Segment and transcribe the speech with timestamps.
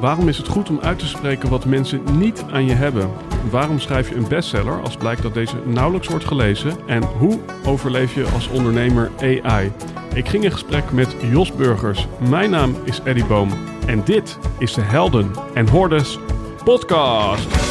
[0.00, 3.10] Waarom is het goed om uit te spreken wat mensen niet aan je hebben?
[3.50, 6.76] Waarom schrijf je een bestseller als blijkt dat deze nauwelijks wordt gelezen?
[6.86, 9.72] En hoe overleef je als ondernemer AI?
[10.14, 12.06] Ik ging in gesprek met Jos Burgers.
[12.28, 13.50] Mijn naam is Eddie Boom.
[13.86, 16.18] En dit is de Helden en Hordes
[16.64, 17.69] podcast.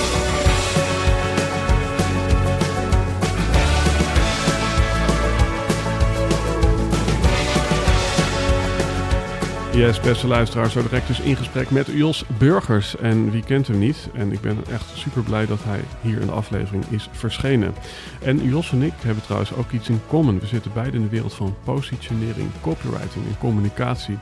[9.80, 12.96] Yes, beste luisteraars, zo direct dus in gesprek met Jos Burgers.
[12.96, 14.10] En wie kent hem niet?
[14.14, 17.74] En ik ben echt super blij dat hij hier in de aflevering is verschenen.
[18.22, 20.40] En Jos en ik hebben trouwens ook iets in common.
[20.40, 24.18] We zitten beide in de wereld van positionering, copywriting en communicatie.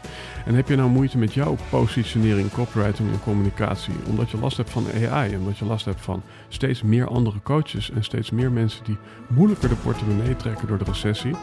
[0.46, 3.94] En heb je nou moeite met jouw positionering, copywriting en communicatie?
[4.08, 7.92] Omdat je last hebt van AI omdat je last hebt van steeds meer andere coaches
[7.92, 11.36] en steeds meer mensen die moeilijker de portemonnee trekken door de recessie?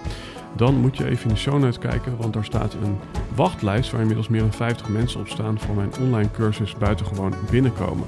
[0.57, 2.97] Dan moet je even in de show notes kijken, want daar staat een
[3.35, 8.07] wachtlijst waar inmiddels meer dan 50 mensen op staan voor mijn online cursus Buitengewoon Binnenkomen.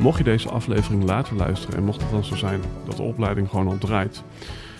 [0.00, 3.48] Mocht je deze aflevering later luisteren en mocht het dan zo zijn dat de opleiding
[3.48, 4.24] gewoon al draait,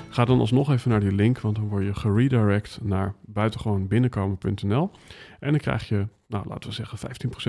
[0.08, 4.90] ga dan alsnog even naar die link, want dan word je geredirect naar buitengewoonbinnenkomen.nl
[5.40, 6.98] en dan krijg je, nou laten we zeggen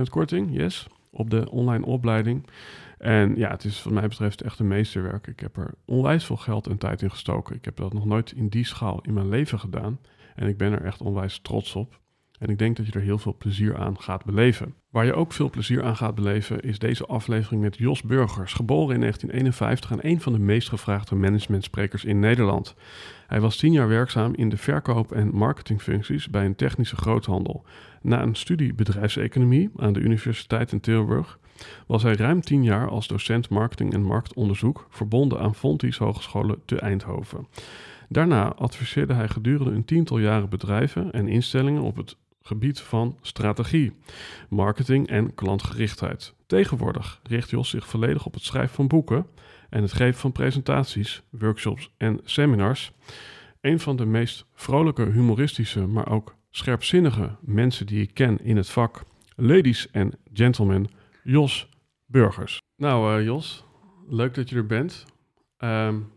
[0.08, 2.48] 15% korting, yes, op de online opleiding.
[3.00, 5.28] En ja, het is wat mij betreft echt een meesterwerk.
[5.28, 7.56] Ik heb er onwijs veel geld en tijd in gestoken.
[7.56, 10.00] Ik heb dat nog nooit in die schaal in mijn leven gedaan.
[10.36, 12.00] En ik ben er echt onwijs trots op.
[12.40, 14.74] En ik denk dat je er heel veel plezier aan gaat beleven.
[14.90, 18.94] Waar je ook veel plezier aan gaat beleven is deze aflevering met Jos Burgers, geboren
[18.94, 22.76] in 1951 en een van de meest gevraagde managementsprekers in Nederland.
[23.28, 27.66] Hij was tien jaar werkzaam in de verkoop- en marketingfuncties bij een technische groothandel.
[28.02, 31.39] Na een studie bedrijfseconomie aan de Universiteit in Tilburg
[31.88, 36.80] was hij ruim tien jaar als docent marketing en marktonderzoek verbonden aan Fontys Hogescholen te
[36.80, 37.48] Eindhoven.
[38.10, 43.94] Daarna adviseerde hij gedurende een tiental jaren bedrijven en instellingen op het gebied van strategie,
[44.50, 46.34] marketing en klantgerichtheid.
[46.46, 49.26] Tegenwoordig richt Jos zich volledig op het schrijven van boeken
[49.70, 52.92] en het geven van presentaties, workshops en seminars.
[53.62, 58.70] Een van de meest vrolijke, humoristische, maar ook scherpzinnige mensen die ik ken in het
[58.70, 59.04] vak.
[59.36, 60.90] Ladies en gentlemen,
[61.24, 61.70] Jos
[62.06, 62.62] Burgers.
[62.76, 63.66] Nou, uh, Jos,
[64.08, 65.06] leuk dat je er bent.
[65.58, 66.12] Um,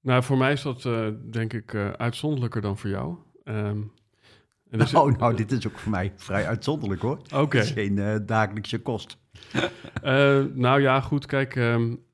[0.00, 3.16] nou, voor mij is dat uh, denk ik uh, uitzonderlijker dan voor jou.
[3.44, 3.92] Um,
[4.70, 7.16] en dus, nou, nou, dit is ook voor mij vrij uitzonderlijk hoor.
[7.16, 7.36] Oké.
[7.36, 7.60] Okay.
[7.60, 9.18] Is geen dagelijkse kost.
[10.54, 12.04] nou ja, goed, kijk, um,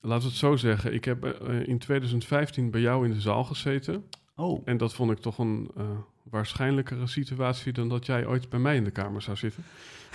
[0.00, 0.94] laten we het zo zeggen.
[0.94, 1.24] Ik heb
[1.64, 4.04] in 2015 bij jou in de zaal gezeten.
[4.34, 4.62] Oh.
[4.64, 5.70] En dat vond ik toch een
[6.24, 9.64] waarschijnlijkere situatie dan dat jij ooit bij mij in de kamer zou zitten.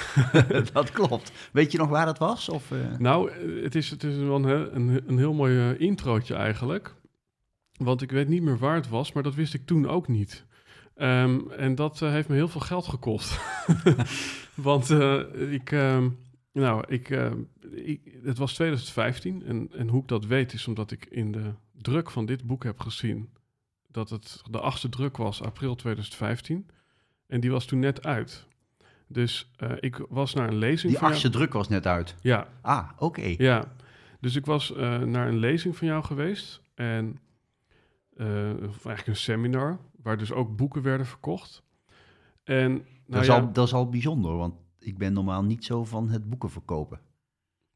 [0.73, 1.31] dat klopt.
[1.51, 2.49] Weet je nog waar dat was?
[2.49, 2.97] Of, uh...
[2.97, 3.31] Nou,
[3.63, 6.95] het is, het is wel een, een, een heel mooi uh, introotje eigenlijk.
[7.77, 10.45] Want ik weet niet meer waar het was, maar dat wist ik toen ook niet.
[10.95, 13.39] Um, en dat uh, heeft me heel veel geld gekost.
[14.55, 14.89] Want
[15.49, 16.17] ik, um,
[16.51, 17.09] nou, ik,
[17.71, 21.53] ik, het was 2015 en, en hoe ik dat weet is omdat ik in de
[21.81, 23.29] druk van dit boek heb gezien
[23.91, 26.69] dat het de achtste druk was, april 2015.
[27.27, 28.47] En die was toen net uit.
[29.07, 30.91] Dus uh, ik was naar een lezing.
[30.91, 32.15] Die achtste druk was net uit?
[32.21, 32.47] Ja.
[32.61, 33.35] Ah, oké.
[33.37, 33.75] Ja.
[34.19, 36.61] Dus ik was uh, naar een lezing van jou geweest.
[36.73, 37.19] En
[38.15, 41.63] uh, eigenlijk een seminar, waar dus ook boeken werden verkocht.
[42.43, 45.65] En, nou dat, is ja, al, dat is al bijzonder, want ik ben normaal niet
[45.65, 46.97] zo van het boeken verkopen.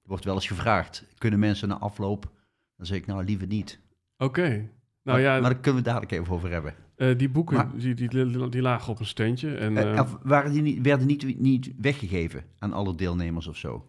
[0.01, 2.31] Er wordt wel eens gevraagd, kunnen mensen na afloop?
[2.77, 3.79] Dan zeg ik nou liever niet.
[4.17, 4.69] Oké.
[5.03, 6.75] Nou, maar, ja, maar daar kunnen we dadelijk even over hebben.
[6.97, 9.55] Uh, die boeken die, die, die, lagen op een steentje.
[9.55, 13.87] En, uh, uh, waren die niet, werden niet, niet weggegeven aan alle deelnemers of zo?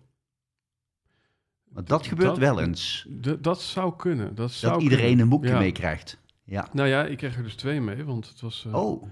[1.68, 3.06] Maar dat gebeurt dat, wel eens.
[3.40, 4.34] Dat zou kunnen.
[4.34, 5.22] Dat, zou iedereen kunnen.
[5.24, 5.58] een boekje ja.
[5.58, 6.18] meekrijgt.
[6.44, 6.68] Ja.
[6.72, 8.66] Nou ja, ik kreeg er dus twee mee, want het was...
[8.72, 9.02] oh.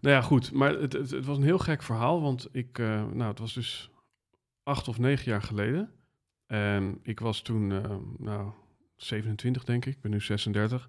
[0.00, 0.52] Nou ja, goed.
[0.52, 2.78] Maar het, het, het, was een heel gek verhaal, want ik...
[2.78, 3.90] nou, het was dus
[4.62, 5.90] acht of negen jaar geleden.
[6.46, 7.66] En ik was toen,
[8.18, 8.52] nou,
[8.96, 9.94] 27 denk ik.
[9.94, 10.88] Ik ben nu 36.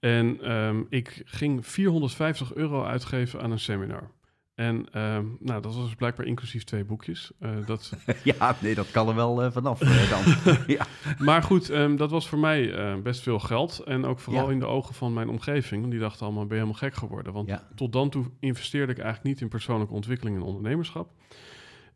[0.00, 4.10] En um, ik ging 450 euro uitgeven aan een seminar.
[4.58, 7.30] En um, nou, dat was dus blijkbaar inclusief twee boekjes.
[7.40, 7.92] Uh, dat...
[8.24, 10.54] ja, nee, dat kan er wel uh, vanaf uh, dan.
[10.76, 10.86] ja.
[11.18, 13.78] Maar goed, um, dat was voor mij best veel geld.
[13.78, 14.52] En ook vooral ja.
[14.52, 15.90] in de ogen van mijn omgeving.
[15.90, 17.32] Die dachten allemaal, ben je helemaal gek geworden?
[17.32, 17.68] Want ja.
[17.74, 21.12] tot dan toe investeerde ik eigenlijk niet in persoonlijke ontwikkeling en ondernemerschap.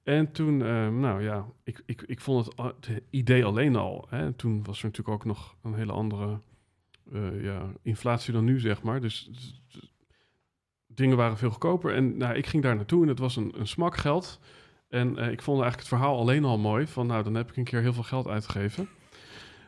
[0.03, 0.57] En toen,
[1.01, 4.07] nou ja, ik, ik, ik vond het, het idee alleen al.
[4.09, 6.41] Hè, toen was er natuurlijk ook nog een hele andere
[7.13, 9.01] uh, ja, inflatie dan nu, zeg maar.
[9.01, 9.95] Dus, dus,
[10.87, 11.95] dingen waren veel goedkoper.
[11.95, 14.41] En nou, ik ging daar naartoe en het was een, een smak geld.
[14.89, 16.87] En uh, ik vond eigenlijk het verhaal alleen al mooi.
[16.87, 18.89] Van nou, dan heb ik een keer heel veel geld uitgegeven.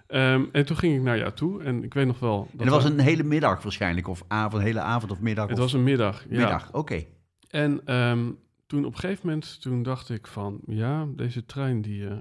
[0.08, 2.48] Um, en toen ging ik naar jou toe en ik weet nog wel...
[2.52, 5.48] Dat en dat was een hele middag waarschijnlijk, of avond, hele avond of middag?
[5.48, 5.62] Het of...
[5.62, 6.36] was een middag, ja.
[6.36, 6.78] Middag, oké.
[6.78, 7.08] Okay.
[7.48, 12.08] En um, toen op een gegeven moment, toen dacht ik van, ja, deze trein die,
[12.08, 12.16] eh,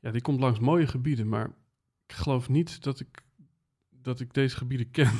[0.00, 1.46] ja, die komt langs mooie gebieden, maar
[2.06, 3.24] ik geloof niet dat ik,
[4.06, 5.12] dat ik deze gebieden ken.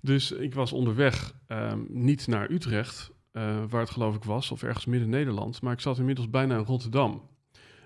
[0.00, 4.62] dus ik was onderweg, ehm, niet naar Utrecht, eh, waar het geloof ik was, of
[4.62, 7.22] ergens midden Nederland, maar ik zat inmiddels bijna in Rotterdam.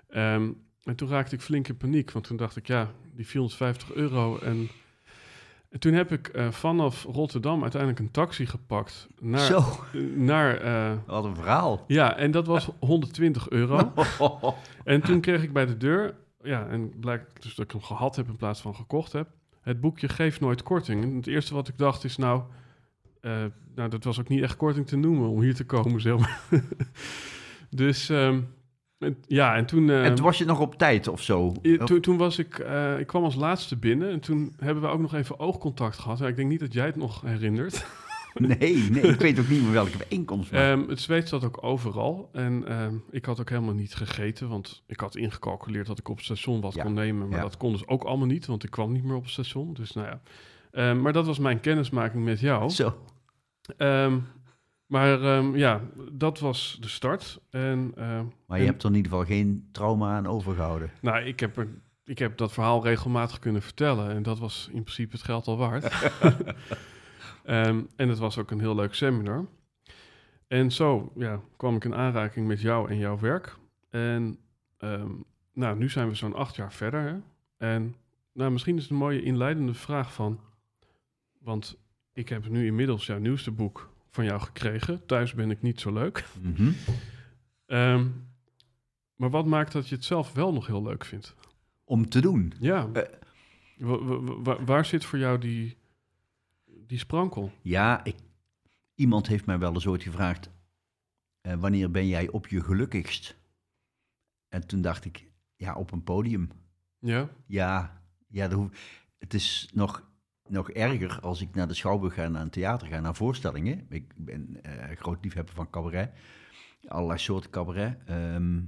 [0.08, 0.50] Ehm,
[0.82, 4.38] en toen raakte ik flink in paniek, want toen dacht ik, ja, die 450 euro
[4.38, 4.68] en...
[5.68, 9.62] En toen heb ik eh, vanaf Rotterdam uiteindelijk een taxi gepakt naar, Zo,
[10.14, 11.84] naar eh, wat een verhaal.
[11.86, 13.92] ja, en dat was 120 euro.
[14.84, 18.16] En toen kreeg ik bij de deur, ja, en blijkt dus dat ik hem gehad
[18.16, 19.28] heb in plaats van gekocht heb,
[19.60, 21.02] het boekje geeft nooit korting.
[21.02, 22.42] En het eerste wat ik dacht is, nou,
[23.20, 23.44] eh,
[23.74, 26.40] nou, dat was ook niet echt korting te noemen om hier te komen, maar.
[27.70, 28.40] dus, ehm,
[28.98, 29.90] en- ja, en toen...
[29.90, 31.54] en ehm, toen was je nog op tijd of zo?
[31.62, 34.88] I- toen, toen was ik, eh, ik kwam als laatste binnen en toen hebben we
[34.88, 36.18] ook nog even oogcontact gehad.
[36.18, 37.86] Ja, ik denk niet dat jij het nog herinnert.
[38.34, 40.52] Nee, nee, ik weet ook niet meer welke bijeenkomst.
[40.52, 42.28] Ehm, het zweet zat ook overal.
[42.32, 46.16] En ehm, ik had ook helemaal niet gegeten, want ik had ingecalculeerd dat ik op
[46.16, 47.28] het station wat Ja, kon nemen.
[47.28, 47.44] Maar ja.
[47.44, 49.74] dat kon dus ook allemaal niet, want ik kwam niet meer op het station.
[49.74, 50.20] Dus nou ja.
[50.70, 52.70] Ehm, maar dat was mijn kennismaking met jou.
[52.70, 52.94] Zo.
[54.86, 55.08] Maar
[55.56, 55.80] ja,
[56.12, 57.40] dat was de start.
[57.50, 60.90] En Maar je en- hebt er in ieder geval geen trauma aan overgehouden.
[61.00, 61.68] nou, ik heb, er,
[62.04, 64.10] ik heb dat verhaal regelmatig kunnen vertellen.
[64.10, 65.84] En dat was in principe het geld al waard.
[67.48, 69.46] Ehm, en het was ook een heel leuk seminar.
[70.46, 73.56] En zo ja, kwam ik in aanraking met jou en jouw werk.
[73.90, 74.38] En
[74.78, 75.10] ehm,
[75.52, 77.00] nou, nu zijn we zo'n acht jaar verder.
[77.02, 77.16] Hè?
[77.68, 77.94] En
[78.32, 80.40] nou, misschien is het een mooie inleidende vraag van...
[81.38, 81.76] Want
[82.12, 85.06] ik heb nu inmiddels jouw nieuwste boek van jou gekregen.
[85.06, 86.24] Thuis ben ik niet zo leuk.
[86.40, 86.70] Mhm.
[87.66, 88.06] Ehm,
[89.16, 91.34] maar wat maakt dat je het zelf wel nog heel leuk vindt?
[91.84, 92.52] Om te doen.
[92.60, 92.88] Ja.
[92.92, 93.02] Eh.
[93.76, 95.76] Wa- wa- wa- wa- waar zit voor jou die,
[96.88, 97.52] die sprankel?
[97.62, 98.16] Ja, ik,
[98.94, 100.50] iemand heeft mij wel eens ooit gevraagd:
[101.40, 103.36] eh, wanneer ben jij op je gelukkigst?
[104.48, 106.50] En toen dacht ik: ja, op een podium.
[106.98, 107.28] Ja?
[107.46, 110.10] Ja, ja hoef- het is nog,
[110.48, 113.86] nog erger als ik naar de schouwburg ga, naar een theater ga, naar voorstellingen.
[113.88, 116.12] Ik ben eh, groot liefhebber van cabaret,
[116.86, 117.98] allerlei soorten cabaret.
[118.04, 118.60] Ehm,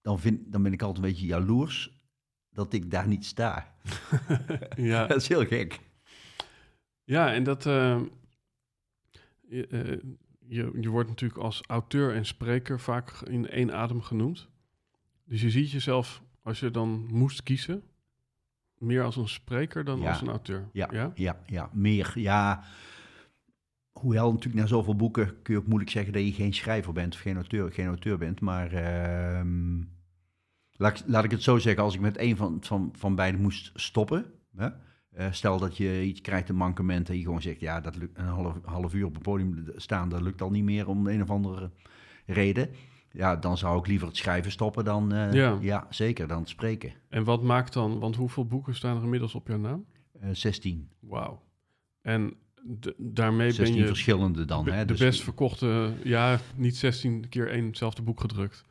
[0.00, 2.02] dan, vind, dan ben ik altijd een beetje jaloers
[2.50, 3.74] dat ik daar niet sta.
[4.76, 5.06] ja.
[5.06, 5.80] Dat is heel gek.
[7.08, 7.66] Ja, en dat...
[7.66, 8.00] eh,
[9.48, 9.98] je, eh,
[10.46, 14.48] je, je wordt natuurlijk als auteur en spreker vaak in één adem genoemd.
[15.24, 17.82] Dus je ziet jezelf, als je dan moest kiezen,
[18.78, 20.08] meer als een spreker dan Ja.
[20.08, 20.68] als een auteur.
[20.72, 21.12] Ja, ja?
[21.14, 22.12] ja, ja, meer.
[22.14, 22.64] Ja,
[23.92, 27.14] hoewel natuurlijk na zoveel boeken kun je ook moeilijk zeggen dat je geen schrijver bent
[27.14, 28.40] of geen auteur, geen auteur bent.
[28.40, 29.78] Maar ehm,
[30.72, 33.40] laat, ik- laat ik het zo zeggen, als ik met een van, van, van beiden
[33.40, 34.24] moest stoppen.
[34.56, 34.68] Hè?
[35.18, 38.18] Eh, stel dat je iets krijgt, een mankement, en je gewoon zegt, ja, dat lukt
[38.18, 41.22] een half, half uur op het podium staan, dat lukt al niet meer om een
[41.22, 41.70] of andere
[42.26, 42.68] reden.
[43.10, 45.58] Ja, dan zou ik liever het schrijven stoppen dan, eh, Ja.
[45.60, 45.86] ja.
[45.90, 46.92] zeker, dan het spreken.
[47.08, 47.98] En wat maakt dan...
[47.98, 49.84] Want hoeveel boeken staan er inmiddels op jouw naam?
[50.20, 50.88] Eh 16.
[51.00, 51.42] Wauw.
[52.02, 52.34] En
[52.96, 54.68] daarmee 16 ben je verschillende dan.
[54.68, 54.78] hè?
[54.80, 55.92] de Dus- best verkochte...
[56.04, 58.64] Ja, niet 16 keer één hetzelfde boek gedrukt.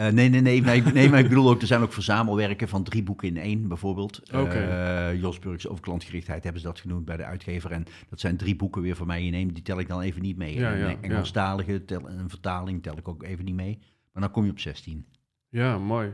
[0.00, 2.68] Eh, nee, nee, nee, maar ik, nee, maar ik bedoel ook, er zijn ook verzamelwerken
[2.68, 4.18] van drie boeken in één, bijvoorbeeld.
[4.30, 7.72] Eh, Jos Burgs over klantgerichtheid hebben ze dat genoemd bij de uitgever.
[7.72, 10.22] En dat zijn drie boeken weer voor mij in één, die tel ik dan even
[10.22, 10.54] niet mee.
[10.54, 11.82] Ja, En ja, een Engelstalige,
[12.26, 13.78] vertaling tel ik ook even niet mee.
[14.12, 15.06] Maar dan kom je op 16.
[15.48, 16.12] Ja, mooi.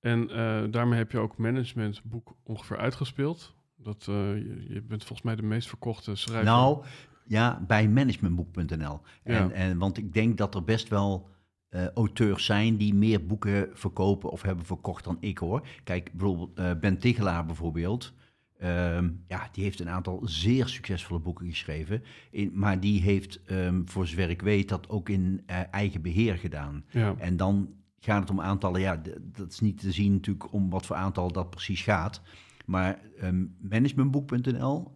[0.00, 3.54] En eh, daarmee heb je ook managementboek ongeveer uitgespeeld.
[3.76, 6.44] Dat, je, je bent volgens mij de meest verkochte schrijver.
[6.44, 6.84] Nou,
[7.24, 9.00] ja, bij managementboek.nl.
[9.22, 11.30] En, en, want ik denk dat er best wel
[11.72, 15.66] eh, auteurs zijn die meer boeken verkopen of hebben verkocht dan ik hoor.
[15.84, 18.12] Kijk, bijvoorbeeld eh, Ben Tigelaar bijvoorbeeld.
[18.58, 22.02] Ehm, ja, die heeft een aantal zeer succesvolle boeken geschreven.
[22.30, 26.36] In, maar die heeft, ehm, voor zover ik weet, dat ook in eh, eigen beheer
[26.36, 26.84] gedaan.
[26.90, 27.14] ja.
[27.18, 28.80] En dan gaat het om aantallen.
[28.80, 32.22] Ja, dat is niet te zien natuurlijk om wat voor aantal dat precies gaat.
[32.66, 34.94] Maar ehm, managementboek.nl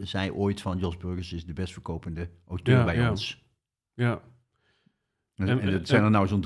[0.00, 3.10] zei ooit van Jos Burgers is de best verkopende auteur Ja, bij ja.
[3.10, 3.44] ons.
[3.94, 4.20] ja.
[5.40, 6.44] En, En- en, en- het zijn er nou zo'n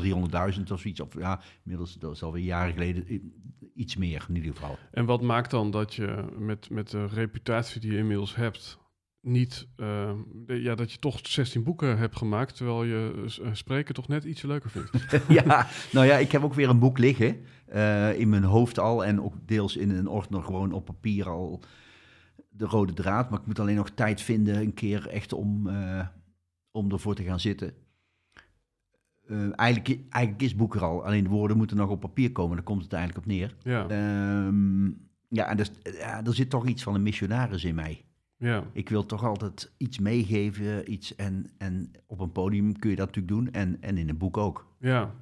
[0.56, 1.00] 300.000 of zoiets.
[1.00, 3.32] Of ja, inmiddels dat is alweer jaren geleden.
[3.74, 4.78] Iets meer in ieder geval.
[4.92, 8.78] En wat maakt dan dat je met, met de reputatie die je inmiddels hebt...
[9.20, 9.66] niet...
[9.76, 10.12] eh,
[10.46, 12.56] de- ja, dat je toch 16 boeken hebt gemaakt...
[12.56, 14.90] terwijl je eh, spreken toch net ietsje leuker vindt.
[15.44, 17.36] ja, nou ja, ik heb ook weer een boek liggen.
[17.66, 19.04] eh, in mijn hoofd al.
[19.04, 21.62] En ook deels in een ordner gewoon op papier al
[22.50, 23.30] de rode draad.
[23.30, 25.68] Maar ik moet alleen nog tijd vinden een keer echt om,
[26.70, 27.72] om ervoor te gaan zitten.
[29.28, 31.04] Eh, eigenlijk, eigenlijk is het boek er al.
[31.04, 32.56] Alleen de woorden moeten nog op papier komen.
[32.56, 33.54] Daar komt het eigenlijk op neer.
[33.62, 34.84] Ja, Ehm,
[35.28, 38.04] ja, en dus, ja, er zit toch iets van een missionaris in mij.
[38.36, 42.96] Ja, Ik wil toch altijd iets meegeven, iets en, en op een podium kun je
[42.96, 44.66] dat natuurlijk doen en, en in een boek ook.
[44.78, 45.14] ja.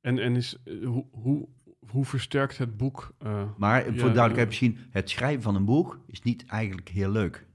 [0.00, 1.48] En, en is, eh, hoe, hoe,
[1.90, 3.14] hoe versterkt het boek...
[3.18, 7.10] eh, Maar Ja, voor duidelijkheid misschien, het schrijven van een boek is niet eigenlijk heel
[7.10, 7.46] leuk.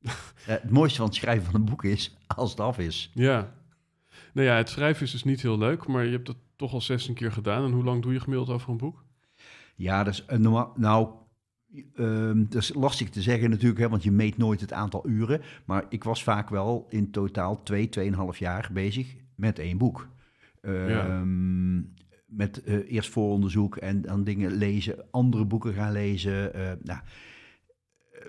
[0.44, 3.10] Het mooiste van het schrijven van een boek is als het af is.
[3.14, 3.54] Ja.
[4.34, 6.80] Nou ja, het schrijven is dus niet heel leuk, maar je hebt dat toch al
[6.80, 7.64] 16 keer gedaan.
[7.64, 9.04] En hoe lang doe je gemiddeld over een boek?
[9.76, 10.72] Ja, dat is een normaal.
[10.76, 11.08] Nou,
[11.94, 15.40] ehm, dat is lastig te zeggen natuurlijk, hè, want je meet nooit het aantal uren.
[15.64, 20.08] Maar ik was vaak wel in totaal twee, tweeënhalf jaar bezig met één boek.
[20.60, 21.76] Ehm,
[22.26, 26.54] Met eh, eerst vooronderzoek en dan dingen lezen, andere boeken gaan lezen.
[26.54, 27.06] eh, nou, eh,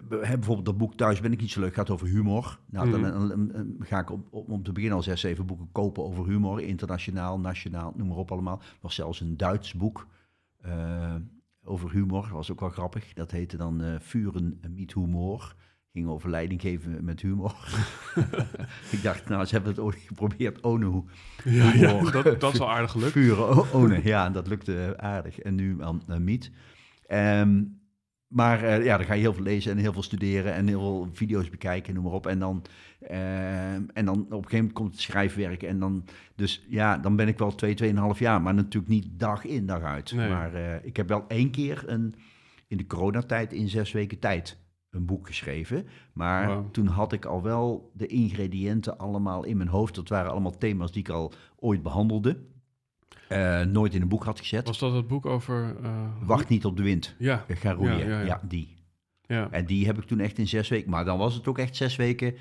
[0.10, 2.60] bijvoorbeeld dat boek Thuis ben ik niet zo leuk, gaat over humor.
[2.70, 3.12] Nou, dan, Mhm.
[3.12, 6.04] dan- dan- dan ga ik op, op, om te beginnen al zes, zeven boeken kopen
[6.04, 6.62] over humor.
[6.62, 8.60] Internationaal, nationaal, noem maar op allemaal.
[8.62, 10.08] Er was zelfs een Duits boek
[10.62, 11.16] eh,
[11.64, 12.22] over humor.
[12.22, 13.14] Dat was ook wel grappig.
[13.14, 15.56] Dat heette dan eh Vuren met humor.
[15.92, 17.56] Ging over leiding geven met humor.
[18.92, 20.62] ik dacht, nou, ze hebben het ooit geprobeerd.
[20.64, 21.04] Onu,
[21.44, 22.12] Ja, ja Humor.
[22.12, 23.12] dat, dat is al aardig gelukt.
[23.12, 24.02] vuren, o- One.
[24.04, 25.40] Ja, en dat lukte aardig.
[25.40, 26.52] En nu aan uh, Miet.
[27.08, 27.64] Ehm,
[28.36, 30.80] maar eh, ja, dan ga je heel veel lezen en heel veel studeren en heel
[30.80, 32.27] veel video's bekijken, noem maar op.
[32.27, 32.63] En dan,
[33.00, 35.63] ehm, en dan op een gegeven moment komt het schrijfwerk.
[35.63, 38.42] En dan, dus ja, dan ben ik wel twee, tweeënhalf jaar.
[38.42, 40.12] Maar natuurlijk niet dag in, dag uit.
[40.12, 40.30] Nee.
[40.30, 42.15] Maar eh, ik heb wel één keer een,
[42.68, 44.58] in de coronatijd in zes weken tijd
[44.89, 45.88] een boek geschreven.
[46.13, 49.96] Maar toen had ik al wel de ingrediënten allemaal in mijn hoofd.
[49.96, 52.38] Dat waren allemaal thema's die ik al ooit behandelde.
[53.29, 54.67] Eh, nooit in een boek had gezet.
[54.67, 55.75] Was dat het boek over...
[55.84, 57.15] eh, Wacht niet op de wind.
[57.20, 57.98] Ja, ga roeien.
[57.98, 58.41] Ja, Ja, ja, ja.
[58.48, 58.75] die.
[59.22, 59.48] ja.
[59.51, 60.89] En die heb ik toen echt in zes weken.
[60.89, 62.36] Maar dan was het ook echt zes weken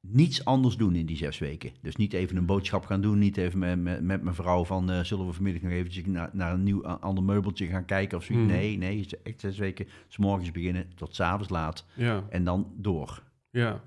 [0.00, 1.70] niets anders doen in die zes weken.
[1.82, 3.18] Dus niet even een boodschap gaan doen.
[3.18, 4.90] Niet even met, met, met mijn vrouw van...
[4.90, 8.24] eh, zullen we vanmiddag nog eventjes naar, naar een nieuw ander meubeltje gaan kijken of
[8.24, 8.44] zoiets.
[8.46, 8.54] Mhm.
[8.56, 8.98] Nee, nee.
[8.98, 9.86] is Echt zes weken.
[10.08, 11.86] S morgens beginnen tot 's avonds laat.
[11.94, 13.22] ja, En dan door.
[13.50, 13.82] ja.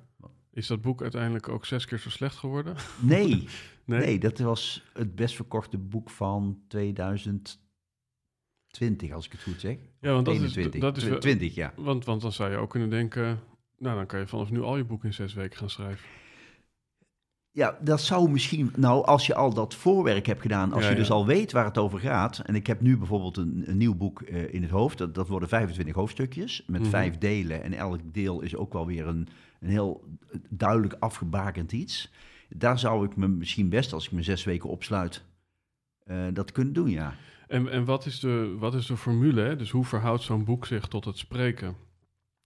[0.58, 2.76] Is dat boek uiteindelijk ook zes keer zo slecht geworden?
[3.00, 3.48] Nee,
[3.86, 4.00] Nee?
[4.00, 4.20] nee.
[4.20, 7.62] dat was het best verkochte boek van 2020,
[9.12, 9.78] als ik het goed zeg.
[10.02, 10.74] Ja, want dat 21.
[10.74, 11.74] is, dat is wel- 20, ja.
[11.76, 13.40] want, want dan zou je ook kunnen denken...
[13.78, 16.06] Nou, dan kan je vanaf nu al je boeken in zes weken gaan schrijven.
[17.52, 20.96] Ja, dat zou misschien, nou, als je al dat voorwerk hebt gedaan, als Ja, je
[20.96, 22.40] dus al weet waar het over gaat.
[22.40, 24.98] En ik heb nu bijvoorbeeld een, een nieuw boek eh, in het hoofd.
[24.98, 26.90] Dat, dat worden 25 hoofdstukjes met Mhm.
[26.90, 27.64] vijf delen.
[27.64, 29.28] En elk deel is ook wel weer een,
[29.60, 30.04] een heel
[30.50, 32.12] duidelijk afgebakend iets.
[32.50, 35.24] Daar zou ik me misschien best, als ik me zes weken opsluit,
[36.04, 37.16] eh, dat kunnen doen, ja.
[37.48, 39.42] En, en wat, is de, wat is de formule?
[39.42, 39.56] Hè?
[39.56, 41.76] Dus hoe verhoudt zo'n boek zich tot het spreken?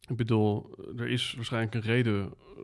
[0.07, 2.63] Ik bedoel, er is waarschijnlijk een reden eh,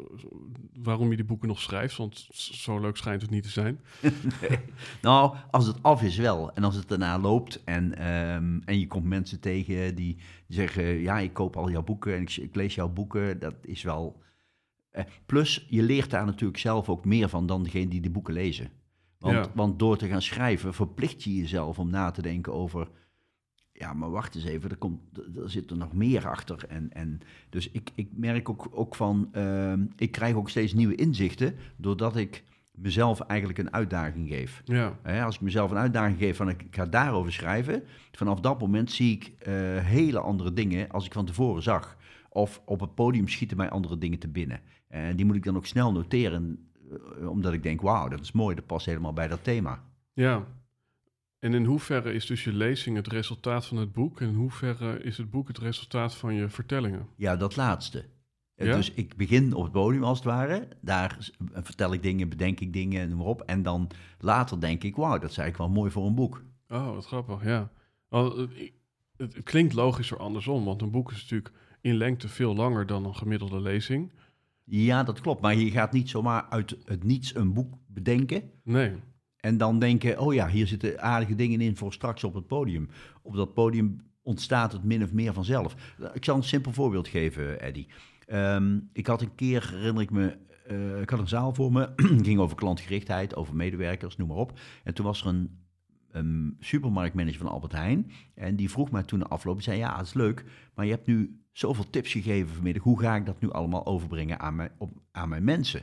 [0.73, 3.79] waarom je die boeken nog schrijft, want zo leuk schijnt het niet te zijn.
[5.01, 6.53] Nou, als het af is wel.
[6.53, 10.83] En als het daarna loopt en, ehm, en je komt mensen tegen die zeggen...
[10.83, 13.39] ja, ik koop al jouw boeken en ik, ik lees jouw boeken.
[13.39, 14.21] Dat is wel...
[14.97, 18.33] eh, plus, je leert daar natuurlijk zelf ook meer van dan degene die de boeken
[18.33, 18.69] lezen.
[19.19, 19.51] Want, Ja.
[19.55, 22.87] want door te gaan schrijven verplicht je jezelf om na te denken over...
[23.71, 24.99] ja, maar wacht eens even, er, komt,
[25.35, 26.65] er zit er nog meer achter.
[26.67, 29.29] En, en dus ik, ik merk ook, ook van...
[29.31, 31.55] ehm, ik krijg ook steeds nieuwe inzichten...
[31.77, 34.61] doordat ik mezelf eigenlijk een uitdaging geef.
[34.65, 38.39] Ja, Hè, als ik mezelf een uitdaging geef van ik, ik ga daarover schrijven, vanaf
[38.39, 41.97] dat moment zie ik eh, hele andere dingen als ik van tevoren zag.
[42.37, 44.59] Of op het podium schieten mij andere dingen te binnen.
[44.87, 46.69] En die moet ik dan ook snel noteren,
[47.19, 49.83] eh, omdat ik denk, wauw, dat is mooi, dat past helemaal bij dat thema.
[50.13, 50.45] ja.
[51.39, 54.21] En in hoeverre is dus je lezing het resultaat van het boek?
[54.21, 57.07] En in hoeverre is het boek het resultaat van je vertellingen?
[57.15, 58.05] Ja, dat laatste.
[58.55, 58.75] Eh, Ja?
[58.75, 60.67] Dus ik begin op het podium als het ware.
[60.81, 63.41] Daar s- vertel ik dingen, bedenk ik dingen, noem maar op.
[63.41, 63.87] En dan
[64.19, 66.43] later denk ik, wauw, dat is eigenlijk wel mooi voor een boek.
[66.69, 67.69] Oh, wat grappig, ja.
[69.17, 71.53] Het klinkt logischer andersom, want een boek is natuurlijk
[71.87, 74.11] in lengte veel langer dan een gemiddelde lezing.
[74.63, 75.41] Ja, dat klopt.
[75.41, 78.51] Maar je gaat niet zomaar uit het niets een boek bedenken.
[78.63, 78.93] Nee,
[79.37, 82.89] En dan denken, oh ja, hier zitten aardige dingen in voor straks op het podium.
[83.21, 85.75] Op dat podium ontstaat het min of meer vanzelf.
[86.13, 87.87] Ik zal een simpel voorbeeld geven, Eddy.
[88.25, 91.89] Ehm, ik had een keer, herinner ik me, eh, ik had een zaal voor me.
[92.27, 94.59] ging over klantgerichtheid, over medewerkers, noem maar op.
[94.83, 95.57] En toen was er een,
[96.11, 98.11] een supermarktmanager van Albert Heijn.
[98.35, 100.91] En die vroeg mij toen de afloop, die zei, ja, het is leuk, maar je
[100.91, 102.83] hebt nu zoveel tips gegeven vanmiddag.
[102.83, 105.81] Hoe ga ik dat nu allemaal overbrengen aan mijn, op, aan mijn mensen?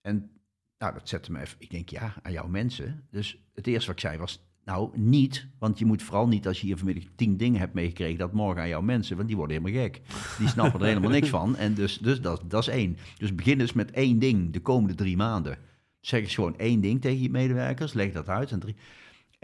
[0.00, 0.30] En
[0.78, 1.56] nou, dat zette me even.
[1.58, 3.06] Ik denk, ja, aan jouw mensen.
[3.10, 5.46] Dus het eerste wat ik zei was, nou, niet.
[5.58, 8.62] Want je moet vooral niet, als je hier vanmiddag tien dingen hebt meegekregen, dat morgen
[8.62, 10.00] aan jouw mensen, want die worden helemaal gek.
[10.38, 11.56] Die snappen er helemaal niks van.
[11.56, 12.96] En dus, dus dat, dat is één.
[13.18, 15.58] Dus begin dus met één ding de komende drie maanden.
[16.00, 18.52] Zeg eens gewoon één ding tegen je medewerkers, leg dat uit.
[18.52, 18.76] En, drie.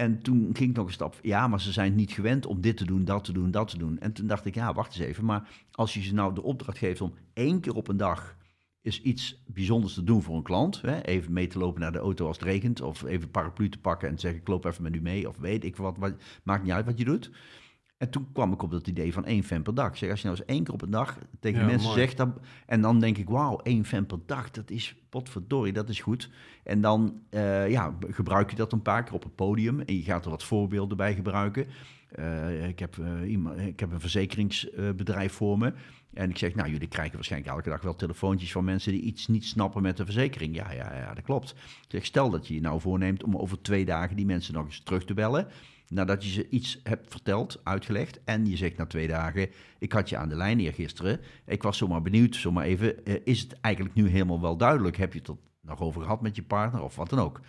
[0.01, 2.77] En toen ging ik nog een stap, ja, maar ze zijn niet gewend om dit
[2.77, 3.99] te doen, dat te doen, dat te doen.
[3.99, 6.79] En toen dacht ik, ja, wacht eens even, maar als je ze nou de opdracht
[6.79, 8.37] geeft om één keer op een dag
[8.81, 10.81] is iets bijzonders te doen voor een klant.
[10.81, 11.01] Hè?
[11.01, 12.81] Even mee te lopen naar de auto als het regent.
[12.81, 15.29] Of even paraplu te pakken en te zeggen, ik loop even met u mee.
[15.29, 17.31] Of weet ik wat, wat, maakt niet uit wat je doet.
[18.01, 19.97] En toen kwam ik op dat idee van één fan per dag.
[19.97, 22.01] Zeg, als je nou eens één keer op een dag tegen Ja, mensen mooi.
[22.01, 22.23] zegt...
[22.67, 26.31] En dan denk ik, wauw, één fan per dag, dat is, potverdorie, dat is goed.
[26.63, 29.81] En dan eh, ja, gebruik je dat een paar keer op het podium.
[29.81, 31.67] En je gaat er wat voorbeelden bij gebruiken.
[32.11, 35.73] Eh, ik, heb, eh, iemand, ik heb een verzekeringsbedrijf voor me.
[36.15, 39.29] En ik zeg, nou, jullie krijgen waarschijnlijk elke dag wel telefoontjes van mensen die iets
[39.29, 40.57] niet snappen met de verzekering.
[40.57, 41.51] Ja, ja, ja, dat klopt.
[41.51, 44.65] Ik zeg, stel dat je je nou voorneemt om over twee dagen die mensen nog
[44.65, 45.47] eens terug te bellen.
[45.91, 48.21] Nadat je ze iets hebt verteld, uitgelegd.
[48.25, 51.21] En je zegt na twee dagen, ik had je aan de lijn hier gisteren.
[51.47, 53.05] Ik was zomaar benieuwd, zomaar even.
[53.05, 54.97] eh, is het eigenlijk nu helemaal wel duidelijk?
[54.97, 57.41] Heb je het er nog over gehad met je partner of wat dan ook?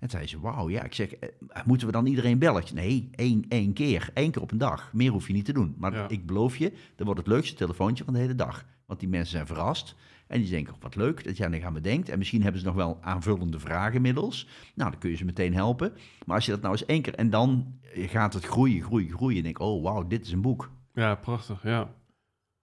[0.00, 0.82] En zei ze, wauw, ja.
[0.84, 1.28] Ik zeg, eh,
[1.64, 2.62] moeten we dan iedereen bellen?
[2.74, 4.10] Nee, één, één keer.
[4.14, 4.92] één keer op een dag.
[4.92, 5.74] Meer hoef je niet te doen.
[5.78, 6.08] Maar Ja.
[6.08, 8.64] ik beloof je, dat wordt het leukste telefoontje van de hele dag.
[8.86, 9.94] Want die mensen zijn verrast.
[10.30, 12.08] En die denken, oh, wat leuk dat jij aan aan me denkt.
[12.08, 14.48] En misschien hebben ze nog wel aanvullende vragen inmiddels.
[14.74, 15.92] Nou, dan kun je ze meteen helpen.
[16.26, 17.14] Maar als je dat nou eens één keer...
[17.14, 19.36] En dan gaat het groeien, groeien, groeien.
[19.36, 20.70] En denk oh, wauw, dit is een boek.
[20.94, 21.62] Ja, prachtig.
[21.62, 21.94] Ja.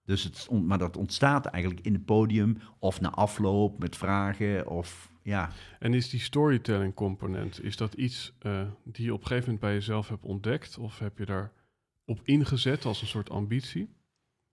[0.04, 2.58] Dus het, maar dat ontstaat eigenlijk in het podium...
[2.78, 5.10] of na afloop met vragen of...
[5.22, 9.44] Ja, En is die storytelling component, is dat iets eh, die je op een gegeven
[9.44, 10.78] moment bij jezelf hebt ontdekt?
[10.78, 11.52] Of heb je daar
[12.04, 13.88] op ingezet als een soort ambitie?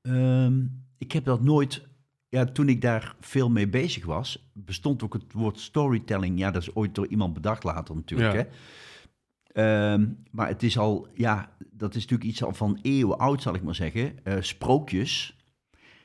[0.01, 0.65] Ehm,
[0.97, 1.87] ik heb dat nooit.
[2.35, 6.39] Ja, toen ik daar veel mee bezig was, bestond ook het woord storytelling.
[6.39, 8.33] Ja, dat is ooit door iemand bedacht later natuurlijk.
[8.33, 8.39] Ja.
[8.39, 9.93] Hè?
[9.93, 13.55] Ehm, maar het is al, ja, dat is natuurlijk iets al van eeuwen oud, zal
[13.55, 14.23] ik maar zeggen.
[14.23, 15.37] Eh, sprookjes,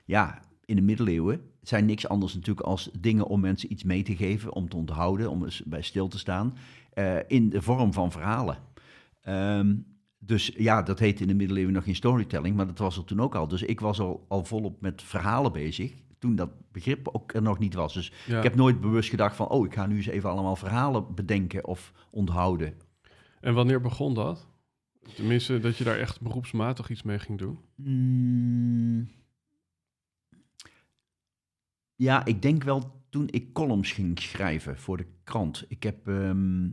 [0.04, 4.16] ja, in de middeleeuwen zijn niks anders natuurlijk als dingen om mensen iets mee te
[4.16, 6.56] geven, om te onthouden, om eens bij stil te staan,
[6.92, 8.58] eh, in de vorm van verhalen.
[9.20, 9.74] Ehm,
[10.18, 13.20] dus ja, dat heette in de middeleeuwen nog geen storytelling, maar dat was er toen
[13.20, 13.48] ook al.
[13.48, 17.58] Dus ik was al, al volop met verhalen bezig, toen dat begrip ook er nog
[17.58, 17.94] niet was.
[17.94, 18.36] Dus Ja.
[18.36, 21.66] ik heb nooit bewust gedacht van, oh, ik ga nu eens even allemaal verhalen bedenken
[21.66, 22.74] of onthouden.
[23.40, 24.48] En wanneer begon dat?
[25.14, 27.58] Tenminste, dat je daar echt beroepsmatig iets mee ging doen?
[27.74, 29.08] Mm.
[31.94, 35.64] Ja, ik denk wel toen ik columns ging schrijven voor de krant.
[35.68, 36.68] Ik heb ehm,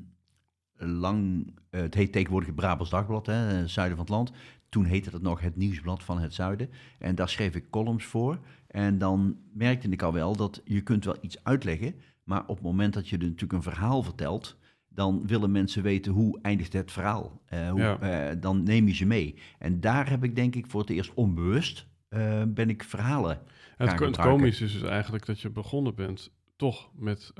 [0.77, 4.31] lang, eh, het heet tegenwoordig het Brabants Dagblad, hè, het zuiden van het land.
[4.69, 6.69] Toen heette het nog het Nieuwsblad van het Zuiden.
[6.99, 8.39] En daar schreef ik columns voor.
[8.77, 12.63] En dan merkte ik al wel dat je kunt wel iets uitleggen, maar op het
[12.65, 14.57] moment dat je er natuurlijk een verhaal vertelt,
[14.89, 17.41] dan willen mensen weten hoe eindigt het verhaal.
[17.45, 17.99] Eh, hoe, Ja.
[17.99, 19.35] eh, dan neem je ze mee.
[19.59, 23.39] En daar heb ik denk ik voor het eerst onbewust eh, ben ik verhalen.
[23.77, 24.23] Het, ko- het gebruiken.
[24.37, 27.33] komische is dus eigenlijk dat je begonnen bent toch met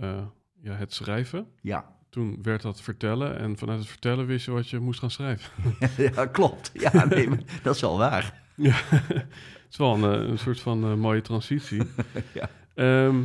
[0.62, 1.48] ja, het schrijven.
[1.62, 5.12] Ja, Toen werd dat vertellen en vanuit het vertellen wist je wat je moest gaan
[5.12, 5.52] schrijven.
[6.16, 6.72] ja klopt.
[6.74, 7.30] Ja, nee,
[7.64, 8.44] dat is wel waar.
[8.56, 9.26] Ja, het
[9.70, 11.82] is wel een, eh, een soort van eh, mooie transitie.
[12.34, 12.50] Ja.
[12.76, 13.24] Ehm,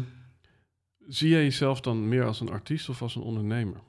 [1.09, 3.81] zie jij jezelf dan meer als een artiest of als een ondernemer?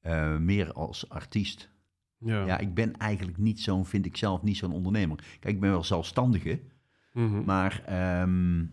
[0.00, 1.70] Eh, meer als artiest.
[2.18, 2.44] Ja.
[2.46, 5.16] Ja, ik ben eigenlijk niet zo'n, vind ik zelf, niet zo'n ondernemer.
[5.40, 6.60] Kijk, ik ben wel zelfstandige,
[7.12, 7.44] Mhm.
[7.44, 8.64] maar ehm,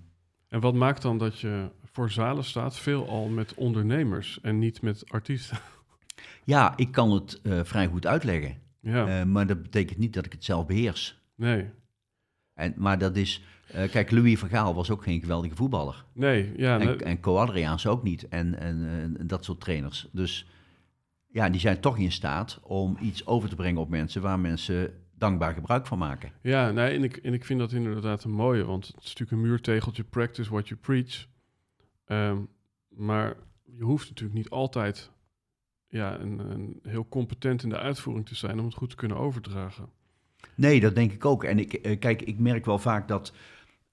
[0.48, 5.10] En wat maakt dan dat je voor zalen staat veelal met ondernemers en niet met
[5.12, 5.58] artiesten?
[6.44, 8.58] ja, ik kan het vrij goed uitleggen.
[8.80, 11.22] ja, maar dat betekent niet dat ik het zelf beheers.
[11.36, 11.70] nee.
[12.62, 16.06] En, maar dat is, eh, kijk, Louis van Gaal was ook geen geweldige voetballer.
[16.14, 18.28] Nee, ja, nee, En, en Co Adriaans ook niet.
[18.28, 18.86] En, en,
[19.20, 20.08] en dat soort trainers.
[20.12, 20.48] Dus
[21.28, 24.94] ja, die zijn toch in staat om iets over te brengen op mensen waar mensen
[25.18, 26.32] dankbaar gebruik van maken.
[26.42, 29.32] ja, nee en, ik, en ik vind dat inderdaad een mooie, want het is natuurlijk
[29.32, 31.28] een muurtegeltje, practice what you preach.
[32.06, 32.38] Ehm,
[32.88, 35.12] maar je hoeft natuurlijk niet altijd
[35.88, 39.18] ja, een, een heel competent in de uitvoering te zijn om het goed te kunnen
[39.18, 39.90] overdragen.
[40.62, 41.44] Nee, dat denk ik ook.
[41.44, 43.34] En ik, eh, kijk, ik merk wel vaak dat.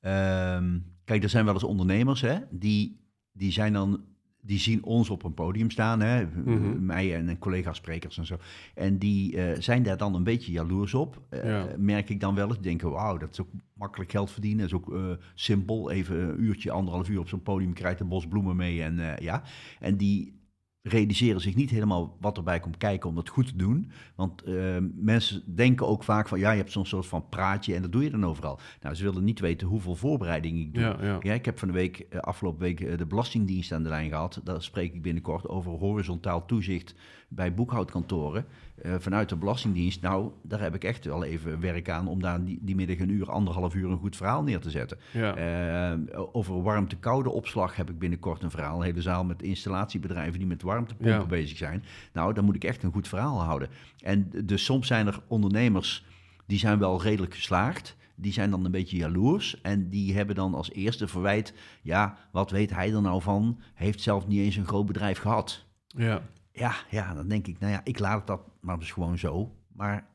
[0.00, 3.00] ehm, kijk, er zijn wel eens ondernemers, hè, die,
[3.32, 4.00] die zijn dan.
[4.40, 6.84] Die zien ons op een podium staan, hè, Mhm.
[6.86, 8.36] mij en collega-sprekers en zo.
[8.74, 11.22] En die eh, zijn daar dan een beetje jaloers op.
[11.28, 11.66] Eh, Ja.
[11.78, 12.54] Merk ik dan wel eens.
[12.54, 14.68] Die denken, wauw, dat is ook makkelijk geld verdienen.
[14.68, 15.90] Dat is ook simpel.
[15.90, 18.82] Even een uurtje, anderhalf uur op zo'n podium, krijgt een bos bloemen mee.
[18.82, 19.42] En ja,
[19.80, 20.37] en die
[20.82, 23.90] realiseren zich niet helemaal wat erbij komt kijken om dat goed te doen.
[24.14, 27.82] Want eh, mensen denken ook vaak van, ja, je hebt zo'n soort van praatje en
[27.82, 28.58] dat doe je dan overal.
[28.80, 30.82] Nou, ze willen niet weten hoeveel voorbereiding ik doe.
[30.82, 31.18] Ja, ja.
[31.22, 34.08] Ja, ik heb van de week, eh, afgelopen week, eh, de Belastingdienst aan de lijn
[34.08, 34.40] gehad.
[34.44, 36.94] Daar spreek ik binnenkort over horizontaal toezicht
[37.28, 38.46] bij boekhoudkantoren.
[38.82, 42.44] Eh, vanuit de Belastingdienst, nou, daar heb ik echt wel even werk aan om daar
[42.44, 44.98] die, die middag een uur, anderhalf uur een goed verhaal neer te zetten.
[45.12, 45.34] ja.
[45.36, 48.76] Eh, over warmte-koude opslag heb ik binnenkort een verhaal.
[48.78, 51.26] Een hele zaal met installatiebedrijven die met warmtepompen Ja.
[51.26, 51.84] bezig zijn.
[52.12, 53.68] Nou, dan moet ik echt een goed verhaal houden.
[54.02, 56.04] En dus soms zijn er ondernemers
[56.46, 57.96] die zijn wel redelijk geslaagd.
[58.20, 61.54] Die zijn dan een beetje jaloers en die hebben dan als eerste verwijt...
[61.82, 63.60] ja, wat weet hij er nou van?
[63.74, 65.64] Heeft zelf niet eens een groot bedrijf gehad.
[65.86, 66.22] Ja.
[66.58, 69.54] Ja, ja, dan denk ik, nou ja, ik laat dat maar dus gewoon zo.
[69.72, 70.06] Maar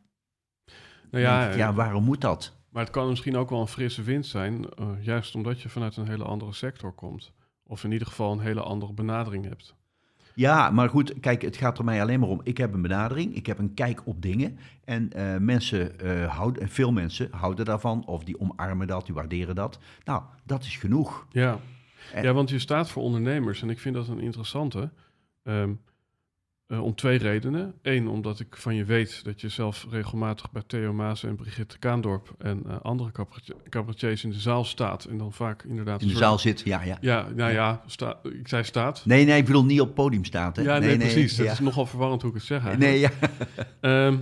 [1.11, 2.53] Nou ja, ja, ik, ja, waarom moet dat?
[2.69, 5.97] maar het kan misschien ook wel een frisse wind zijn, eh, juist omdat je vanuit
[5.97, 7.31] een hele andere sector komt.
[7.63, 9.75] Of in ieder geval een hele andere benadering hebt.
[10.35, 12.41] Ja, maar goed, kijk, het gaat er mij alleen maar om.
[12.43, 14.57] Ik heb een benadering, ik heb een kijk op dingen.
[14.85, 19.55] En eh, mensen eh, houden, veel mensen houden daarvan, of die omarmen dat, die waarderen
[19.55, 19.79] dat.
[20.03, 21.27] Nou, dat is genoeg.
[21.31, 21.59] Ja.
[22.13, 24.91] En- ja, want je staat voor ondernemers en ik vind dat een interessante.
[25.43, 25.73] ehm,
[26.67, 27.73] eh, om twee redenen.
[27.81, 31.79] Eén, omdat ik van je weet dat je zelf regelmatig bij Theo Maas en Brigitte
[31.79, 35.05] Kaandorp en eh, andere cabaretier- cabaretiers in de zaal staat.
[35.05, 36.01] En dan vaak inderdaad...
[36.01, 36.97] In de zaal zit, ja, ja.
[37.01, 39.05] Ja, nou ja, sta, ik zei staat.
[39.05, 40.61] Nee, nee, ik bedoel niet op het podium staat, hè?
[40.61, 41.35] Ja, nee, precies.
[41.35, 41.51] Dat ja.
[41.51, 42.91] is nogal verwarrend hoe ik het zeg eigenlijk.
[42.91, 43.11] Nee, ja.
[44.07, 44.17] Ehm,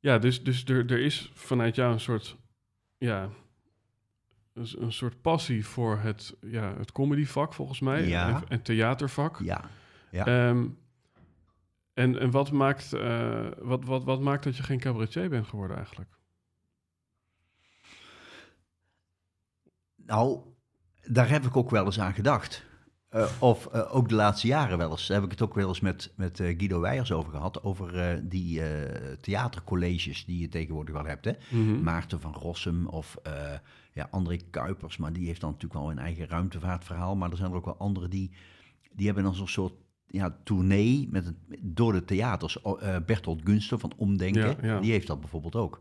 [0.00, 2.36] ja, dus, dus er, er is vanuit jou een soort,
[2.98, 3.28] ja,
[4.54, 8.08] een, soort passie voor het, ja, het comedyvak volgens mij.
[8.08, 8.28] Ja.
[8.28, 9.40] En, en theatervak.
[9.44, 9.64] Ja,
[10.10, 10.26] ja.
[10.26, 10.64] Ehm,
[12.02, 15.76] en en wat, maakt, eh, wat, wat, wat maakt dat je geen cabaretier bent geworden
[15.76, 16.10] eigenlijk?
[19.96, 20.40] Nou,
[21.02, 22.64] daar heb ik ook wel eens aan gedacht.
[23.08, 25.06] Eh, of eh, ook de laatste jaren wel eens.
[25.06, 27.62] Daar heb ik het ook wel eens met, met Guido Weijers over gehad.
[27.62, 28.62] Over die
[29.20, 31.24] theatercolleges die je tegenwoordig wel hebt.
[31.24, 31.32] Hè?
[31.50, 31.82] Mhm.
[31.82, 33.16] Maarten van Rossum of
[33.92, 34.96] ja, André Kuipers.
[34.96, 37.16] Maar die heeft dan natuurlijk wel een eigen ruimtevaartverhaal.
[37.16, 38.30] Maar er zijn er ook wel anderen die,
[38.92, 39.74] die hebben dan zo'n soort
[40.12, 42.62] ja, tournee met het, door de theaters.
[42.62, 44.80] Eh, Bertolt Gunster van Omdenken, Ja, ja.
[44.80, 45.80] die heeft dat bijvoorbeeld ook.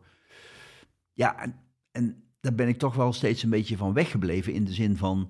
[1.14, 1.56] Ja, en,
[1.92, 4.54] en daar ben ik toch wel steeds een beetje van weggebleven.
[4.54, 5.30] In de zin van,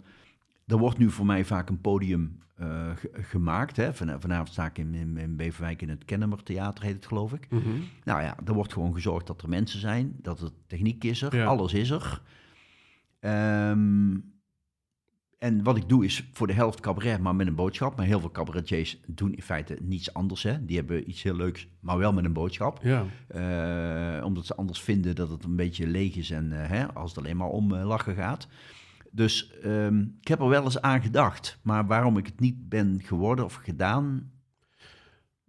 [0.67, 3.75] er wordt nu voor mij vaak een podium eh, ge- gemaakt.
[3.75, 3.93] Hè.
[3.93, 7.33] Van, vanavond sta ik in, in, in Beverwijk in het Kennemer Theater, heet het geloof
[7.33, 7.47] ik.
[7.49, 7.69] Mhm.
[8.03, 11.35] Nou ja, er wordt gewoon gezorgd dat er mensen zijn, dat er techniek is er,
[11.35, 11.45] Ja.
[11.45, 12.21] alles is er.
[13.19, 14.11] Ehm,
[15.41, 17.95] en wat ik doe is voor de helft cabaret, maar met een boodschap.
[17.95, 20.43] Maar heel veel cabaretiers doen in feite niets anders.
[20.43, 20.65] Hè.
[20.65, 22.79] Die hebben iets heel leuks, maar wel met een boodschap.
[22.81, 26.93] Ja, Eh, omdat ze anders vinden dat het een beetje leeg is en eh, hè,
[26.93, 28.47] als het alleen maar om eh, lachen gaat.
[29.11, 31.59] Dus ehm, ik heb er wel eens aan gedacht.
[31.61, 34.31] Maar waarom ik het niet ben geworden of gedaan,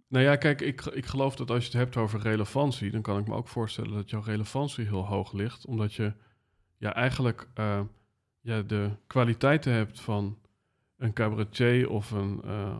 [0.07, 3.19] nou ja, kijk, ik, ik geloof dat als je het hebt over relevantie, dan kan
[3.19, 6.13] ik me ook voorstellen dat jouw relevantie heel hoog ligt, omdat je
[6.77, 7.47] ja, eigenlijk
[8.43, 10.37] ja, de kwaliteiten hebt van
[10.97, 12.75] een cabaretier of een, eh,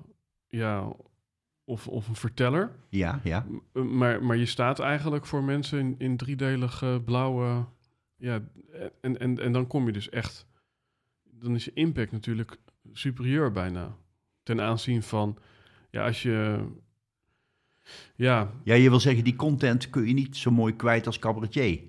[0.47, 0.93] ja,
[1.63, 2.71] of, of een verteller.
[2.89, 3.45] ja, ja.
[3.73, 7.65] Maar, maar je staat eigenlijk voor mensen in, in driedelige blauwe.
[8.15, 8.41] Ja,
[9.01, 10.47] en, en, en dan kom je dus echt.
[11.23, 12.57] Dan is je impact natuurlijk
[12.93, 13.95] superieur bijna.
[14.43, 15.37] Ten aanzien van.
[15.89, 16.65] Ja, als je.
[18.15, 21.79] Ja, Ja, je wil zeggen, die content kun je niet zo mooi kwijt als cabaretier.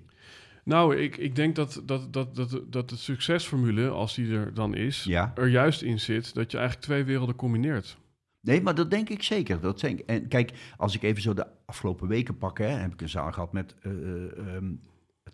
[0.65, 4.75] Nou, ik, ik denk dat, dat, dat, dat, dat de succesformule, als die er dan
[4.75, 5.31] is, Ja.
[5.35, 7.97] er juist in zit dat je eigenlijk twee werelden combineert.
[8.41, 9.59] Nee, maar dat denk ik zeker.
[9.59, 10.05] Dat denk ik.
[10.05, 13.31] En kijk, als ik even zo de afgelopen weken pak, hè, heb ik een zaal
[13.31, 14.73] gehad met eh, eh, ehm,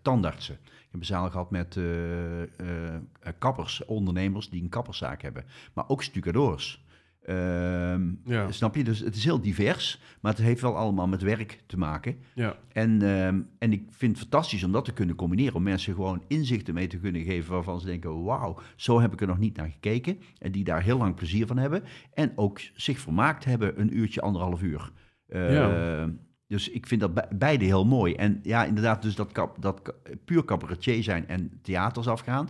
[0.01, 0.57] tandartsen.
[0.63, 5.45] Ik heb een zaal gehad met eh, kappers, ondernemers die een kapperszaak hebben.
[5.73, 6.83] Maar ook stucadoors.
[7.25, 8.51] Ehm, Ja.
[8.51, 8.84] Snap je?
[8.84, 12.15] Dus het is heel divers, maar het heeft wel allemaal met werk te maken.
[12.34, 15.55] Ja, En, ehm, en ik vind het fantastisch om dat te kunnen combineren.
[15.55, 18.23] Om mensen gewoon inzichten mee te kunnen geven waarvan ze denken...
[18.23, 20.19] wauw, zo heb ik er nog niet naar gekeken.
[20.38, 21.84] En die daar heel lang plezier van hebben.
[22.13, 24.91] En ook zich vermaakt hebben een uurtje, anderhalf uur.
[25.27, 26.10] Eh, Ja.
[26.47, 28.13] Dus ik vind dat be- beide heel mooi.
[28.13, 29.93] En ja, inderdaad, dus dat, kap, dat
[30.25, 32.49] puur cabaretier zijn en theaters afgaan...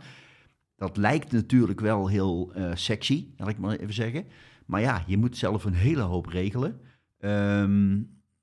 [0.76, 4.26] dat lijkt natuurlijk wel heel eh, sexy, laat ik maar even zeggen.
[4.66, 6.82] Maar ja, je moet zelf een hele hoop regelen.
[7.20, 8.00] Ehm,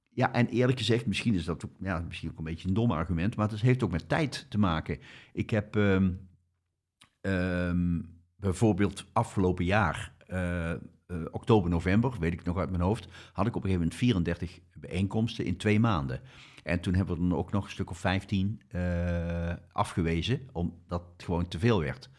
[0.08, 2.90] ja, en eerlijk gezegd, misschien is dat ook, ja, misschien ook een beetje een dom
[2.90, 4.98] argument, maar het heeft ook met tijd te maken.
[5.32, 6.10] Ik heb ehm,
[7.20, 8.00] ehm,
[8.36, 10.78] bijvoorbeeld afgelopen jaar, eh, eh,
[11.30, 14.60] oktober, november, weet ik nog uit mijn hoofd, had ik op een gegeven moment 34
[14.74, 16.20] bijeenkomsten in twee maanden.
[16.62, 21.24] En toen hebben we er ook nog een stuk of 15 eh, afgewezen, omdat het
[21.24, 22.10] gewoon te veel werd.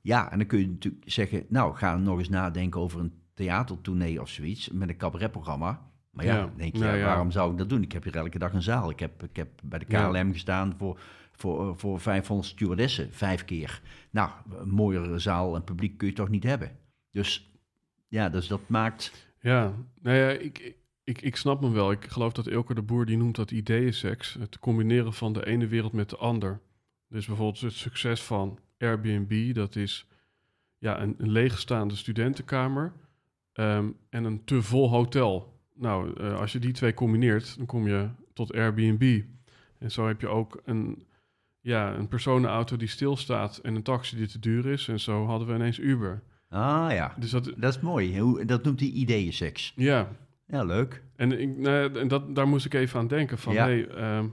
[0.00, 4.20] Ja, en dan kun je natuurlijk zeggen, nou, ga nog eens nadenken over een theatertournee
[4.20, 5.90] of zoiets met een cabaretprogramma.
[6.10, 7.04] Maar ja, denk je, ja, ja.
[7.04, 7.82] waarom zou ik dat doen?
[7.82, 8.90] Ik heb hier elke dag een zaal.
[8.90, 9.84] Ik heb, ik heb bij de.
[9.84, 11.00] KLM gestaan voor,
[11.32, 13.80] voor, voor 500 stewardessen, vijf keer.
[14.10, 16.76] Nou, een mooiere zaal en publiek kun je toch niet hebben?
[17.10, 17.50] Dus
[18.08, 19.28] ja, dus dat maakt...
[19.40, 20.74] Ja, nou ja, ik,
[21.04, 21.90] ik, ik snap hem wel.
[21.90, 24.36] Ik geloof dat Ilke de Boer die noemt dat ideeënseks.
[24.38, 26.60] Het combineren van de ene wereld met de ander.
[27.08, 30.06] Dus bijvoorbeeld het succes van Airbnb, dat is
[30.78, 32.92] ja, een, een leegstaande studentenkamer.
[33.60, 35.58] Ehm, en een te vol hotel.
[35.74, 39.22] Nou, eh, als je die twee combineert, dan kom je tot Airbnb.
[39.78, 41.06] En zo heb je ook een,
[41.60, 44.88] ja, een personenauto die stilstaat en een taxi die te duur is.
[44.88, 46.22] En zo hadden we ineens Uber.
[46.48, 48.20] Ah ja, Dus dat, dat is mooi.
[48.20, 49.72] Hoe, dat noemt hij ideeënseks.
[49.76, 50.08] ja,
[50.46, 51.02] Ja, leuk.
[51.16, 53.64] En, ik, nou, en dat, daar moest ik even aan denken van, Ja.
[53.64, 54.26] hey, ehm,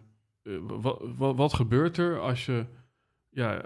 [0.43, 2.65] eh, wat, wat, wat gebeurt er als je
[3.29, 3.65] ja,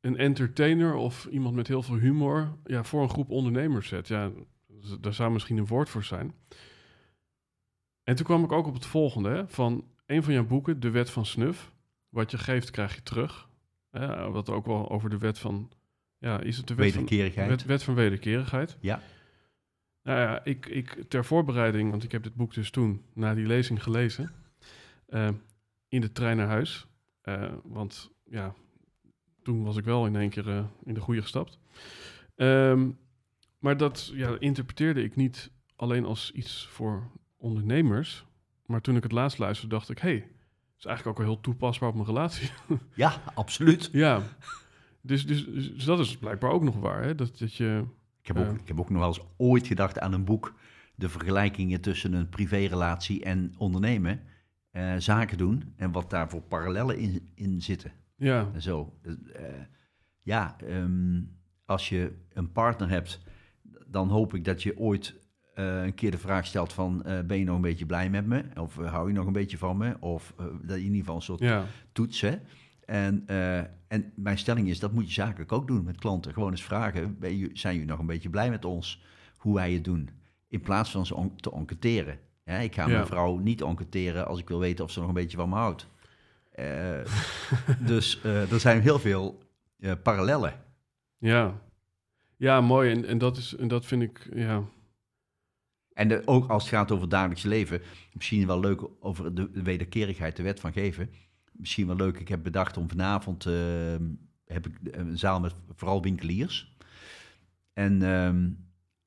[0.00, 4.08] een entertainer of iemand met heel veel humor ja, voor een groep ondernemers zet?
[4.08, 4.30] Ja,
[5.00, 6.34] daar zou misschien een woord voor zijn.
[8.02, 10.90] En toen kwam ik ook op het volgende, hè, van een van jouw boeken, De
[10.90, 11.72] Wet van Snuf.
[12.08, 13.48] Wat je geeft, krijg je terug.
[13.90, 15.70] Hè, wat ook wel over de wet van,
[16.18, 17.48] ja, is het de wet van, Wederkerigheid.
[17.48, 18.76] Wet, wet van wederkerigheid.
[18.80, 19.02] Ja.
[20.02, 23.46] Nou ja, ik, ik ter voorbereiding, want ik heb dit boek dus toen na die
[23.46, 24.32] lezing gelezen,
[25.06, 25.28] eh,
[25.88, 26.86] in de trein naar huis.
[27.20, 28.54] Eh, want ja,
[29.42, 31.58] toen was ik wel in één keer eh, in de goede gestapt.
[32.36, 32.90] Ehm,
[33.58, 38.26] maar dat ja, interpreteerde ik niet alleen als iets voor ondernemers.
[38.66, 40.28] Maar toen ik het laatst luisterde, dacht ik, hé, hey,
[40.78, 42.50] is eigenlijk ook wel heel toepasbaar op mijn relatie.
[42.94, 43.88] Ja, absoluut.
[44.04, 44.22] ja,
[45.00, 47.14] dus, dus, dus dat is blijkbaar ook nog waar, hè?
[47.14, 47.84] Dat, dat je...
[48.20, 48.60] Ik heb, ook, Ja.
[48.62, 50.54] ik heb ook nog wel eens ooit gedacht aan een boek.
[50.94, 54.20] De vergelijkingen tussen een privérelatie en ondernemen.
[54.70, 55.72] eh, zaken doen.
[55.76, 57.92] En wat daar voor parallellen in, in zitten.
[58.16, 58.98] Ja, En zo.
[59.02, 59.42] Eh,
[60.22, 61.20] ja, ehm,
[61.64, 63.20] als je een partner hebt,
[63.90, 65.14] dan hoop ik dat je ooit
[65.54, 67.04] eh, een keer de vraag stelt van...
[67.04, 68.44] eh, ben je nog een beetje blij met me?
[68.60, 69.96] Of eh, hou je nog een beetje van me?
[70.00, 72.36] Of dat je in ieder geval een soort ja, toets, hè?
[72.84, 73.24] En,
[73.88, 76.32] en mijn stelling is, dat moet je zakelijk ook doen met klanten.
[76.32, 79.02] Gewoon eens vragen, ben je, zijn jullie nog een beetje blij met ons?
[79.36, 80.08] Hoe wij het doen?
[80.48, 82.18] In plaats van ze on- te enquêteren.
[82.44, 82.92] Ja, ik ga Ja.
[82.92, 85.54] mijn vrouw niet enquêteren als ik wil weten of ze nog een beetje van me
[85.54, 85.86] houdt.
[87.86, 89.38] Dus er zijn heel veel
[89.80, 90.54] eh, parallellen.
[91.18, 91.60] ja.
[92.38, 92.90] Ja, mooi.
[92.90, 94.62] En, en, dat is, en dat vind ik, ja...
[95.92, 97.80] En ook als het gaat over het dagelijks leven,
[98.12, 101.10] misschien wel leuk over de, de wederkerigheid, de wet van geven.
[101.52, 103.54] Misschien wel leuk, ik heb bedacht om vanavond, eh,
[104.44, 106.76] heb ik een zaal met vooral winkeliers.
[107.72, 108.50] En ehm,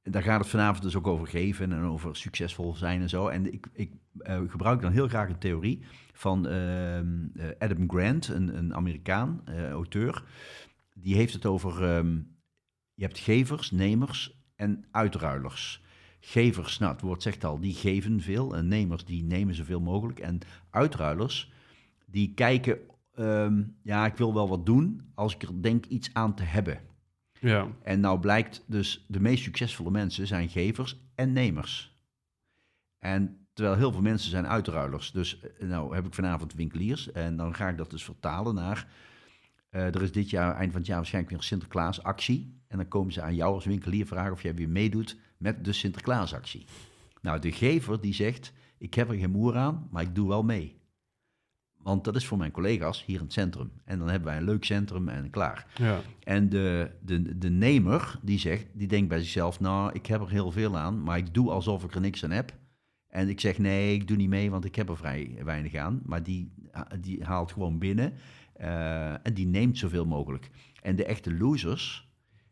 [0.03, 3.27] daar gaat het vanavond dus ook over geven en over succesvol zijn en zo.
[3.27, 5.79] En ik, ik eh, gebruik dan heel graag een theorie
[6.13, 10.23] van ehm, eh, Adam Grant, een, een Amerikaan, eh, auteur.
[10.93, 12.19] Die heeft het over, ehm,
[13.01, 15.83] je hebt gevers, nemers en uitruilers.
[16.19, 18.55] Gevers, nou het woord zegt al, die geven veel.
[18.55, 20.19] En nemers, die nemen zoveel mogelijk.
[20.19, 21.51] En uitruilers,
[22.05, 22.79] die kijken,
[23.13, 26.79] ehm, ja ik wil wel wat doen als ik er denk iets aan te hebben.
[27.39, 31.97] Ja, En nou blijkt dus, de meest succesvolle mensen zijn gevers en nemers.
[32.99, 35.11] En terwijl heel veel mensen zijn uitruilers.
[35.11, 38.87] Dus eh, nou heb ik vanavond winkeliers en dan ga ik dat dus vertalen naar...
[39.71, 42.59] eh, er is dit jaar, eind van het jaar waarschijnlijk weer een Sinterklaasactie.
[42.67, 45.73] En dan komen ze aan jou als winkelier vragen of jij weer meedoet met de
[45.73, 46.65] Sinterklaasactie.
[47.21, 50.43] Nou, de gever die zegt, ik heb er geen moer aan, maar ik doe wel
[50.43, 50.79] mee.
[51.77, 53.71] Want dat is voor mijn collega's hier in het centrum.
[53.85, 55.67] En dan hebben wij een leuk centrum en klaar.
[55.75, 60.21] ja, En de, de, de nemer, die zegt, die denkt bij zichzelf, nou, ik heb
[60.21, 62.53] er heel veel aan, maar ik doe alsof ik er niks aan heb.
[63.07, 66.01] En ik zeg, nee, ik doe niet mee, want ik heb er vrij weinig aan.
[66.05, 66.53] Maar die,
[66.99, 68.13] die haalt gewoon binnen
[68.53, 70.49] eh, en die neemt zoveel mogelijk.
[70.81, 72.09] En de echte losers,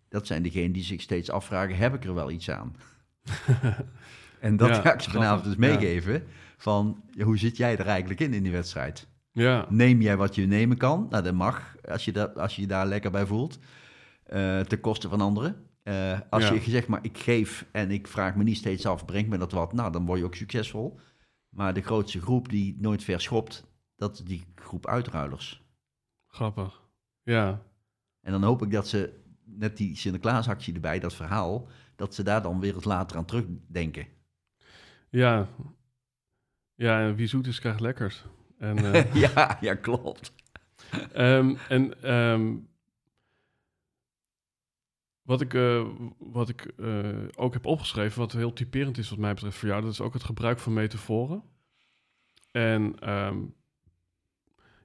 [0.09, 2.75] dat zijn degenen die zich steeds afvragen, heb ik er wel iets aan?
[4.39, 5.81] en dat Ja, ga ik ze vanavond dus grappig, ja.
[5.88, 6.23] meegeven,
[6.57, 9.07] van ja, hoe zit jij er eigenlijk in, in die wedstrijd?
[9.31, 11.07] ja, Neem jij wat je nemen kan?
[11.09, 13.59] Nou, dat mag, als je, dat, als je je daar lekker bij voelt.
[14.23, 15.55] eh ten koste van anderen.
[15.83, 16.53] Eh, als Ja.
[16.53, 19.51] je zegt, maar ik geef en ik vraag me niet steeds af, brengt me dat
[19.51, 19.73] wat?
[19.73, 20.99] Nou, dan word je ook succesvol.
[21.49, 25.63] Maar de grootste groep die nooit verschopt, dat is die groep uitruilers.
[26.39, 26.82] Grappig.
[27.23, 27.62] Ja,
[28.21, 32.41] En dan hoop ik dat ze, net die Sinterklaasactie erbij, dat verhaal, dat ze daar
[32.41, 34.08] dan weer eens later aan terugdenken.
[35.10, 35.47] ja.
[36.75, 38.25] Ja, en wie zoet is, krijgt lekkers.
[38.58, 40.34] En, eh, ja, ja, klopt.
[41.13, 42.56] Ehm, en ehm,
[45.21, 49.34] wat ik, eh, wat ik eh, ook heb opgeschreven, wat heel typerend is wat mij
[49.34, 51.43] betreft voor jou, dat is ook het gebruik van metaforen.
[52.52, 53.38] En ehm,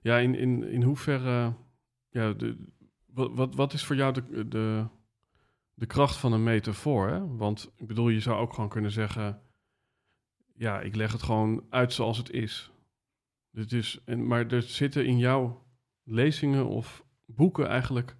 [0.04, 1.54] ja, in, in, in hoeverre,
[2.10, 2.56] ja, de,
[3.06, 4.84] wat, wat, wat is voor jou de, de,
[5.74, 7.08] de kracht van een metafoor?
[7.08, 7.36] Hè?
[7.36, 9.40] Want ik bedoel, je zou ook gewoon kunnen zeggen,
[10.54, 12.70] ja, ik leg het gewoon uit zoals het is.
[13.50, 15.66] Dit is en, maar er zitten in jouw
[16.02, 18.16] lezingen of boeken eigenlijk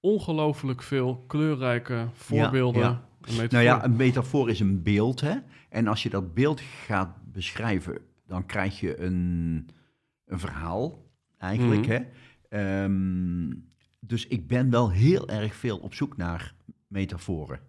[0.00, 2.82] ongelooflijk veel kleurrijke voorbeelden.
[2.82, 3.08] ja.
[3.48, 5.36] Nou ja, een metafoor is een beeld, hè.
[5.68, 9.68] En als je dat beeld gaat beschrijven, dan krijg je een,
[10.24, 11.03] een verhaal,
[11.44, 11.90] eigenlijk, Mhm.
[11.90, 12.02] hè.
[12.48, 13.52] Ehm,
[14.00, 16.54] dus ik ben wel heel erg veel op zoek naar
[16.88, 17.60] metaforen.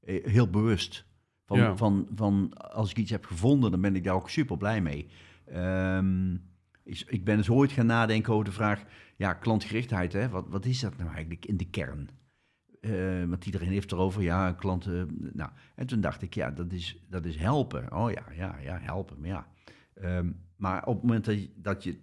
[0.00, 1.06] Eh, Heel bewust.
[1.46, 1.76] Van, Ja.
[1.76, 5.06] van, van als ik iets heb gevonden, dan ben ik daar ook super blij mee.
[6.84, 8.82] Is- ik ben eens ooit gaan nadenken over de vraag,
[9.16, 10.28] ja, klantgerichtheid, hè?
[10.28, 12.08] Wat, wat is dat nou eigenlijk in de kern?
[12.80, 15.30] Eh, want iedereen heeft erover, ja, klanten.
[15.32, 17.92] Nou, en toen dacht ik, ja, dat is, dat is helpen.
[17.92, 19.20] Oh ja, ja, ja, helpen.
[19.20, 19.46] Maar ja.
[19.94, 21.98] Ehm, maar op het moment dat je, dat je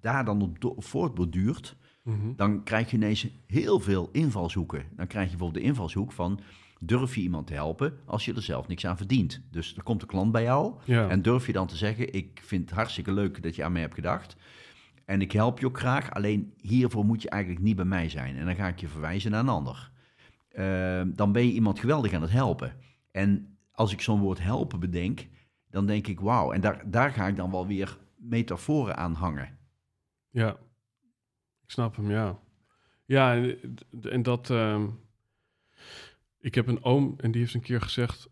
[0.00, 2.32] daar dan op voortborduurt, Mhm.
[2.36, 4.84] dan krijg je ineens heel veel invalshoeken.
[4.96, 6.40] Dan krijg je bijvoorbeeld de invalshoek van,
[6.78, 9.42] durf je iemand te helpen als je er zelf niks aan verdient?
[9.50, 11.08] Dus er komt een klant bij jou Ja.
[11.08, 13.80] en durf je dan te zeggen, ik vind het hartstikke leuk dat je aan mij
[13.80, 14.36] hebt gedacht.
[15.04, 18.36] En ik help je ook graag, alleen hiervoor moet je eigenlijk niet bij mij zijn.
[18.36, 19.90] En dan ga ik je verwijzen naar een ander.
[20.50, 22.72] Ehm, dan ben je iemand geweldig aan het helpen.
[23.10, 25.26] En als ik zo'n woord helpen bedenk,
[25.70, 26.52] dan denk ik wauw.
[26.52, 29.58] En daar, daar ga ik dan wel weer metaforen aan hangen.
[30.30, 30.50] Ja,
[31.64, 32.38] ik snap hem, ja.
[33.04, 33.58] Ja, en,
[34.02, 34.50] en dat...
[34.50, 34.86] ehm,
[36.40, 38.28] ik heb een oom en die heeft een keer gezegd...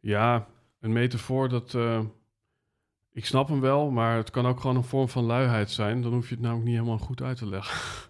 [0.00, 0.46] Ja,
[0.80, 1.74] een metafoor, dat...
[1.74, 2.00] eh,
[3.12, 6.02] ik snap hem wel, maar het kan ook gewoon een vorm van luiheid zijn.
[6.02, 8.08] Dan hoef je het namelijk niet helemaal goed uit te leggen.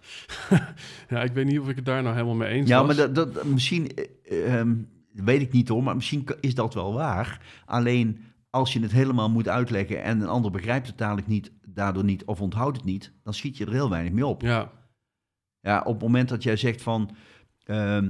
[1.09, 2.95] ja, ik weet niet of ik het daar nou helemaal mee eens Ja, was.
[2.95, 4.75] maar dat, dat, misschien, eh, ehm,
[5.13, 7.41] weet ik niet hoor, maar misschien is dat wel waar.
[7.65, 12.03] Alleen als je het helemaal moet uitleggen en een ander begrijpt het dadelijk niet, daardoor
[12.03, 14.41] niet of onthoudt het niet, dan schiet je er heel weinig mee op.
[14.41, 14.71] Ja,
[15.61, 17.09] Ja, op het moment dat jij zegt van,
[17.63, 18.09] ehm,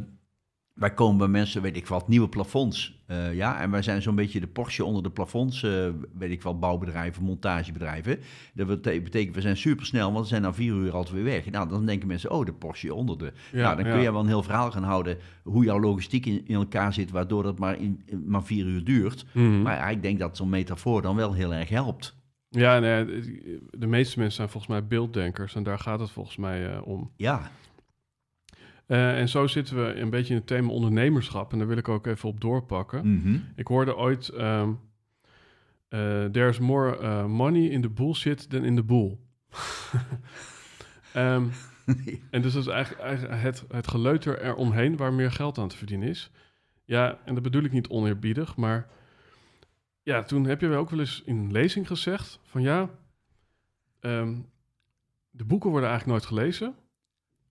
[0.74, 2.96] wij komen bij mensen, weet ik wat, nieuwe plafonds.
[3.08, 6.42] eh, ja, en wij zijn zo'n beetje de Porsche onder de plafonds, eh, weet ik
[6.42, 8.20] wat, bouwbedrijven, montagebedrijven.
[8.54, 11.50] Dat bete- betekent, we zijn supersnel, want we zijn na vier uur altijd weer weg.
[11.52, 13.34] Nou, dan denken mensen, oh, de Porsche onder de.
[13.52, 13.92] ja, nou, dan ja.
[13.92, 17.12] kun je wel een heel verhaal gaan houden hoe jouw logistiek in, in elkaar zit,
[17.12, 19.26] waardoor dat maar, in, in maar vier uur duurt.
[19.34, 19.62] Mhm.
[19.62, 22.16] Maar ja, ik denk dat zo'n metafoor dan wel heel erg helpt.
[22.50, 23.06] Ja, nee,
[23.72, 27.12] de meeste mensen zijn volgens mij beelddenkers en daar gaat het volgens mij eh, om.
[27.16, 27.52] Ja,
[28.86, 31.88] Eh, en zo zitten we een beetje in het thema ondernemerschap en daar wil ik
[31.88, 33.18] ook even op doorpakken.
[33.18, 33.38] mhm.
[33.56, 34.72] Ik hoorde ooit, ehm
[35.90, 39.18] eh, there's more eh, money in the bullshit than in the bull.
[41.14, 41.46] Ehm,
[42.32, 45.78] en dus dat is eigenlijk, eigenlijk het, het geleuter eromheen waar meer geld aan te
[45.78, 46.32] verdienen is.
[46.86, 48.88] Ja, en dat bedoel ik niet oneerbiedig, maar
[50.08, 52.90] ja, toen heb je wel ook wel eens in een lezing gezegd van ja,
[54.00, 54.36] ehm,
[55.30, 56.76] de boeken worden eigenlijk nooit gelezen,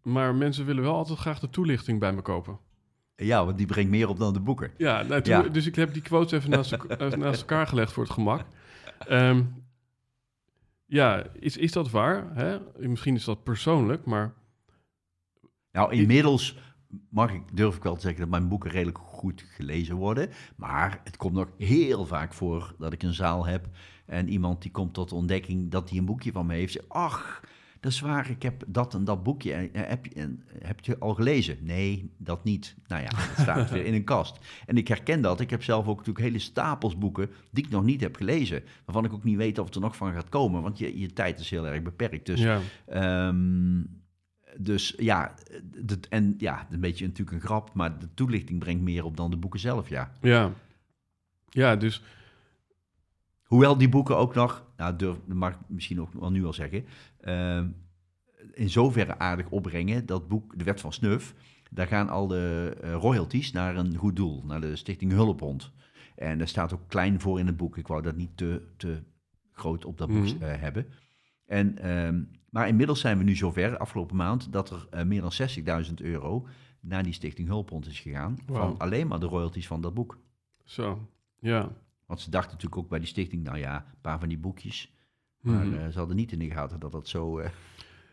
[0.03, 2.59] maar mensen willen wel altijd graag de toelichting bij me kopen.
[3.17, 4.71] ja, want die brengt meer op dan de boeken.
[4.77, 5.43] Ja, nou, toen- Ja.
[5.43, 6.73] dus ik heb die quotes even naast
[7.41, 8.47] elkaar gelegd voor het gemak.
[8.99, 9.43] Ehm,
[10.87, 12.35] ja, is, is dat waar?
[12.35, 12.59] Hè?
[12.89, 14.35] Misschien is dat persoonlijk, maar
[15.73, 16.59] Nou, inmiddels
[17.11, 20.31] mag ik, durf ik wel te zeggen dat mijn boeken redelijk goed gelezen worden.
[20.57, 23.69] Maar het komt nog heel vaak voor dat ik een zaal heb
[24.07, 26.73] en iemand die komt tot de ontdekking dat hij een boekje van me heeft.
[26.73, 27.43] Zegt, ach,
[27.81, 29.53] dat is waar, ik heb dat en dat boekje.
[29.53, 31.59] En, eh, heb, je, en, heb je al gelezen?
[31.61, 32.77] Nee, dat niet.
[32.87, 34.39] Nou ja, het staat weer in een kast.
[34.67, 35.41] En ik herken dat.
[35.41, 38.63] Ik heb zelf ook natuurlijk hele stapels boeken die ik nog niet heb gelezen.
[38.85, 40.63] Waarvan ik ook niet weet of het er nog van gaat komen.
[40.63, 42.27] Want je, je tijd is heel erg beperkt.
[42.27, 43.83] Dus ja, Ehm,
[44.59, 45.35] dus ja,
[45.85, 49.31] de, en ja, een beetje natuurlijk een grap, maar de toelichting brengt meer op dan
[49.31, 50.13] de boeken zelf, ja.
[50.21, 50.53] ja.
[51.49, 52.03] Ja, dus
[53.43, 56.53] Hoewel die boeken ook nog, nou durf, dat mag ik misschien ook wel nu al
[56.53, 56.85] zeggen,
[57.21, 57.69] ehm,
[58.53, 61.35] in zoverre aardig opbrengen, dat boek De Wet van Snuf,
[61.71, 65.71] daar gaan al de eh, royalties naar een goed doel, naar de Stichting Hulpbond.
[66.17, 69.03] En daar staat ook klein voor in het boek, ik wou dat niet te, te
[69.53, 70.43] groot op dat boek Mhm.
[70.43, 70.87] eh, hebben.
[71.47, 75.33] En, ehm, maar inmiddels zijn we nu zover, afgelopen maand, dat er eh, meer dan
[75.89, 76.47] 60.000 euro
[76.81, 80.19] naar die Stichting Hulpbond is gegaan, van alleen maar de royalties van dat boek.
[80.65, 81.73] zo, ja.
[82.07, 84.93] Want ze dachten natuurlijk ook bij die stichting, nou ja, een paar van die boekjes.
[85.41, 85.75] Maar Mhm.
[85.79, 87.39] eh, ze hadden niet in de gaten dat dat zo...
[87.39, 87.51] eh,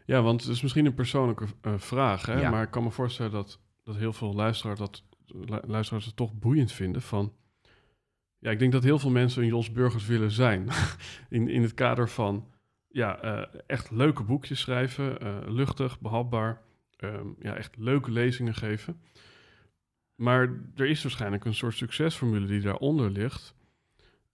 [0.06, 1.46] Ja, want het is misschien een persoonlijke
[1.78, 2.40] vraag, hè?
[2.40, 2.50] Ja.
[2.50, 6.34] maar ik kan me voorstellen dat, dat heel veel luisteraars, dat, lu- luisteraars het toch
[6.34, 7.34] boeiend vinden van...
[8.38, 10.68] Ja, ik denk dat heel veel mensen een Jos Burgers willen zijn.
[11.30, 12.48] in, in het kader van
[12.94, 16.62] ja, eh, echt leuke boekjes schrijven, eh, luchtig, behapbaar.
[16.98, 19.02] ehm, ja, echt leuke lezingen geven.
[20.16, 23.56] Maar er is waarschijnlijk een soort succesformule die daaronder ligt.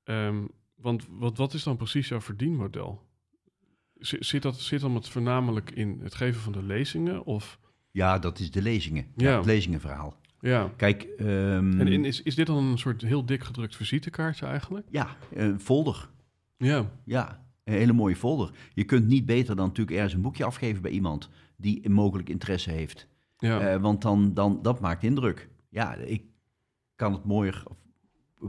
[0.03, 0.45] Ehm,
[0.75, 3.07] want wat, wat is dan precies jouw verdienmodel?
[3.99, 7.23] Z- Zit dat zit dan het voornamelijk in het geven van de lezingen?
[7.25, 7.59] Of
[7.91, 9.07] ja, dat is de lezingen.
[9.15, 9.29] Ja.
[9.29, 9.37] Ja.
[9.37, 10.15] het lezingenverhaal.
[10.39, 10.71] ja.
[10.77, 14.87] Kijk, ehm, En, en is, is dit dan een soort heel dik gedrukt visitekaartje eigenlijk?
[14.91, 16.09] ja, een folder.
[16.57, 18.51] Ja, Ja, een hele mooie folder.
[18.73, 22.71] Je kunt niet beter dan natuurlijk ergens een boekje afgeven bij iemand die mogelijk interesse
[22.71, 23.07] heeft.
[23.37, 25.49] ja, Eh, want dan, dan, dat maakt indruk.
[25.69, 26.23] Ja, ik
[26.95, 27.63] kan het mooier,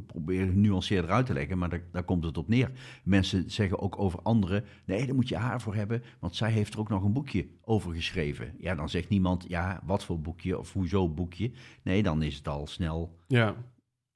[0.07, 2.71] proberen genuanceerder uit te leggen, maar daar, daar komt het op neer.
[3.05, 6.75] Mensen zeggen ook over anderen, nee, daar moet je haar voor hebben, want zij heeft
[6.75, 8.55] er ook nog een boekje over geschreven.
[8.59, 11.51] Ja, dan zegt niemand, ja, wat voor boekje of hoezo boekje.
[11.83, 13.55] Nee, dan is het al snel, ja,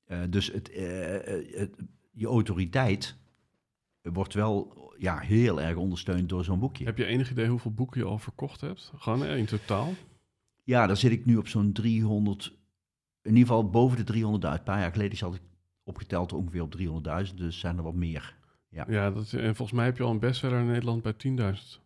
[0.04, 0.84] Eh, dus het, eh,
[1.58, 1.76] het,
[2.12, 3.16] je autoriteit
[4.02, 6.84] wordt wel ja, heel erg ondersteund door zo'n boekje.
[6.84, 8.92] Heb je enig idee hoeveel boeken je al verkocht hebt?
[8.96, 9.92] Gewoon eh, in totaal?
[10.62, 12.52] Ja, dan zit ik nu op zo'n 300,
[13.22, 14.20] in ieder geval boven de 300.000.
[14.20, 15.42] Een paar jaar geleden zat ik
[15.84, 16.74] opgeteld ongeveer op
[17.28, 18.36] 300.000, dus zijn er wat meer.
[18.68, 18.84] Ja.
[18.88, 21.82] Ja, dat, en volgens mij heb je al een bestseller in Nederland bij 10.000.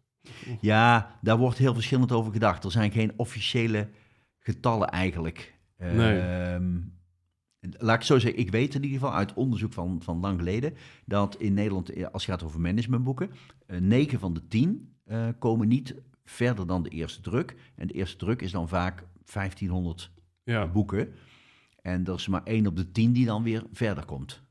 [0.61, 2.65] Ja, daar wordt heel verschillend over gedacht.
[2.65, 3.89] Er zijn geen officiële
[4.39, 5.59] getallen eigenlijk.
[5.79, 6.21] Nee.
[6.21, 6.77] Ehm,
[7.79, 10.75] laat ik zo zeggen, ik weet in ieder geval uit onderzoek van, van lang geleden...
[11.05, 13.31] dat in Nederland, eh, als het gaat over managementboeken...
[13.67, 15.95] eh, 9 van de 10 eh, komen niet
[16.25, 17.57] verder dan de eerste druk.
[17.75, 20.11] En de eerste druk is dan vaak 1500
[20.43, 21.15] Ja, boeken.
[21.83, 24.43] En er is maar één op de 10 die dan weer verder komt.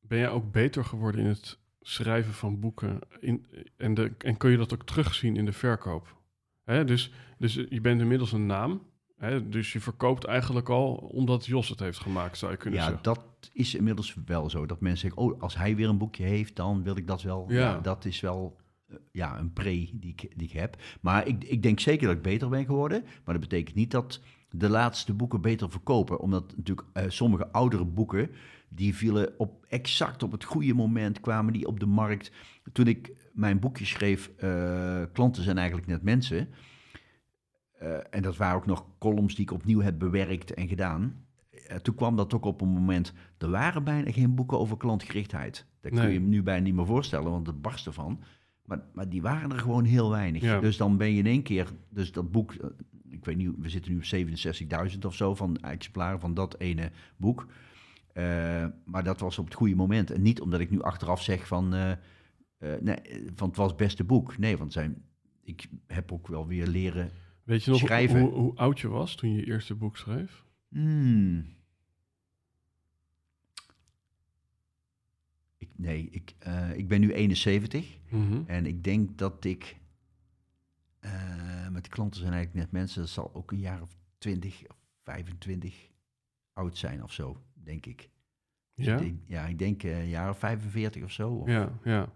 [0.00, 2.98] ben jij ook beter geworden in het schrijven van boeken?
[3.20, 3.46] In,
[3.76, 6.16] en, de, en kun je dat ook terugzien in de verkoop?
[6.64, 8.82] Hè, dus, dus je bent inmiddels een naam.
[9.16, 12.84] Hè, dus je verkoopt eigenlijk al omdat Jos het heeft gemaakt, zou je kunnen Ja,
[12.84, 13.02] zeggen.
[13.02, 13.20] dat
[13.52, 14.66] is inmiddels wel zo.
[14.66, 17.44] Dat mensen zeggen, oh, als hij weer een boekje heeft, dan wil ik dat wel.
[17.48, 17.58] Ja.
[17.58, 18.56] Ja, dat is wel
[18.86, 20.76] eh, ja, een pre die ik, die ik heb.
[21.00, 23.02] Maar ik, ik denk zeker dat ik beter ben geworden.
[23.02, 26.20] Maar dat betekent niet dat de laatste boeken beter verkopen.
[26.20, 28.30] Omdat natuurlijk eh, sommige oudere boeken,
[28.68, 32.32] die vielen op exact op het goede moment, kwamen die op de markt.
[32.72, 36.48] Toen ik mijn boekje schreef, eh, klanten zijn eigenlijk net mensen.
[37.78, 41.26] Eh, en dat waren ook nog columns die ik opnieuw heb bewerkt en gedaan.
[41.50, 43.12] Eh, toen kwam dat ook op een moment.
[43.38, 45.66] Er waren bijna geen boeken over klantgerichtheid.
[45.80, 48.20] Dat kun je je nu bijna niet meer voorstellen, want het barst ervan.
[48.64, 50.42] Maar, maar die waren er gewoon heel weinig.
[50.42, 50.60] Ja.
[50.60, 52.68] Dus dan ben je in één keer, dus dat boek, eh,
[53.08, 56.90] ik weet niet, we zitten nu op 67.000 of zo van exemplaren van dat ene
[57.16, 57.46] boek.
[58.84, 60.10] Maar dat was op het goede moment.
[60.10, 61.68] En niet omdat ik nu achteraf zeg van,
[62.58, 62.96] nee,
[63.34, 64.38] van het was het beste boek.
[64.38, 65.02] Nee, want zijn,
[65.42, 67.10] ik heb ook wel weer leren
[67.46, 68.20] Weet je nog schrijven.
[68.20, 70.44] Hoe, hoe oud je was toen je je eerste boek schreef?
[70.68, 71.54] Hmm.
[75.58, 78.42] Ik, nee, ik, eh, ik ben nu 71 Mhm.
[78.46, 79.76] en ik denk dat ik
[81.00, 84.62] eh, met de klanten zijn eigenlijk net mensen, dat zal ook een jaar of 20
[84.68, 85.90] of 25
[86.52, 88.10] oud zijn of zo, denk ik.
[88.74, 88.92] Dus Ja?
[88.94, 91.30] ik denk- ja, ik denk eh, een jaar of 45 of zo.
[91.30, 92.12] Of, Ja, ja.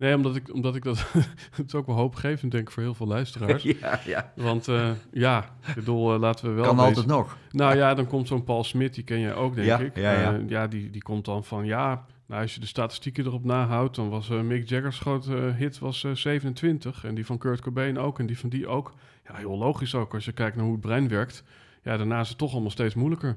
[0.00, 0.98] Nee, omdat ik, omdat ik dat...
[1.56, 3.62] het is ook wel hoopgevend, denk ik, voor heel veel luisteraars.
[3.80, 4.32] ja, ja.
[4.36, 6.64] Want eh, ja, ik bedoel, eh, laten we wel...
[6.64, 7.36] kan wezen- altijd nog.
[7.50, 9.96] Nou ja, dan komt zo'n Paul Smit, die ken je ook, denk Ja, ik.
[9.96, 10.34] ja, ja.
[10.34, 13.96] Eh, ja die, die komt dan van, ja, nou, als je de statistieken erop nahoudt,
[13.96, 17.04] dan was Mick Jagger's grote hit was eh, 27.
[17.04, 18.92] En die van Kurt Cobain ook, en die van die ook.
[19.28, 21.44] Ja, heel logisch ook, als je kijkt naar hoe het brein werkt.
[21.82, 23.36] Ja, daarna is het toch allemaal steeds moeilijker.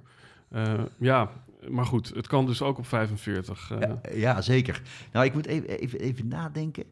[0.99, 1.29] Ja,
[1.69, 3.71] maar goed, het kan dus ook op 45.
[3.71, 3.79] eh.
[3.79, 4.81] Ja, ja, zeker.
[5.11, 6.83] Nou, ik moet even, even, even nadenken.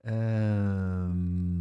[0.00, 1.60] Ehm,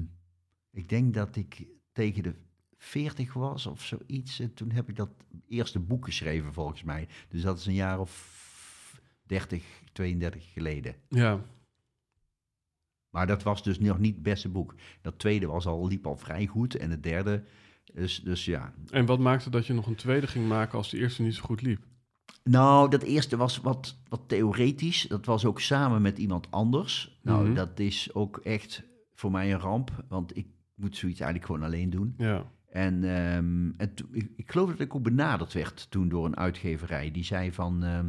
[0.72, 2.36] ik denk dat ik tegen de
[2.78, 4.39] 40 was of zoiets.
[4.39, 5.09] En toen heb ik dat
[5.47, 7.07] eerste boek geschreven, volgens mij.
[7.30, 10.95] Dus dat is een jaar of 30, 32 geleden.
[11.09, 11.39] ja.
[13.09, 14.76] Maar dat was dus nog niet het beste boek.
[15.01, 16.76] Dat tweede was al, liep al vrij goed.
[16.76, 17.43] En het derde,
[17.93, 18.74] dus, dus ja.
[18.89, 21.41] En wat maakte dat je nog een tweede ging maken als de eerste niet zo
[21.43, 21.86] goed liep?
[22.44, 25.06] Nou, dat eerste was wat, wat theoretisch.
[25.10, 27.20] Dat was ook samen met iemand anders.
[27.22, 27.54] Nou, Mhm.
[27.54, 30.04] dat is ook echt voor mij een ramp.
[30.08, 32.14] Want ik moet zoiets eigenlijk gewoon alleen doen.
[32.18, 36.38] Ja, En, ehm, en ik, ik geloof dat ik ook benaderd werd toen door een
[36.38, 37.12] uitgeverij.
[37.12, 38.08] Die zei van, ehm,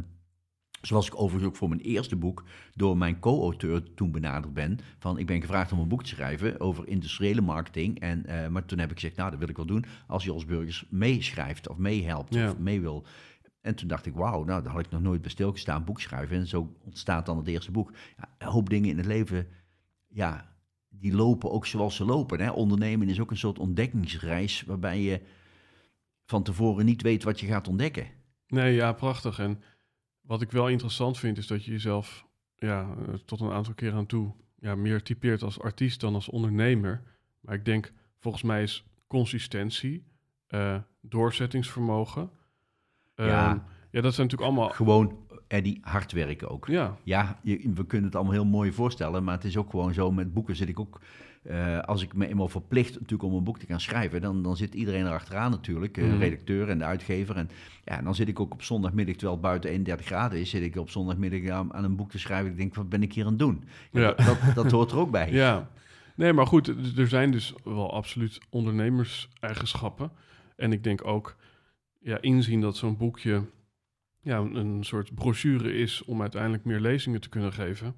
[0.81, 2.43] zoals ik overigens ook voor mijn eerste boek
[2.73, 4.77] door mijn co-auteur toen benaderd ben.
[4.99, 7.99] Van, ik ben gevraagd om een boek te schrijven over industriële marketing.
[7.99, 10.45] En, eh, maar toen heb ik gezegd, nou dat wil ik wel doen als Jos
[10.45, 12.49] Burgers meeschrijft of meehelpt Ja.
[12.49, 13.05] of mee wil.
[13.65, 16.37] En toen dacht ik, wauw, nou daar had ik nog nooit bij stilgestaan, boek schrijven.
[16.37, 17.91] En zo ontstaat dan het eerste boek.
[18.17, 19.47] Ja, een hoop dingen in het leven,
[20.07, 20.55] ja,
[20.89, 22.39] die lopen ook zoals ze lopen.
[22.39, 22.51] Hè?
[22.51, 25.21] Ondernemen is ook een soort ontdekkingsreis waarbij je
[26.25, 28.07] van tevoren niet weet wat je gaat ontdekken.
[28.47, 29.39] Nee, ja, prachtig.
[29.39, 29.61] En
[30.21, 33.93] wat ik wel interessant vind, is dat je jezelf ja, eh, tot een aantal keer
[33.93, 37.03] aan toe ja, meer typeert als artiest dan als ondernemer.
[37.39, 40.05] Maar ik denk, volgens mij is consistentie,
[40.47, 42.29] eh, doorzettingsvermogen.
[43.15, 43.25] Ja.
[43.25, 43.63] ja.
[43.91, 44.69] ja, dat zijn natuurlijk allemaal.
[44.75, 46.67] Gewoon, Eddie, hard werken ook.
[46.67, 49.93] Ja, Ja, je- we kunnen het allemaal heel mooi voorstellen, maar het is ook gewoon
[49.93, 50.11] zo.
[50.11, 50.99] Met boeken zit ik ook,
[51.43, 54.57] eh, als ik me eenmaal verplicht natuurlijk om een boek te gaan schrijven, dan, dan
[54.57, 56.13] zit iedereen erachteraan natuurlijk, eh, Mhm.
[56.13, 57.35] de redacteur en de uitgever.
[57.35, 57.49] En
[57.85, 60.75] ja, dan zit ik ook op zondagmiddag, terwijl het buiten 31 graden is, zit ik
[60.75, 62.51] op zondagmiddag aan, aan een boek te schrijven.
[62.51, 63.63] Ik denk, wat ben ik hier aan het doen?
[63.91, 64.07] Ja, Ja.
[64.13, 65.31] Dat, dat, dat hoort er ook bij.
[65.31, 65.69] ja.
[66.15, 70.11] Nee, maar goed, er- er zijn dus wel absoluut ondernemerseigenschappen.
[70.55, 71.35] En ik denk ook
[72.05, 73.43] ja, inzien dat zo'n boekje
[74.21, 77.95] ja, een, een soort brochure is om uiteindelijk meer lezingen te kunnen geven.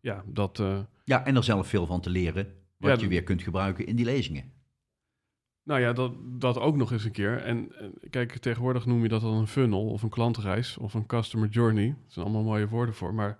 [0.00, 0.60] Ja, dat.
[0.60, 3.86] eh, Ja, en er zelf veel van te leren, wat Ja, je weer kunt gebruiken
[3.86, 4.52] in die lezingen.
[5.62, 7.36] Nou ja, dat, dat ook nog eens een keer.
[7.38, 11.06] En, en kijk, tegenwoordig noem je dat dan een funnel of een klantreis of een
[11.06, 11.86] customer journey.
[11.88, 13.38] Dat zijn allemaal mooie woorden voor, maar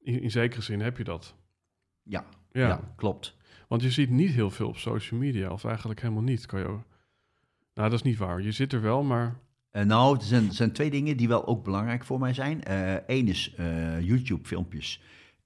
[0.00, 1.34] in, in zekere zin heb je dat.
[2.02, 2.68] Ja, Ja.
[2.68, 2.92] ja.
[2.96, 3.36] klopt.
[3.68, 6.46] Want je ziet niet heel veel op social media, of eigenlijk helemaal niet.
[6.46, 6.78] Kan je...
[7.74, 8.42] Nou, dat is niet waar.
[8.42, 11.64] Je zit er wel, maar Eh, nou, er zijn, zijn twee dingen die wel ook
[11.64, 12.60] belangrijk voor mij zijn.
[13.06, 15.00] Eén is eh, YouTube-filmpjes,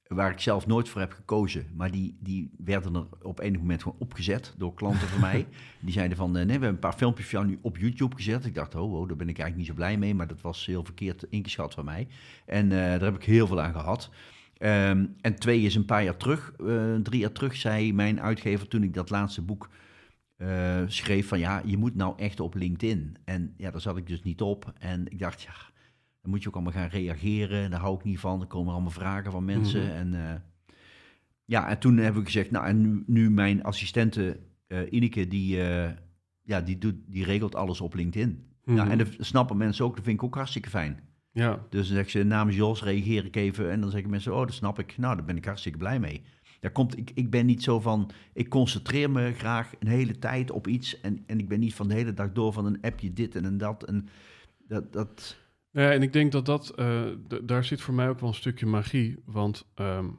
[0.09, 1.67] waar ik zelf nooit voor heb gekozen.
[1.75, 5.47] Maar die, die werden er op enig moment gewoon opgezet door klanten van mij.
[5.81, 8.17] Die zeiden van, eh, nee, we hebben een paar filmpjes van jou nu op YouTube
[8.17, 8.45] gezet.
[8.45, 10.15] Ik dacht, oh, oh, daar ben ik eigenlijk niet zo blij mee.
[10.15, 12.09] Maar dat was heel verkeerd ingeschat van mij.
[12.47, 14.11] En eh, daar heb ik heel veel aan gehad.
[14.59, 18.69] Ehm, en twee is een paar jaar terug, eh, drie jaar terug, zei mijn uitgever
[18.69, 19.69] toen ik dat laatste boek
[20.39, 23.17] eh, schreef van ja, je moet nou echt op LinkedIn.
[23.25, 24.73] En ja, daar zat ik dus niet op.
[24.79, 25.55] En ik dacht, ja,
[26.21, 27.71] dan moet je ook allemaal gaan reageren.
[27.71, 28.41] Daar hou ik niet van.
[28.41, 29.83] Er komen allemaal vragen van mensen.
[29.83, 29.91] Mhm.
[29.91, 30.41] En eh,
[31.45, 35.57] ja, en toen heb ik gezegd, nou, en nu, nu mijn assistente eh Ineke, die,
[36.43, 38.47] ja, die, doet, die regelt alles op LinkedIn.
[38.65, 38.91] Mhm.
[38.91, 41.01] en dat snappen mensen ook, dat vind ik ook hartstikke fijn.
[41.33, 43.71] ja, Dus dan zeg ze, namens Jos reageer ik even.
[43.71, 44.99] En dan zeggen mensen, oh, dat snap ik.
[44.99, 46.23] Nou, daar ben ik hartstikke blij mee.
[46.61, 50.51] Daar komt, ik, ik ben niet zo van, ik concentreer me graag een hele tijd
[50.51, 51.01] op iets.
[51.01, 53.45] En, en ik ben niet van de hele dag door van een appje dit en
[53.45, 53.85] een dat.
[53.85, 54.09] En
[54.59, 55.37] dat, dat
[55.71, 57.11] Ja, en ik denk dat dat, eh,
[57.43, 59.23] daar zit voor mij ook wel een stukje magie.
[59.25, 60.11] Want ehm,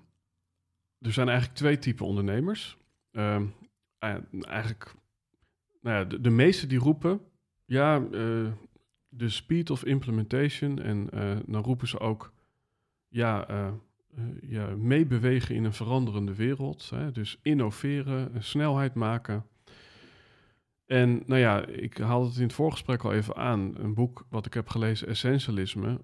[0.99, 2.77] er zijn eigenlijk twee typen ondernemers.
[3.11, 3.45] Ehm,
[3.97, 4.95] eh, eigenlijk,
[5.81, 7.21] nou ja, de, de meeste die roepen,
[7.65, 8.51] ja, eh,
[9.07, 10.79] de speed of implementation.
[10.79, 11.09] En
[11.45, 12.33] dan roepen ze ook,
[13.07, 13.47] ja,
[14.41, 16.89] ja, meebewegen in een veranderende wereld.
[16.89, 17.11] Hè?
[17.11, 19.45] Dus innoveren, eh, snelheid maken.
[20.85, 23.75] En nou ja, ik haalde het in het voorgesprek al even aan.
[23.77, 26.01] Een boek wat ik heb gelezen, Essentialisme.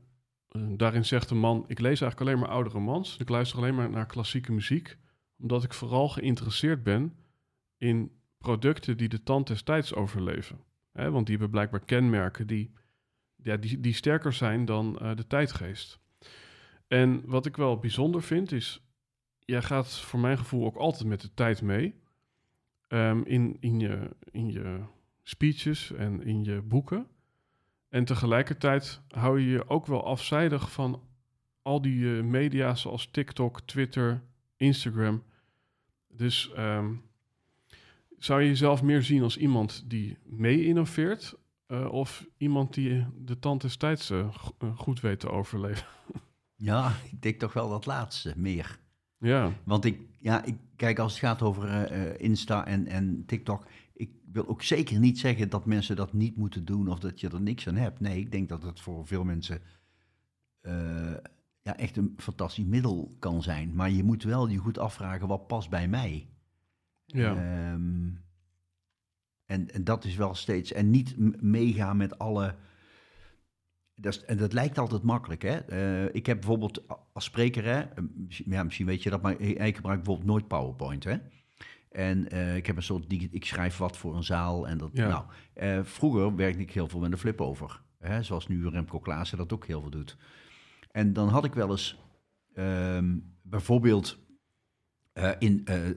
[0.48, 3.18] Eh, daarin zegt een man, ik lees eigenlijk alleen maar oude romans.
[3.18, 4.98] Ik luister alleen maar naar klassieke muziek.
[5.40, 7.14] Omdat ik vooral geïnteresseerd ben
[7.78, 10.60] in producten die de tand des tijds overleven.
[10.92, 12.74] Want die hebben blijkbaar kenmerken die,
[13.36, 16.00] ja, die, die sterker zijn dan eh, de tijdgeest.
[16.96, 18.82] En wat ik wel bijzonder vind is,
[19.40, 21.96] jij gaat voor mijn gevoel ook altijd met de tijd mee.
[22.88, 24.80] Ehm, in, in, je, in je
[25.24, 27.08] speeches en in je boeken.
[27.90, 31.02] En tegelijkertijd hou je je ook wel afzijdig van
[31.62, 34.24] al die eh, media zoals TikTok, Twitter,
[34.58, 35.24] Instagram.
[36.08, 36.94] Dus ehm,
[38.18, 41.36] zou je jezelf meer zien als iemand die mee innoveert
[41.66, 44.36] eh, of iemand die de tand des tijds eh,
[44.76, 45.88] goed weet te overleven?
[46.66, 48.80] ja, ik denk toch wel dat laatste meer.
[49.18, 53.24] Ja, Want ik, ja, ik kijk als het gaat over eh, eh, Insta en, en
[53.26, 53.68] TikTok.
[53.94, 57.30] Ik wil ook zeker niet zeggen dat mensen dat niet moeten doen of dat je
[57.30, 58.00] er niks aan hebt.
[58.00, 59.62] Nee, ik denk dat het voor veel mensen
[60.62, 61.14] eh,
[61.62, 63.76] ja, echt een fantastisch middel kan zijn.
[63.76, 66.28] Maar je moet wel je goed afvragen wat past bij mij.
[67.06, 67.36] ja.
[67.36, 68.10] Ehm,
[69.46, 70.72] en, en dat is wel steeds.
[70.72, 72.56] En niet meegaan met alle.
[73.96, 75.42] Dat is, en dat lijkt altijd makkelijk.
[75.42, 75.56] Hè?
[75.58, 76.84] Eh, ik heb bijvoorbeeld
[77.14, 80.28] als spreker, hè, eh, misschien- ja, misschien weet je dat, maar ik ik gebruik bijvoorbeeld
[80.28, 81.04] nooit PowerPoint.
[81.04, 81.16] Hè?
[81.90, 83.06] En eh, ik heb een soort.
[83.32, 84.68] Ik schrijf wat voor een zaal.
[84.68, 85.08] En dat, Ja.
[85.56, 87.82] nou, vroeger werkte ik heel veel met een flip over.
[88.00, 88.24] Hè?
[88.24, 90.18] Zoals nu Remco Klaassen dat ook heel veel doet.
[90.92, 91.98] En dan had ik wel eens
[92.54, 94.24] ehm, bijvoorbeeld
[95.14, 95.96] eh, in een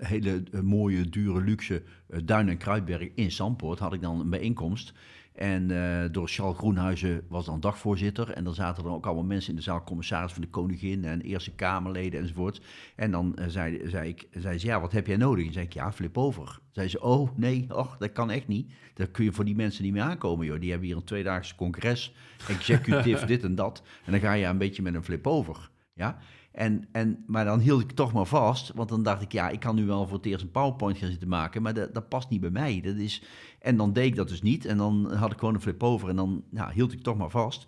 [0.00, 1.82] hele mooie, dure, luxe
[2.24, 4.92] Duin en Kruidberg in Zandpoort had ik dan een bijeenkomst.
[5.32, 8.30] En eh, door Charles Groenhuizen was dan dagvoorzitter.
[8.30, 11.20] En dan zaten er ook allemaal mensen in de zaal, commissaris van de koningin en
[11.20, 12.60] Eerste Kamerleden enzovoort.
[12.96, 15.46] En dan eh, zei, zei, ik, zei ze, ja, wat heb jij nodig?
[15.46, 16.58] En zei ik, ja, flip over.
[16.70, 18.72] Zei ze, oh nee, och, dat kan echt niet.
[18.94, 20.60] Daar kun je voor die mensen niet mee aankomen, joh.
[20.60, 22.14] Die hebben hier een tweedaagse congres,
[22.48, 23.82] executief dit en dat.
[24.04, 26.18] En dan ga je een beetje met een flip over, ja.
[26.52, 29.60] En, en, maar dan hield ik toch maar vast, want dan dacht ik, ja, ik
[29.60, 32.30] kan nu wel voor het eerst een PowerPoint gaan zitten maken, maar dat, dat past
[32.30, 32.80] niet bij mij.
[32.80, 33.22] Dat is,
[33.58, 36.08] en dan deed ik dat dus niet en dan had ik gewoon een flip over
[36.08, 37.66] en dan hield ik toch maar vast.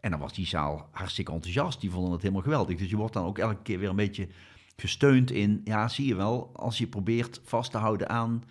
[0.00, 2.78] En dan was die zaal hartstikke enthousiast, die vonden het helemaal geweldig.
[2.78, 4.28] Dus je wordt dan ook elke keer weer een beetje
[4.76, 8.44] gesteund in, ja, zie je wel, als je probeert vast te houden aan,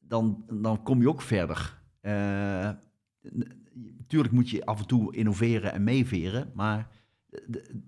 [0.00, 1.80] dan, dan kom je ook verder.
[2.00, 2.70] Eh,
[3.98, 6.88] Natuurlijk moet je af en toe innoveren en meeveren, maar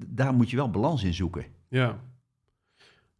[0.06, 1.44] daar moet je wel balans in zoeken.
[1.68, 2.00] Ja.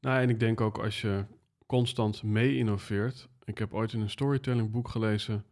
[0.01, 1.25] Nou, en ik denk ook als je
[1.66, 3.29] constant mee innoveert.
[3.45, 5.45] Ik heb ooit in een storytelling boek gelezen.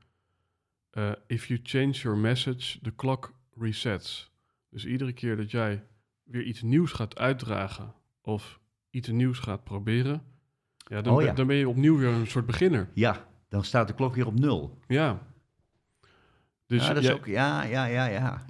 [0.91, 4.31] eh, if you change your message, the clock resets.
[4.71, 5.85] Dus iedere keer dat jij
[6.23, 8.61] weer iets nieuws gaat uitdragen of
[8.91, 10.23] iets nieuws gaat proberen,
[10.77, 11.33] ja, dan, Oh ben- ja.
[11.35, 12.89] dan ben je opnieuw weer een soort beginner.
[12.95, 14.79] Ja, dan staat de klok weer op nul.
[14.87, 15.27] Ja.
[16.67, 18.45] Dus ja, dat is ook, ja, ja, ja, ja.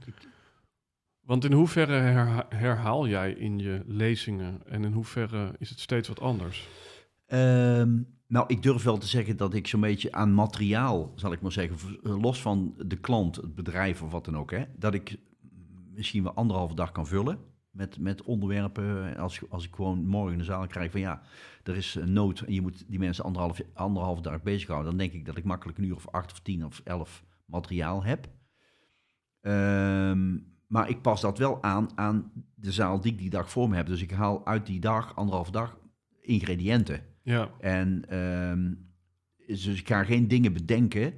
[1.29, 6.09] Want in hoeverre herha- herhaal jij in je lezingen en in hoeverre is het steeds
[6.09, 6.69] wat anders?
[7.27, 11.41] Ehm, nou, ik durf wel te zeggen dat ik zo'n beetje aan materiaal, zal ik
[11.41, 14.95] maar zeggen, v- los van de klant, het bedrijf of wat dan ook, hè, dat
[14.95, 15.17] ik
[15.95, 17.39] misschien wel anderhalve dag kan vullen
[17.71, 19.17] met, met onderwerpen.
[19.17, 21.23] Als, als ik gewoon morgen de zaal krijg van ja,
[21.63, 25.13] er is een nood en je moet die mensen anderhalf, anderhalve dag bezighouden, dan denk
[25.13, 28.29] ik dat ik makkelijk een uur of acht of tien of elf materiaal heb.
[29.41, 30.37] Ehm,
[30.69, 33.77] maar ik pas dat wel aan aan de zaal die ik die dag voor me
[33.77, 33.87] heb.
[33.87, 35.79] Dus ik haal uit die dag, anderhalve dag,
[36.21, 37.03] ingrediënten.
[37.23, 38.73] Ja, En ehm,
[39.47, 41.15] dus ik ga geen dingen bedenken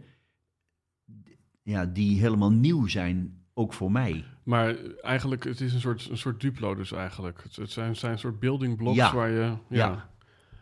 [1.62, 4.24] ja, die helemaal nieuw zijn, ook voor mij.
[4.44, 7.42] maar eigenlijk, het is een soort, een soort Duplo dus eigenlijk.
[7.42, 9.14] Het, het zijn, zijn een soort building blocks Ja.
[9.14, 9.36] waar je...
[9.36, 9.56] Ja.
[9.68, 10.10] Ja.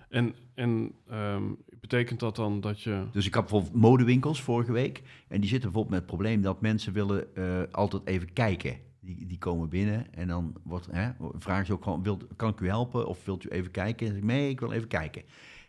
[0.09, 1.45] En, en ehm,
[1.81, 3.05] betekent dat dan dat je...
[3.13, 5.03] Dus ik had bijvoorbeeld modewinkels vorige week.
[5.29, 8.77] En die zitten bijvoorbeeld met het probleem dat mensen willen eh, altijd even kijken.
[9.01, 12.61] Die, die komen binnen en dan wordt, hè, vragen ze ook gewoon, wilt, kan ik
[12.61, 14.07] u helpen of wilt u even kijken?
[14.07, 15.23] En zeg nee, ik wil even kijken.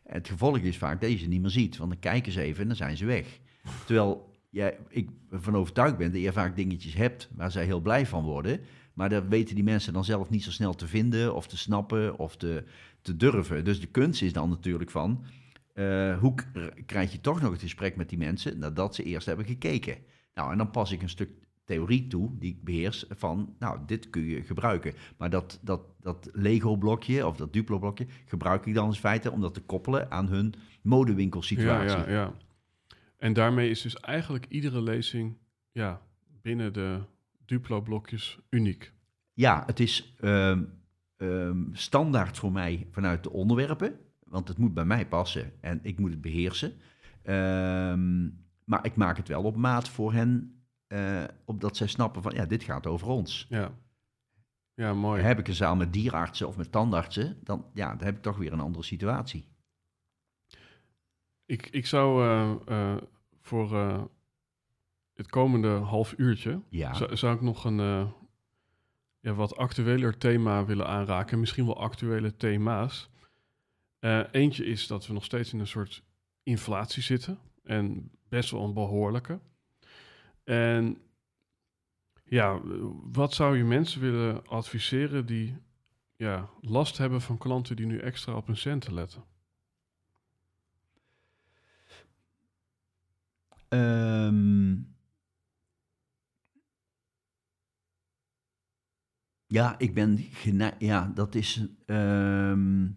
[0.03, 2.41] En het gevolg is vaak dat je ze niet meer ziet, want dan kijken ze
[2.41, 3.39] even en dan zijn ze weg.
[3.85, 8.05] Terwijl jij, ik ervan overtuigd ben dat je vaak dingetjes hebt waar zij heel blij
[8.05, 8.59] van worden.
[8.93, 12.17] Maar dat weten die mensen dan zelf niet zo snel te vinden of te snappen
[12.17, 12.63] of te,
[13.01, 13.63] te durven.
[13.63, 15.23] Dus de kunst is dan natuurlijk van,
[15.79, 16.33] eh, hoe
[16.85, 19.97] krijg je toch nog het gesprek met die mensen nadat ze eerst hebben gekeken?
[20.33, 21.29] Nou, en dan pas ik een stuk
[21.63, 24.93] theorie toe die ik beheers van, nou, dit kun je gebruiken.
[25.17, 29.53] Maar dat, dat, dat Lego-blokje of dat Duplo-blokje gebruik ik dan in feite om dat
[29.53, 31.97] te koppelen aan hun Ja, modewinkelsituatie.
[31.97, 32.33] ja, ja.
[33.17, 35.37] En daarmee is dus eigenlijk iedere lezing
[35.71, 36.01] ja,
[36.41, 36.99] binnen de
[37.45, 38.93] Duplo-blokjes uniek.
[39.33, 40.63] Ja, het is ehm,
[41.17, 43.99] ehm, standaard voor mij vanuit de onderwerpen,
[44.29, 46.73] want het moet bij mij passen en ik moet het beheersen.
[47.21, 48.29] Ehm,
[48.63, 52.45] maar ik maak het wel op maat voor hen, eh, opdat zij snappen van, ja,
[52.45, 53.45] dit gaat over ons.
[53.49, 53.71] Ja,
[54.73, 55.21] ja mooi.
[55.21, 58.37] Heb ik een zaal met dierartsen of met tandartsen, dan, ja, dan heb ik toch
[58.37, 59.47] weer een andere situatie.
[61.45, 63.01] Ik, ik zou eh, eh,
[63.41, 63.77] voor
[65.13, 66.61] het komende half uurtje...
[66.69, 68.11] Ja, Zou, zou ik nog een
[69.19, 71.39] ja, wat actueler thema willen aanraken?
[71.39, 73.08] Misschien wel actuele thema's.
[73.99, 76.03] Eh, eentje is dat we nog steeds in een soort
[76.43, 77.39] inflatie zitten.
[77.63, 79.39] En best wel een behoorlijke.
[80.43, 80.97] En
[82.23, 82.59] ja,
[83.11, 85.55] wat zou je mensen willen adviseren die
[86.15, 89.23] ja, last hebben van klanten die nu extra op hun centen letten?
[93.67, 94.75] Ehm,
[99.47, 101.65] ja, ik ben gene- Ja, dat is.
[101.85, 102.87] ehm,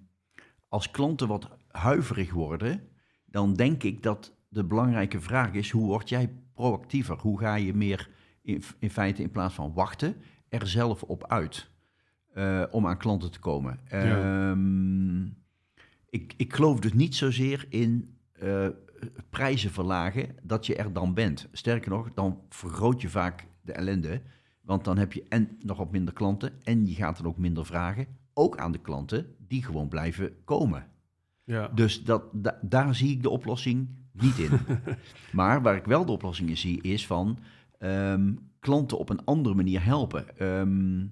[0.72, 2.88] als klanten wat huiverig worden,
[3.24, 7.18] dan denk ik dat de belangrijke vraag is: hoe word jij proactiever?
[7.18, 8.10] Hoe ga je meer
[8.42, 10.16] in, in feite in plaats van wachten
[10.48, 11.70] er zelf op uit
[12.34, 13.80] eh, om aan klanten te komen?
[13.88, 14.50] Ja.
[14.50, 15.24] Ehm,
[16.08, 18.68] ik, ik geloof dus niet zozeer in eh,
[19.30, 21.48] prijzen verlagen dat je er dan bent.
[21.52, 24.22] Sterker nog, dan vergroot je vaak de ellende.
[24.62, 27.66] Want dan heb je en nog wat minder klanten en je gaat dan ook minder
[27.66, 28.06] vragen.
[28.34, 30.86] Ook aan de klanten die gewoon blijven komen.
[31.44, 34.50] Ja, Dus dat, da- daar zie ik de oplossing niet in.
[35.38, 37.38] maar waar ik wel de oplossing in zie, is van
[37.78, 40.38] ehm, klanten op een andere manier helpen.
[40.38, 41.06] Ehm,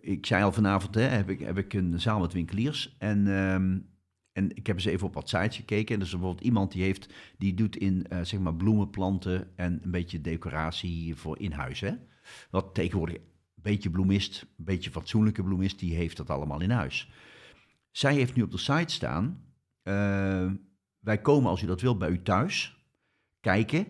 [0.00, 2.94] ik zei al vanavond, hè, heb, ik, heb ik een zaal met winkeliers.
[2.98, 3.78] En, ehm,
[4.32, 5.94] en ik heb eens even op wat sites gekeken.
[5.94, 9.80] En er is bijvoorbeeld iemand die heeft, die doet in eh, zeg maar bloemenplanten en
[9.82, 11.80] een beetje decoratie voor in huis.
[11.80, 11.92] Hè?
[12.50, 13.22] Wat tegenwoordig een
[13.62, 17.10] beetje bloemist, een beetje fatsoenlijke bloemist, die heeft dat allemaal in huis.
[17.94, 19.42] Zij heeft nu op de site staan.
[19.82, 20.50] eh,
[20.98, 22.84] wij komen als u dat wilt bij u thuis.
[23.40, 23.86] Kijken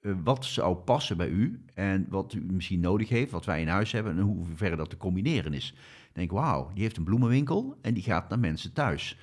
[0.00, 3.68] eh, wat zou passen bij u en wat u misschien nodig heeft, wat wij in
[3.68, 5.70] huis hebben en hoe ver dat te combineren is.
[5.70, 9.18] Dan denk ik, wauw, die heeft een bloemenwinkel en die gaat naar mensen thuis.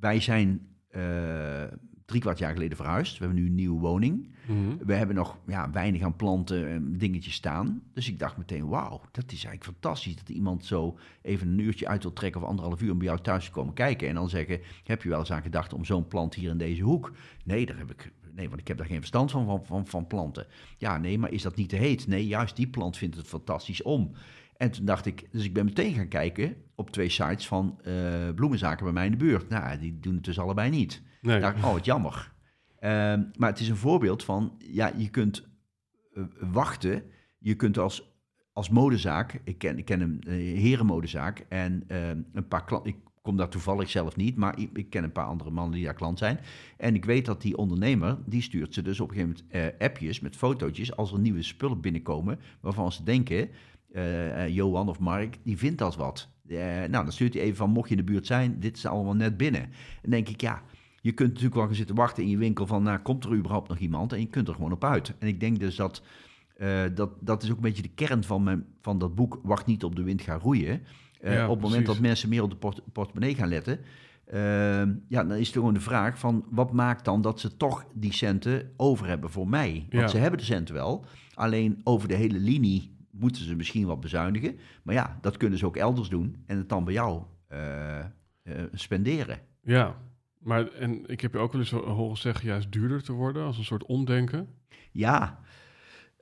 [0.00, 1.64] Wij zijn eh,
[2.04, 3.18] drie kwart jaar geleden verhuisd.
[3.18, 4.30] We hebben nu een nieuwe woning.
[4.46, 4.86] Mhm.
[4.86, 7.82] We hebben nog ja, weinig aan planten en dingetjes staan.
[7.92, 10.16] Dus ik dacht meteen, wauw, dat is eigenlijk fantastisch.
[10.16, 13.20] Dat iemand zo even een uurtje uit wil trekken of anderhalf uur om bij jou
[13.20, 14.08] thuis te komen kijken.
[14.08, 16.82] En dan zeggen, heb je wel eens aan gedacht om zo'n plant hier in deze
[16.82, 17.12] hoek?
[17.44, 20.06] Nee, daar heb ik, nee, want ik heb daar geen verstand van, van, van, van
[20.06, 20.46] planten.
[20.78, 22.06] Ja, nee, maar is dat niet te heet?
[22.06, 24.12] Nee, juist die plant vindt het fantastisch om.
[24.56, 27.94] En toen dacht ik, dus ik ben meteen gaan kijken op twee sites van eh,
[28.34, 29.48] bloemenzaken bij mij in de buurt.
[29.48, 31.02] Nou, die doen het dus allebei niet.
[31.22, 31.44] Nee.
[31.44, 32.32] oh, jammer.
[32.78, 35.48] Ehm, maar het is een voorbeeld van, ja, je kunt
[36.14, 37.02] eh, wachten.
[37.38, 38.16] Je kunt als,
[38.52, 42.96] als modezaak, ik ken, ik ken een eh, herenmodezaak en ehm, een paar klanten, ik
[43.22, 45.94] kom daar toevallig zelf niet, maar ik, ik ken een paar andere mannen die daar
[45.94, 46.38] klant zijn.
[46.76, 49.86] En ik weet dat die ondernemer, die stuurt ze dus op een gegeven moment eh,
[49.86, 53.48] appjes met fotootjes als er nieuwe spullen binnenkomen, waarvan ze denken,
[54.48, 56.28] Johan of Mark, die vindt dat wat.
[56.48, 59.14] Nou, dan stuurt hij even van, mocht je in de buurt zijn, dit is allemaal
[59.14, 59.70] net binnen.
[60.02, 60.62] En denk ik, ja,
[61.02, 63.68] je kunt natuurlijk wel gaan zitten wachten in je winkel van, nou, komt er überhaupt
[63.68, 64.12] nog iemand?
[64.12, 65.14] En je kunt er gewoon op uit.
[65.18, 66.02] En ik denk dus dat,
[66.56, 69.66] eh, dat, dat is ook een beetje de kern van, mijn, van dat boek, Wacht
[69.66, 70.82] niet op de wind, ga roeien.
[71.20, 73.78] Eh, Ja, op het moment dat mensen meer op de port portemonnee gaan letten,
[74.24, 74.40] eh,
[75.08, 78.12] ja, dan is het gewoon de vraag van, wat maakt dan dat ze toch die
[78.12, 79.72] centen over hebben voor mij?
[79.90, 80.08] Want Ja.
[80.08, 84.56] ze hebben de centen wel, alleen over de hele linie moeten ze misschien wat bezuinigen.
[84.82, 87.98] Maar ja, dat kunnen ze ook elders doen en het dan bij jou eh,
[88.72, 89.38] spenderen.
[89.62, 89.96] Ja,
[90.42, 93.44] maar en ik heb je ook wel eens ho- horen zeggen juist duurder te worden
[93.44, 94.48] als een soort omdenken.
[94.92, 95.40] Ja,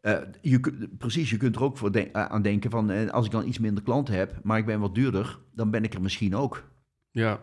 [0.00, 1.30] eh, je, precies.
[1.30, 2.90] Je kunt er ook voor de- eh, aan denken van...
[2.90, 5.38] eh, als ik dan iets minder klanten heb, maar ik ben wat duurder...
[5.54, 6.70] dan ben ik er misschien ook.
[7.10, 7.40] Ja,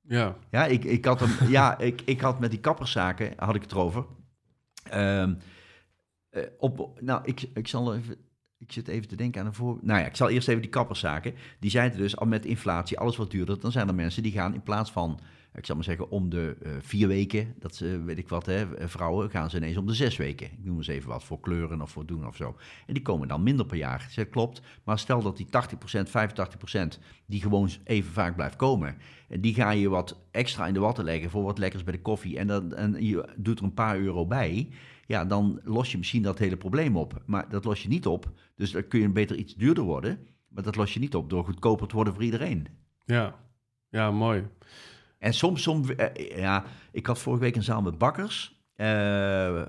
[0.00, 3.62] ja, Ja, ik, ik, had, hem, ja ik, ik had met die kapperszaken, had ik
[3.62, 4.06] het erover.
[4.90, 5.34] Ehm,
[6.30, 8.16] eh, op, nou, ik, ik zal even...
[8.58, 9.78] Ik zit even te denken aan een voor...
[9.82, 11.34] Nou ja, ik zal eerst even die kapperszaken.
[11.60, 13.60] Die zeiden dus, al met inflatie, alles wat duurder...
[13.60, 15.20] dan zijn er mensen die gaan in plaats van...
[15.54, 17.54] Ik zal maar zeggen, om de eh, vier weken...
[17.58, 20.46] dat ze, weet ik wat, hè, eh, vrouwen gaan ze ineens om de zes weken.
[20.46, 22.56] Ik noem eens even wat, voor kleuren of voor doen of zo.
[22.86, 24.06] En die komen dan minder per jaar.
[24.10, 24.62] Zeg, klopt.
[24.84, 25.48] Maar stel dat die 80%,
[26.96, 28.96] 85% die gewoon even vaak blijft komen...
[29.30, 32.02] En die ga je wat extra in de watten leggen voor wat lekkers bij de
[32.02, 32.38] koffie.
[32.38, 34.68] En, dan, en je doet er een paar euro bij.
[35.06, 37.22] Ja, dan los je misschien dat hele probleem op.
[37.26, 38.30] Maar dat los je niet op.
[38.56, 40.18] Dus dan kun je beter iets duurder worden.
[40.48, 42.66] Maar dat los je niet op door goedkoper te worden voor iedereen.
[43.04, 43.38] ja,
[43.88, 44.44] ja, mooi.
[45.20, 49.66] En soms, soms eh, ja, ik had vorige week een zaal met bakkers, eh, eh,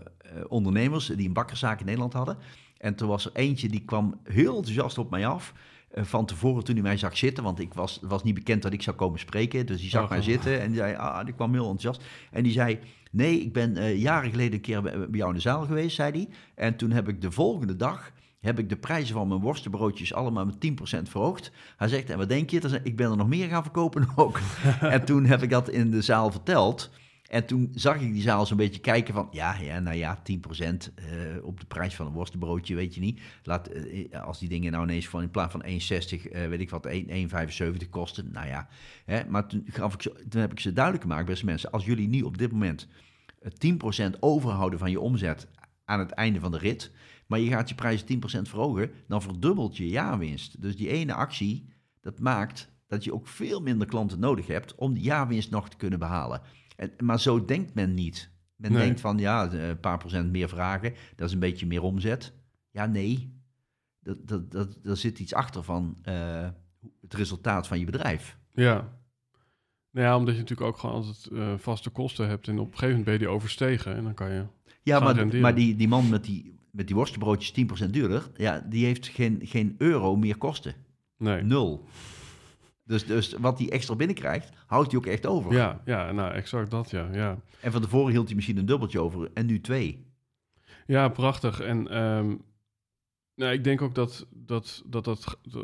[0.48, 2.38] ondernemers die een bakkerszaak in Nederland hadden.
[2.78, 5.54] En toen was er eentje die kwam heel enthousiast op mij af.
[5.92, 8.74] eh, van tevoren toen hij mij zag zitten, want ik was, was niet bekend dat
[8.74, 9.66] ik zou komen spreken.
[9.66, 10.28] Dus die zag Oh, mij goed.
[10.28, 12.04] zitten en die zei, ah, die kwam heel enthousiast.
[12.32, 12.80] En die zei,
[13.12, 15.96] nee, ik ben eh, jaren geleden een keer bij, bij jou in de zaal geweest,
[15.96, 16.30] zei hij.
[16.56, 18.12] En toen heb ik de volgende dag,
[18.42, 21.52] heb ik de prijzen van mijn worstenbroodjes allemaal met 10% verhoogd.
[21.78, 22.80] Hij zegt, en wat denk je?
[22.84, 24.40] Ik ben er nog meer gaan verkopen ook.
[24.80, 26.92] en toen heb ik dat in de zaal verteld.
[27.32, 29.28] En toen zag ik die zaal zo'n beetje kijken van...
[29.32, 33.22] ja, ja nou ja, 10% eh, op de prijs van een worstenbroodje, weet je niet.
[33.44, 36.70] Laat, eh, als die dingen nou ineens van in plaats van 1,60, eh, weet ik
[36.70, 38.32] wat, 1 1,75 kosten.
[38.32, 38.68] Nou ja,
[39.06, 41.72] hè, maar toen, gaf ik ze, toen heb ik ze duidelijk gemaakt, beste mensen...
[41.72, 42.88] als jullie nu op dit moment
[43.40, 45.48] eh, 10% overhouden van je omzet
[45.86, 46.92] aan het einde van de rit...
[47.32, 48.06] maar je gaat je prijs 10%
[48.42, 50.62] verhogen, dan verdubbelt je jaarwinst.
[50.62, 51.70] Dus die ene actie,
[52.02, 54.76] dat maakt dat je ook veel minder klanten nodig hebt...
[54.76, 56.42] om die jaarwinst nog te kunnen behalen.
[56.76, 58.32] En, maar zo denkt men niet.
[58.56, 58.84] Men Nee.
[58.84, 62.34] denkt van, ja, een paar procent meer vragen, dat is een beetje meer omzet.
[62.72, 63.40] Ja, nee.
[64.00, 66.50] Dat, dat, dat, daar zit iets achter van eh,
[67.02, 68.38] het resultaat van je bedrijf.
[68.54, 69.00] Ja.
[69.92, 72.48] Nou ja, omdat je natuurlijk ook gewoon altijd eh, vaste kosten hebt.
[72.48, 73.96] En op een gegeven moment ben je die overstegen.
[73.96, 74.46] En dan kan je...
[74.84, 75.42] Ja, maar, renderen.
[75.42, 77.54] maar die, die man met die, met die worstenbroodjes
[77.86, 80.76] 10% duurder, ja, die heeft geen, geen euro meer kosten.
[81.18, 81.44] Nee.
[81.44, 81.86] Nul.
[82.84, 85.54] Dus, dus wat hij extra binnenkrijgt, houdt hij ook echt over.
[85.54, 87.10] Ja, ja, nou exact dat, ja.
[87.12, 87.38] ja.
[87.60, 90.06] En van tevoren hield hij misschien een dubbeltje over en nu twee.
[90.86, 91.60] Ja, prachtig.
[91.60, 92.36] En ehm,
[93.36, 95.60] nou, ik denk ook dat dat, dat, dat eh,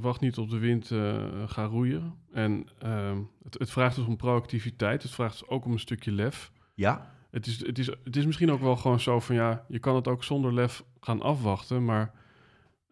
[0.00, 2.14] wacht niet op de wind eh gaat roeien.
[2.32, 5.02] En ehm, het, het vraagt dus om proactiviteit.
[5.02, 6.52] Het vraagt dus ook om een stukje lef.
[6.74, 9.78] Ja, Het is, het, is, het is misschien ook wel gewoon zo van ja, je
[9.78, 11.84] kan het ook zonder lef gaan afwachten.
[11.84, 12.12] Maar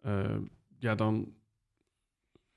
[0.01, 0.35] eh,
[0.79, 1.33] ja, dan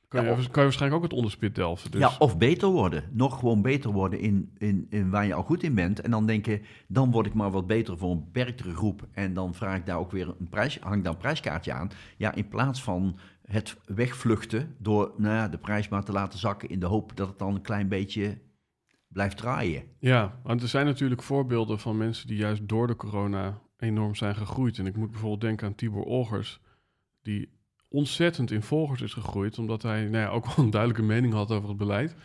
[0.09, 1.91] kan, Ja, je, kan je waarschijnlijk ook het onderspit delven.
[1.91, 3.05] Dus, ja, of beter worden.
[3.13, 6.01] Nog gewoon beter worden in, in, in waar je al goed in bent.
[6.01, 9.07] En dan denken, dan word ik maar wat beter voor een beperktere groep.
[9.13, 11.91] En dan vraag ik daar ook weer een prijs, hang daar een prijskaartje aan.
[12.17, 16.69] Ja, in plaats van het wegvluchten door nou ja, de prijs maar te laten zakken...
[16.69, 18.39] in de hoop dat het dan een klein beetje
[19.09, 19.83] blijft draaien.
[19.99, 24.35] Ja, want er zijn natuurlijk voorbeelden van mensen die juist door de corona enorm zijn
[24.35, 24.79] gegroeid.
[24.79, 26.61] En ik moet bijvoorbeeld denken aan Tibor Olgers,
[27.23, 27.57] die
[27.89, 31.51] ontzettend in volgers is gegroeid, omdat hij nou ja, ook wel een duidelijke mening had
[31.51, 32.17] over het beleid.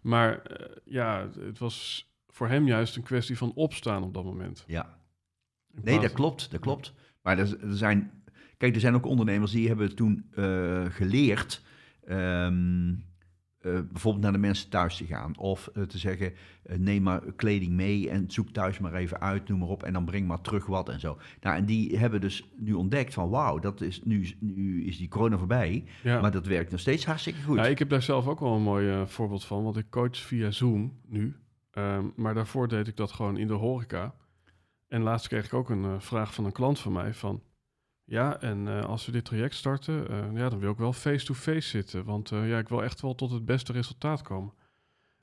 [0.00, 4.64] Maar eh, ja, het was voor hem juist een kwestie van opstaan op dat moment.
[4.66, 4.98] Ja.
[5.82, 6.94] Nee, dat klopt, dat klopt.
[7.22, 8.22] Maar er, er zijn,
[8.56, 11.62] kijk, er zijn ook ondernemers die hebben toen eh, geleerd,
[12.04, 12.94] ehm,
[13.74, 15.38] eh, bijvoorbeeld naar de mensen thuis te gaan.
[15.38, 19.48] Of eh, te zeggen, eh, neem maar kleding mee en zoek thuis maar even uit,
[19.48, 19.82] noem maar op.
[19.82, 21.18] En dan breng maar terug wat en zo.
[21.40, 25.08] Nou, en die hebben dus nu ontdekt van, wauw, dat is, nu, nu is die
[25.08, 25.84] corona voorbij.
[26.02, 26.20] Ja.
[26.20, 27.56] Maar dat werkt nog steeds hartstikke goed.
[27.56, 30.50] Ja, ik heb daar zelf ook wel een mooi voorbeeld van, want ik coach via
[30.50, 31.36] Zoom nu.
[31.70, 34.14] Ehm, maar daarvoor deed ik dat gewoon in de horeca.
[34.88, 37.42] En laatst kreeg ik ook een vraag van een klant van mij van...
[38.08, 41.68] Ja, en eh, als we dit traject starten, eh, ja, dan wil ik wel face-to-face
[41.68, 42.04] zitten.
[42.04, 44.52] Want eh, ja, ik wil echt wel tot het beste resultaat komen.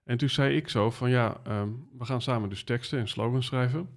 [0.04, 3.46] En toen zei ik zo van, ja, ehm, we gaan samen dus teksten en slogans
[3.46, 3.90] schrijven.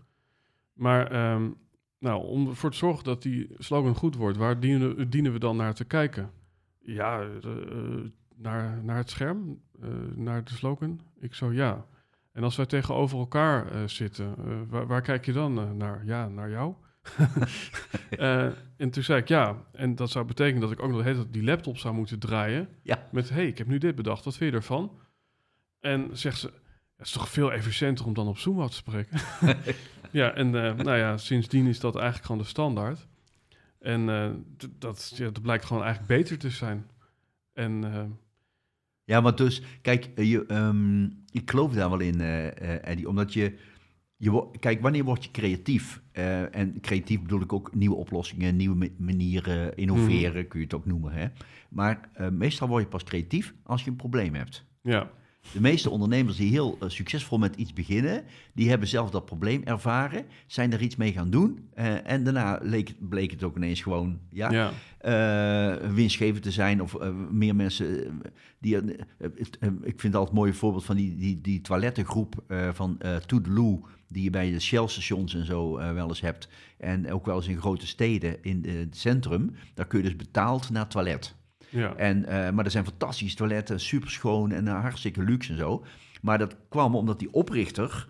[0.72, 1.50] Maar ehm,
[1.98, 5.74] nou, om ervoor te zorgen dat die slogan goed wordt, waar dienen, we dan naar
[5.74, 6.30] te kijken?
[6.78, 7.26] Ja,
[8.36, 9.60] naar, naar het scherm,
[10.14, 11.00] naar de slogan?
[11.18, 11.86] Ik zo, ja.
[12.32, 14.34] En als wij tegenover elkaar zitten,
[14.68, 16.04] waar, waar kijk je dan naar?
[16.04, 16.74] Ja, naar jou.
[18.10, 18.44] Eh,
[18.76, 19.56] en toen zei ik ja.
[19.72, 22.18] En dat zou betekenen dat ik ook nog de hele tijd die laptop zou moeten
[22.18, 22.68] draaien.
[22.82, 23.08] Ja.
[23.12, 24.98] Met, hey, ik heb nu dit bedacht, wat vind je ervan?
[25.80, 26.46] En zegt ze,
[26.96, 29.20] het is toch veel efficiënter om dan op Zoom af te spreken?
[30.10, 33.06] ja, en eh, nou ja, sindsdien is dat eigenlijk gewoon de standaard.
[33.78, 34.30] En eh,
[34.78, 36.86] dat, ja, dat blijkt gewoon eigenlijk beter te zijn.
[37.52, 38.18] En
[39.04, 43.58] Ja, maar dus, kijk, je, ehm, ik geloof daar wel in, Eddie, omdat je,
[44.20, 46.02] je kijk, wanneer word je creatief?
[46.12, 50.74] Eh, en creatief bedoel ik ook nieuwe oplossingen, nieuwe ma- manieren, innoveren, kun je het
[50.74, 51.12] ook noemen.
[51.12, 51.26] Hè?
[51.68, 54.64] Maar eh, meestal word je pas creatief als je een probleem hebt.
[54.82, 55.10] ja,
[55.52, 59.62] De meeste ondernemers die heel eh, succesvol met iets beginnen, die hebben zelf dat probleem
[59.64, 61.68] ervaren, zijn er iets mee gaan doen.
[62.04, 64.72] en daarna leek, bleek het ook ineens gewoon ja, ja,
[65.94, 66.82] winstgevend te zijn.
[66.82, 66.96] Of
[67.30, 68.20] meer mensen
[68.60, 68.74] die.
[68.74, 72.34] het, ik vind altijd een mooi voorbeeld van die, die, die toilettengroep
[72.72, 73.86] van Toodaloo.
[74.08, 76.48] Die je bij de Shell-stations en zo eh, wel eens hebt.
[76.78, 79.54] En ook wel eens in grote steden in eh, het centrum.
[79.74, 81.34] Daar kun je dus betaald naar toilet.
[81.68, 81.94] ja.
[81.94, 85.84] En, eh, maar er zijn fantastische toiletten, super schoon en hartstikke luxe en zo.
[86.22, 88.08] Maar dat kwam omdat die oprichter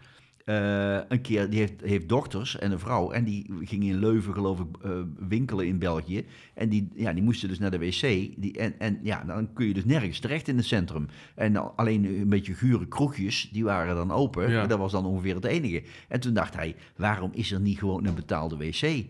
[0.49, 3.11] eh, een keer, die heeft, heeft dochters en een vrouw.
[3.11, 4.91] En die ging in Leuven, geloof ik, eh,
[5.29, 6.27] winkelen in België.
[6.55, 8.01] En die, ja, die moesten dus naar de wc.
[8.37, 11.09] Die, en, en ja, dan kun je dus nergens terecht in het centrum.
[11.35, 14.51] En alleen een beetje gure kroegjes, die waren dan open.
[14.51, 14.59] Ja.
[14.59, 15.83] Maar dat was dan ongeveer het enige.
[16.09, 18.83] En toen dacht hij, waarom is er niet gewoon een betaalde wc?
[18.83, 19.05] Eh,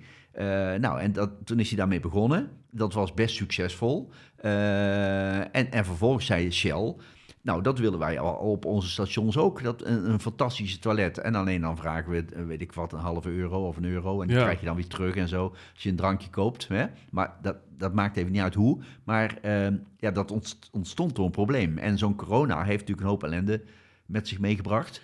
[0.74, 2.50] nou, en dat, toen is hij daarmee begonnen.
[2.70, 4.10] Dat was best succesvol.
[4.36, 6.94] En, en vervolgens zei Shell...
[7.42, 9.62] Nou, dat willen wij al op onze stations ook.
[9.62, 11.18] Dat een, een fantastische toilet.
[11.18, 14.20] En alleen dan vragen we, eh, weet ik wat, een halve euro of een euro.
[14.20, 14.42] En die Ja.
[14.42, 15.44] krijg je dan weer terug en zo.
[15.74, 16.68] Als je een drankje koopt.
[16.68, 16.86] Hè?
[17.10, 18.78] Maar dat, dat maakt even niet uit hoe.
[19.04, 19.66] Maar eh,
[19.96, 21.78] ja, dat ontst- ontstond door een probleem.
[21.78, 23.62] En zo'n corona heeft natuurlijk een hoop ellende
[24.06, 25.02] met zich meegebracht.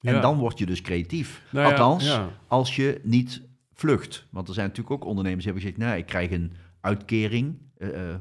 [0.00, 0.20] En Ja.
[0.20, 1.42] dan word je dus creatief.
[1.50, 4.26] Nou ja, Althans, als je niet vlucht.
[4.30, 5.86] Want er zijn natuurlijk ook ondernemers die hebben gezegd...
[5.90, 7.58] nou, ik krijg een uitkering.
[7.76, 8.14] eh, eh,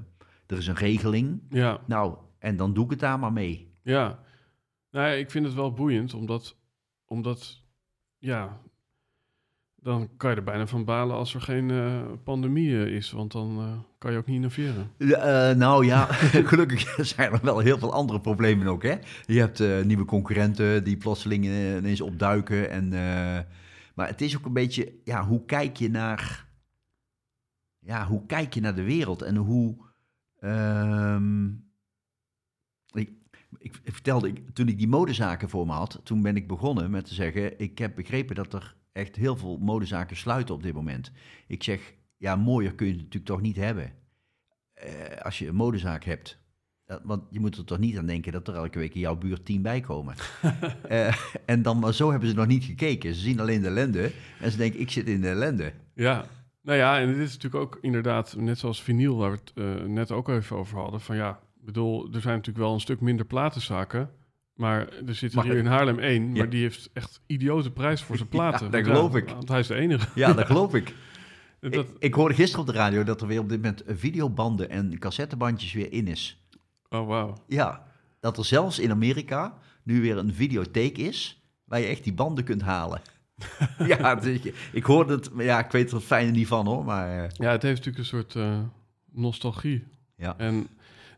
[0.48, 1.42] er is een regeling.
[1.50, 1.80] ja.
[1.86, 3.72] Nou, en dan doe ik het daar maar mee.
[3.84, 4.20] Ja,
[4.92, 6.56] nou ja, ik vind het wel boeiend, omdat,
[7.06, 7.64] omdat,
[8.18, 8.62] ja,
[9.82, 13.32] dan kan je er bijna van balen als er geen eh, pandemie eh, is, want
[13.32, 14.92] dan eh, kan je ook niet innoveren.
[15.58, 16.06] Nou ja,
[16.52, 18.84] gelukkig zijn er wel heel veel andere problemen ook.
[18.84, 18.96] Hè?
[19.26, 22.70] Je hebt nieuwe concurrenten die plotseling ineens opduiken.
[22.70, 22.90] En,
[23.96, 26.48] maar het is ook een beetje, ja, hoe kijk je naar,
[27.80, 29.76] ja, hoe kijk je naar de wereld en hoe.
[30.40, 31.48] ehm,
[33.60, 37.06] ik, vertelde, ik, toen ik die modezaken voor me had, toen ben ik begonnen met
[37.06, 41.12] te zeggen: Ik heb begrepen dat er echt heel veel modezaken sluiten op dit moment.
[41.48, 43.94] Ik zeg: Ja, mooier kun je het natuurlijk toch niet hebben.
[44.74, 46.38] Eh, als je een modezaak hebt.
[46.86, 49.16] Dat- want je moet er toch niet aan denken dat er elke week in jouw
[49.18, 50.16] buurt tien bij komen.
[50.88, 53.16] Eh, en dan, maar zo hebben ze nog niet gekeken.
[53.16, 55.74] Ze zien alleen de ellende en ze denken: Ik zit in de ellende.
[55.94, 56.26] Ja,
[56.62, 59.88] nou ja, en dit is natuurlijk ook inderdaad, net zoals vinyl, waar we het eh,
[59.88, 63.02] net ook even over hadden, van ja, ik bedoel, er zijn natuurlijk wel een stuk
[63.02, 64.10] minder platenzaken,
[64.54, 66.46] maar er zit er hier in Haarlem één, maar Ja.
[66.46, 68.72] die heeft echt idiote prijs voor zijn platen.
[68.72, 69.30] dat Want geloof ik.
[69.30, 70.08] Want hij is de enige.
[70.16, 70.94] Ja, dat geloof ik.
[71.60, 71.88] Dat, ik.
[72.00, 75.74] Ik hoorde gisteren op de radio dat er weer op dit moment videobanden en cassettebandjes
[75.74, 76.44] weer in is.
[76.90, 77.34] oh, wauw.
[77.48, 77.86] Ja,
[78.20, 82.44] dat er zelfs in Amerika nu weer een videotheek is waar je echt die banden
[82.44, 83.02] kunt halen.
[83.88, 84.20] ja,
[84.72, 87.52] ik hoorde het, ja, ik weet er het fijne niet van hoor, maar eh, Ja,
[87.52, 88.60] het heeft natuurlijk een soort eh,
[89.12, 89.84] nostalgie.
[90.16, 90.38] ja.
[90.38, 90.68] En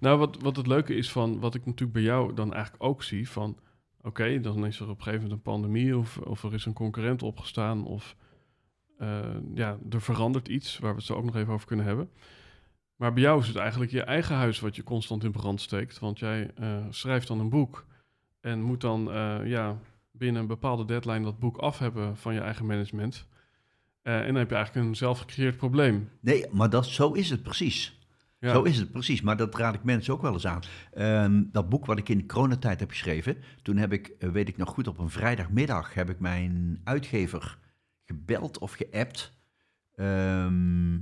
[0.01, 3.03] nou, wat, wat het leuke is van, wat ik natuurlijk bij jou dan eigenlijk ook
[3.03, 3.57] zie, van
[4.01, 6.73] oké, dan is er op een gegeven moment een pandemie of, of er is een
[6.73, 8.15] concurrent opgestaan of
[8.97, 9.19] eh,
[9.53, 12.09] ja, er verandert iets waar we het zo ook nog even over kunnen hebben.
[12.95, 15.99] Maar bij jou is het eigenlijk je eigen huis wat je constant in brand steekt,
[15.99, 17.85] want jij eh, schrijft dan een boek
[18.39, 19.77] en moet dan eh, ja,
[20.11, 23.27] binnen een bepaalde deadline dat boek af hebben van je eigen management.
[24.01, 26.09] En dan heb je eigenlijk een zelf gecreëerd probleem.
[26.19, 27.99] Nee, maar dat, zo is het precies.
[28.41, 28.53] Ja.
[28.53, 30.61] Zo is het precies, maar dat raad ik mensen ook wel eens aan.
[30.93, 34.47] Ehm, dat boek wat ik in de coronatijd heb geschreven, toen heb ik, eh, weet
[34.47, 37.57] ik nog goed, op een vrijdagmiddag heb ik mijn uitgever
[38.05, 39.37] gebeld of geappt.
[39.95, 40.93] Ehm,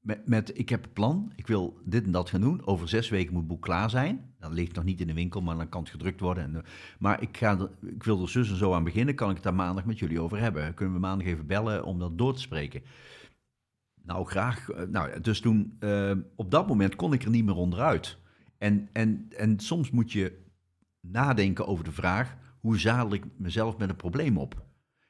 [0.00, 2.66] met, met, ik heb een plan, ik wil dit en dat gaan doen.
[2.66, 4.34] Over zes weken moet het boek klaar zijn.
[4.38, 6.44] Dat ligt nog niet in de winkel, maar dan kan het gedrukt worden.
[6.44, 6.62] En, eh,
[6.98, 9.14] maar ik, ga ik wil er zus en zo aan beginnen.
[9.14, 10.74] Kan ik het daar maandag met jullie over hebben?
[10.74, 12.82] Kunnen we maandag even bellen om dat door te spreken?
[14.10, 14.70] Nou, graag.
[14.70, 18.18] Eh, Nou, dus toen, eh, op dat moment kon ik er niet meer onderuit.
[18.58, 20.38] En, en, en soms moet je
[21.00, 24.62] nadenken over de vraag, hoe zadel ik mezelf met een probleem op?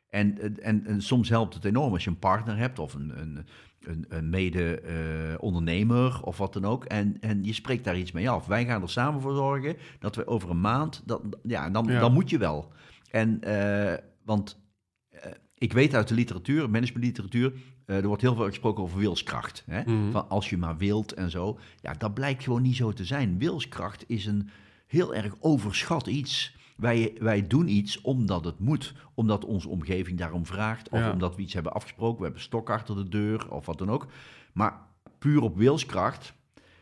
[0.08, 3.46] En, en, en soms helpt het enorm als je een partner hebt of een, een,
[3.80, 6.84] een, een mede-ondernemer of wat dan ook.
[6.84, 8.46] En, en je spreekt daar iets mee af.
[8.46, 12.00] Wij gaan er samen voor zorgen dat we over een maand, dat, ja, dan, Ja.
[12.00, 12.72] dan moet je wel.
[13.10, 13.94] En, eh,
[14.24, 14.60] want
[15.08, 17.52] eh, ik weet uit de literatuur, managementliteratuur,
[17.90, 19.64] eh, er wordt heel veel gesproken over wilskracht.
[19.66, 19.80] Hè?
[19.82, 20.10] Mhm.
[20.10, 21.58] Van als je maar wilt en zo.
[21.80, 23.38] Ja, dat blijkt gewoon niet zo te zijn.
[23.38, 24.48] Wilskracht is een
[24.86, 26.56] heel erg overschat iets.
[26.76, 31.12] Wij, wij doen iets omdat het moet, omdat onze omgeving daarom vraagt, of Ja.
[31.12, 34.06] omdat we iets hebben afgesproken, we hebben stok achter de deur of wat dan ook.
[34.52, 34.78] Maar
[35.18, 36.34] puur op wilskracht,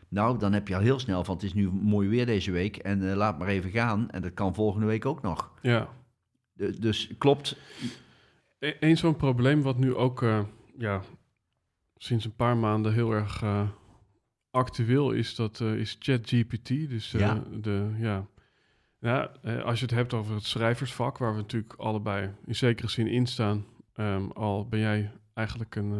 [0.09, 2.77] nou, dan heb je al heel snel van het is nu mooi weer deze week
[2.77, 4.11] en eh, laat maar even gaan.
[4.11, 5.51] En dat kan volgende week ook nog.
[5.63, 5.89] Ja.
[6.53, 7.57] De- dus klopt,
[8.59, 10.41] E- Eén zo'n probleem wat nu ook eh,
[10.79, 11.03] ja,
[11.97, 13.69] sinds een paar maanden heel erg eh,
[14.51, 16.69] actueel is, dat eh, is ChatGPT.
[16.69, 17.45] Dus eh, Ja.
[17.61, 18.27] de, ja,
[19.01, 19.23] ja
[19.63, 23.27] als je het hebt over het schrijversvak, waar we natuurlijk allebei in zekere zin in
[23.27, 25.91] staan, ehm, al ben jij eigenlijk een,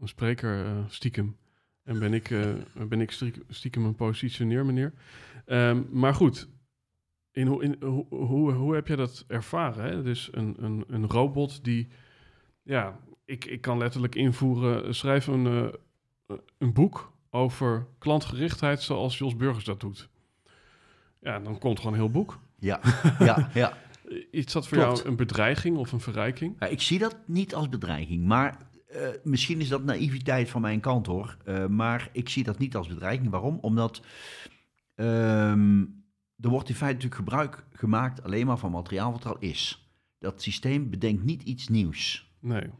[0.00, 1.36] een spreker stiekem.
[1.82, 2.28] En ben ik,
[2.88, 3.10] ben ik
[3.48, 4.92] stiekem, een positioneer, meneer.
[5.44, 6.48] Ehm, maar goed,
[7.30, 9.84] in, hoe- in, hoe, hoe, hoe heb je dat ervaren?
[9.84, 10.02] Hè?
[10.02, 11.88] Dus een, een, een robot die,
[12.62, 19.36] ja, ik, ik kan letterlijk invoeren, schrijf een, eh, een boek over klantgerichtheid zoals Jos
[19.36, 20.08] Burgers dat doet.
[21.20, 22.38] Ja, dan komt gewoon een heel boek.
[22.58, 22.80] ja,
[23.18, 23.76] ja, ja.
[24.30, 24.96] Is dat voor Klopt.
[24.96, 26.56] jou een bedreiging of een verrijking?
[26.58, 30.80] Ja, ik zie dat niet als bedreiging, maar eh, misschien is dat naïviteit van mijn
[30.80, 31.36] kant hoor.
[31.44, 33.30] Eh, maar ik zie dat niet als bedreiging.
[33.30, 33.58] Waarom?
[33.60, 34.02] Omdat
[34.94, 35.80] ehm,
[36.40, 39.90] er wordt in feite natuurlijk gebruik gemaakt alleen maar van materiaal wat er al is.
[40.18, 42.30] Dat systeem bedenkt niet iets nieuws.
[42.40, 42.70] Nee.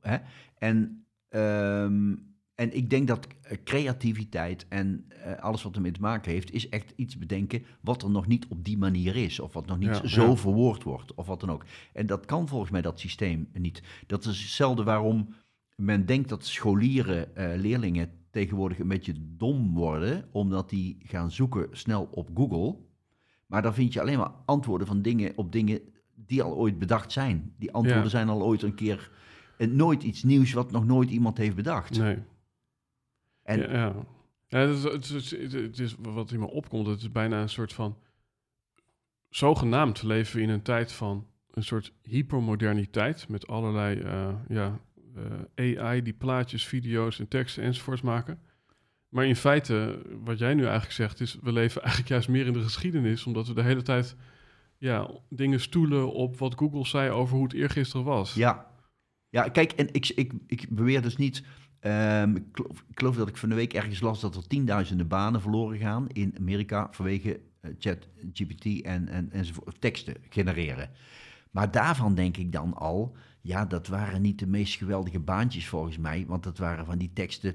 [0.00, 0.16] Hè?
[0.58, 2.14] En, ehm,
[2.54, 6.68] en ik denk dat eh, creativiteit en eh, alles wat ermee te maken heeft, is
[6.68, 9.40] echt iets bedenken wat er nog niet op die manier is.
[9.40, 10.36] Of wat nog niet Ja, zo ja.
[10.36, 11.64] verwoord wordt, of wat dan ook.
[11.92, 13.82] En dat kan volgens mij dat systeem niet.
[14.06, 15.34] Dat is hetzelfde waarom
[15.76, 21.68] men denkt dat scholieren, eh, leerlingen tegenwoordig een beetje dom worden, omdat die gaan zoeken
[21.72, 22.76] snel op Google.
[23.46, 25.80] Maar dan vind je alleen maar antwoorden van dingen op dingen
[26.14, 27.54] die al ooit bedacht zijn.
[27.58, 28.08] Die antwoorden Ja.
[28.10, 29.10] zijn al ooit een keer
[29.60, 31.98] en nooit iets nieuws wat nog nooit iemand heeft bedacht.
[31.98, 32.18] Nee.
[33.42, 33.94] En ja, ja.
[34.46, 36.86] ja het, is, het, is, het, is, het is wat in me opkomt.
[36.86, 37.98] Het is bijna een soort van.
[39.28, 43.28] Zogenaamd leven we in een tijd van een soort hypermoderniteit.
[43.28, 44.80] Met allerlei eh, ja,
[45.54, 48.40] eh, AI die plaatjes, video's en teksten enzovoorts maken.
[49.08, 52.52] Maar in feite, wat jij nu eigenlijk zegt, is we leven eigenlijk juist meer in
[52.52, 53.26] de geschiedenis.
[53.26, 54.16] Omdat we de hele tijd
[54.78, 58.34] ja, dingen stoelen op wat Google zei over hoe het eergisteren was.
[58.34, 58.69] ja,
[59.30, 61.42] ja, kijk, en ik, ik, ik beweer dus niet.
[61.80, 65.08] ehm, ik, geloof, ik geloof dat ik van de week ergens las dat er tienduizenden
[65.08, 70.90] banen verloren gaan in Amerika vanwege eh, chat, GPT en, en, enzovoort, teksten genereren.
[71.50, 75.98] Maar daarvan denk ik dan al, ja, dat waren niet de meest geweldige baantjes volgens
[75.98, 77.54] mij, want dat waren van die teksten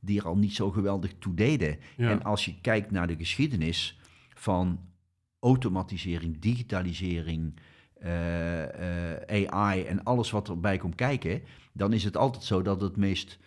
[0.00, 1.78] die er al niet zo geweldig toe deden.
[1.96, 2.10] Ja.
[2.10, 3.98] En als je kijkt naar de geschiedenis
[4.34, 4.80] van
[5.40, 7.54] automatisering, digitalisering,
[9.26, 11.42] AI en alles wat erbij komt kijken,
[11.72, 13.38] dan is het altijd zo dat het meest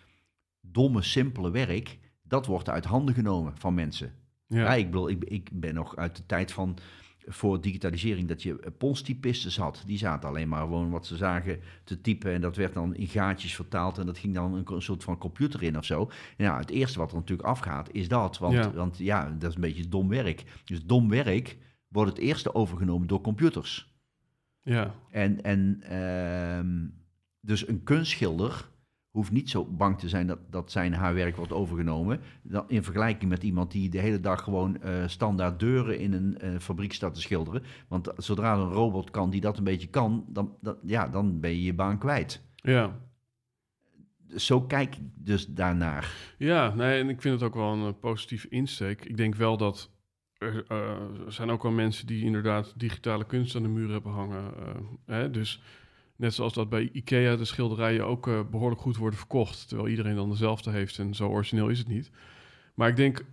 [0.60, 4.12] domme, simpele werk, dat wordt uit handen genomen van mensen.
[4.46, 4.74] Ja, ja.
[4.74, 6.78] ik, bedoel, ik, ik ben nog uit de tijd van
[7.26, 9.82] voor digitalisering dat je eh, ponstypistes had.
[9.86, 13.06] Die zaten alleen maar gewoon wat ze zagen te typen en dat werd dan in
[13.06, 16.10] gaatjes vertaald en dat ging dan een, een soort van computer in of zo.
[16.36, 18.72] En ja, het eerste wat er natuurlijk afgaat is dat, want ja.
[18.72, 20.44] want ja, dat is een beetje dom werk.
[20.64, 21.56] Dus dom werk
[21.88, 23.91] wordt het eerste overgenomen door computers.
[24.62, 24.94] Ja.
[25.10, 26.86] En, en ehm,
[27.40, 28.70] dus een kunstschilder
[29.12, 32.20] hoeft niet zo bang te zijn dat, dat zijn haar werk wordt overgenomen.
[32.42, 36.38] Dan in vergelijking met iemand die de hele dag gewoon eh, standaard deuren in een
[36.38, 37.62] eh, fabriek staat te schilderen.
[37.88, 41.50] Want zodra een robot kan die dat een beetje kan, dan, dan, ja, dan ben
[41.50, 42.42] je je baan kwijt.
[42.54, 43.00] ja.
[44.36, 46.34] Zo kijk ik dus daarnaar.
[46.38, 49.04] Ja, nee, en ik vind het ook wel een eh, positieve insteek.
[49.04, 49.90] Ik denk wel dat
[50.42, 50.96] er eh,
[51.28, 54.54] zijn ook wel mensen die inderdaad digitale kunst aan de muur hebben hangen.
[54.56, 54.74] eh,
[55.06, 55.30] hè?
[55.30, 55.62] Dus
[56.16, 60.16] net zoals dat bij IKEA de schilderijen ook eh, behoorlijk goed worden verkocht, terwijl iedereen
[60.16, 62.10] dan dezelfde heeft en zo origineel is het niet.
[62.74, 63.24] Maar ik denk,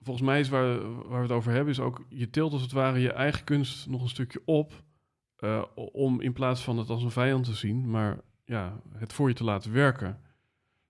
[0.00, 2.72] volgens mij is waar, waar we het over hebben, is ook je tilt als het
[2.72, 4.82] ware je eigen kunst nog een stukje op,
[5.74, 9.34] om in plaats van het als een vijand te zien, maar ja, het voor je
[9.34, 10.18] te laten werken.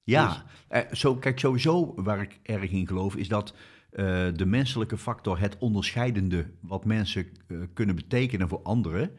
[0.05, 3.55] Ja, eh, zo, kijk, sowieso waar ik erg in geloof is dat
[3.95, 9.11] eh, de menselijke factor, het onderscheidende wat mensen eh, kunnen betekenen voor anderen,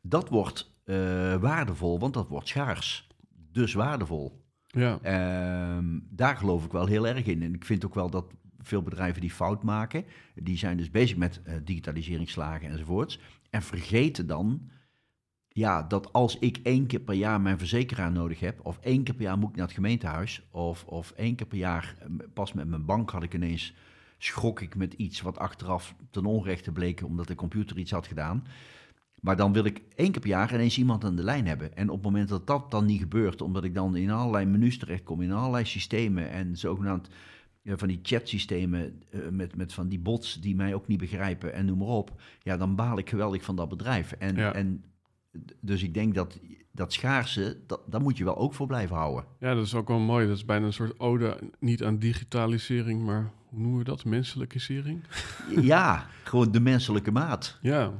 [0.00, 0.96] dat wordt eh,
[1.34, 3.08] waardevol, want dat wordt schaars.
[3.52, 4.44] Dus waardevol.
[4.66, 7.42] Ja, Ehm, daar geloof ik wel heel erg in.
[7.42, 10.04] En ik vind ook wel dat veel bedrijven die fout maken,
[10.34, 13.20] die zijn dus bezig met digitaliseringsslagen enzovoorts,
[13.50, 14.70] en vergeten dan
[15.56, 19.14] ja, dat als ik één keer per jaar mijn verzekeraar nodig heb, of één keer
[19.14, 22.52] per jaar moet ik naar het gemeentehuis, of, of één keer per jaar, eh, pas
[22.52, 23.74] met mijn bank had ik ineens,
[24.18, 28.46] schrok ik met iets wat achteraf ten onrechte bleek omdat de computer iets had gedaan.
[29.20, 31.76] Maar dan wil ik één keer per jaar ineens iemand aan de lijn hebben.
[31.76, 34.78] En op het moment dat dat dan niet gebeurt, omdat ik dan in allerlei menus
[34.78, 37.08] terechtkom, in allerlei systemen en zogenaamd
[37.62, 41.52] ja, van die chatsystemen uh, met, met van die bots die mij ook niet begrijpen
[41.52, 42.20] en noem maar op.
[42.42, 44.12] Ja, dan baal ik geweldig van dat bedrijf.
[44.12, 44.54] En, Ja.
[44.54, 44.84] en
[45.60, 46.38] dus ik denk dat
[46.72, 49.24] dat schaarse, dat, daar moet je wel ook voor blijven houden.
[49.40, 50.26] Ja, dat is ook wel mooi.
[50.26, 54.04] Dat is bijna een soort ode, niet aan digitalisering, maar hoe noemen we dat?
[54.04, 55.00] Menselijkisering?
[55.72, 57.58] ja, gewoon de menselijke maat.
[57.62, 57.92] Ja.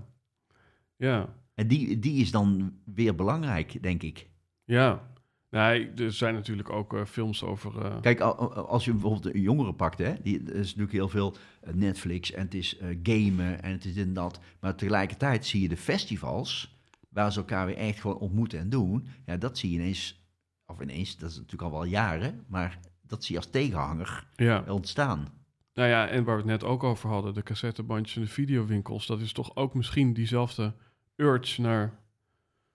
[0.97, 1.35] Ja.
[1.55, 4.29] En die, die is dan weer belangrijk, denk ik.
[4.65, 5.15] Ja.
[5.51, 7.85] Nee, er zijn natuurlijk ook eh, films over...
[7.85, 10.93] eh, Kijk, al- al- als je bijvoorbeeld een jongere pakt, hè, die, er is natuurlijk
[10.93, 14.41] heel veel eh, Netflix en het is gamen en het is dit en dat.
[14.61, 16.76] Maar tegelijkertijd zie je de festivals,
[17.17, 19.07] waar ze elkaar weer echt gewoon ontmoeten en doen.
[19.27, 20.23] Ja, dat zie je ineens,
[20.67, 24.65] of ineens, dat is natuurlijk al wel jaren, maar dat zie je als tegenhanger ja.
[24.69, 25.29] ontstaan.
[25.75, 29.07] Nou ja, en waar we het net ook over hadden, de cassettebandjes en de videowinkels,
[29.07, 30.75] dat is toch ook misschien diezelfde
[31.15, 31.99] urge naar,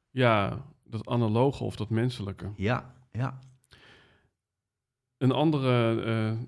[0.09, 2.51] ja, dat analoge of dat menselijke.
[2.55, 3.39] Ja, ja.
[5.17, 6.39] Een andere eh,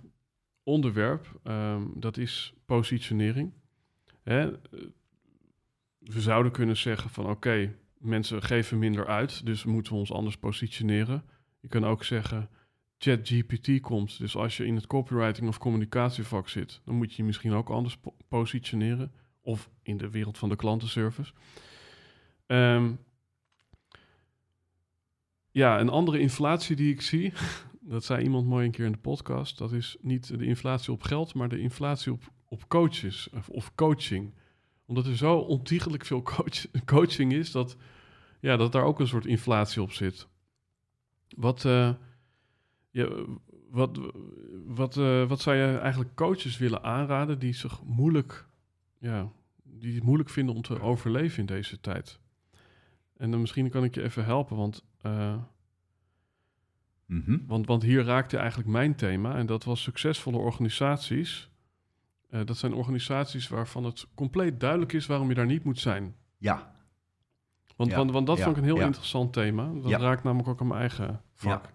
[0.64, 3.54] onderwerp, ehm, dat is positionering.
[4.24, 4.52] Hè?
[4.52, 4.60] eh,
[6.00, 10.38] We zouden kunnen zeggen van oké, mensen geven minder uit, dus moeten we ons anders
[10.38, 11.24] positioneren.
[11.60, 12.50] Je kan ook zeggen,
[12.98, 17.24] ChatGPT komt, dus als je in het copywriting of communicatievak zit, dan moet je je
[17.24, 19.12] misschien ook anders po- positioneren.
[19.42, 21.34] Of in de wereld van de klantenservice.
[22.46, 22.92] Ehm,
[25.52, 27.34] ja, een andere inflatie die ik zie,
[27.94, 31.02] dat zei iemand mooi een keer in de podcast, dat is niet de inflatie op
[31.02, 34.34] geld, maar de inflatie op, op coaches of, of coaching.
[34.86, 37.78] Omdat er zo ontiegelijk veel coach, coaching is, dat,
[38.44, 40.28] ja, dat daar ook een soort inflatie op zit.
[41.36, 41.94] Wat, eh,
[42.90, 43.10] ja,
[43.70, 44.00] wat,
[44.66, 48.48] wat, eh, wat zou je eigenlijk coaches willen aanraden die zich moeilijk,
[49.00, 49.32] ja,
[49.64, 52.20] die het moeilijk vinden om te overleven in deze tijd?
[53.18, 55.36] En dan misschien kan ik je even helpen, want eh,
[57.06, 57.38] Mhm.
[57.48, 61.50] want, want hier raakte eigenlijk mijn thema en dat was succesvolle organisaties.
[62.30, 66.16] Dat zijn organisaties waarvan het compleet duidelijk is waarom je daar niet moet zijn.
[66.38, 66.73] Ja,
[67.76, 68.86] Want, Ja, want, want dat ja, vond ik een heel ja.
[68.86, 69.72] interessant thema.
[69.82, 71.74] Dat raakt namelijk ook aan mijn eigen vak.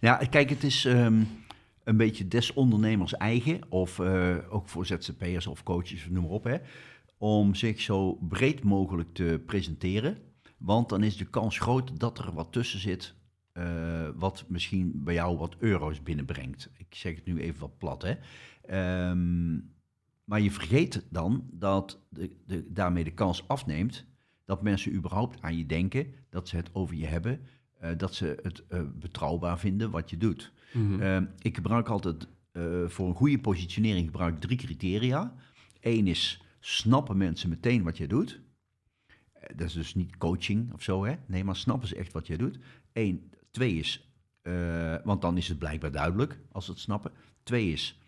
[0.00, 1.22] Ja, kijk, het is ehm,
[1.84, 6.44] een beetje des ondernemers eigen, of eh, ook voor ZZP'ers of coaches, noem maar op,
[6.44, 6.56] hè,
[7.18, 10.18] om zich zo breed mogelijk te presenteren.
[10.56, 13.14] Want dan is de kans groot dat er wat tussen zit,
[13.52, 16.70] eh, wat misschien bij jou wat euro's binnenbrengt.
[16.76, 18.14] Ik zeg het nu even wat plat, hè.
[18.66, 19.52] Ehm,
[20.24, 24.06] maar je vergeet dan dat de, de, daarmee de kans afneemt
[24.52, 27.40] dat mensen überhaupt aan je denken, dat ze het over je hebben,
[27.78, 30.52] eh, dat ze het eh, betrouwbaar vinden wat je doet.
[30.72, 31.00] Mhm.
[31.00, 35.34] Eh, ik gebruik altijd eh, voor een goede positionering gebruik ik drie criteria.
[35.80, 38.40] Eén is, snappen mensen meteen wat je doet?
[39.54, 41.14] Dat is dus niet coaching of zo, hè?
[41.26, 42.58] Nee, maar snappen ze echt wat je doet?
[42.92, 43.30] Eén.
[43.50, 44.12] Twee is,
[45.04, 47.12] want dan is het blijkbaar duidelijk als ze het snappen.
[47.42, 47.98] Twee is,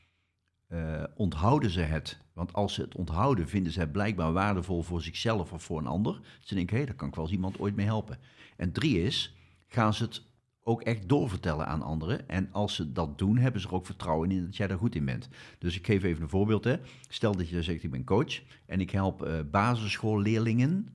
[0.67, 2.21] eh, onthouden ze het?
[2.33, 5.87] Want als ze het onthouden, vinden ze het blijkbaar waardevol voor zichzelf of voor een
[5.87, 6.21] ander.
[6.41, 8.19] Ze denken, hé, daar kan ik wel eens iemand ooit mee helpen.
[8.57, 9.37] En drie is,
[9.67, 10.23] gaan ze het
[10.63, 12.29] ook echt doorvertellen aan anderen.
[12.29, 14.95] En als ze dat doen, hebben ze er ook vertrouwen in dat jij daar goed
[14.95, 15.29] in bent.
[15.59, 16.65] Dus ik geef even een voorbeeld.
[16.65, 16.77] Hè.
[17.09, 20.89] Stel dat je zegt, ik ben coach en ik help eh, basisschoolleerlingen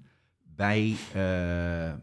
[0.56, 1.94] bij, eh,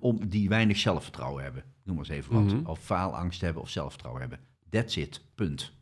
[0.00, 1.64] om, die weinig zelfvertrouwen hebben.
[1.84, 2.54] Noem maar eens even wat.
[2.54, 2.66] Mhm.
[2.66, 4.40] Of faalangst hebben of zelfvertrouwen hebben.
[4.70, 5.72] That's it, punt.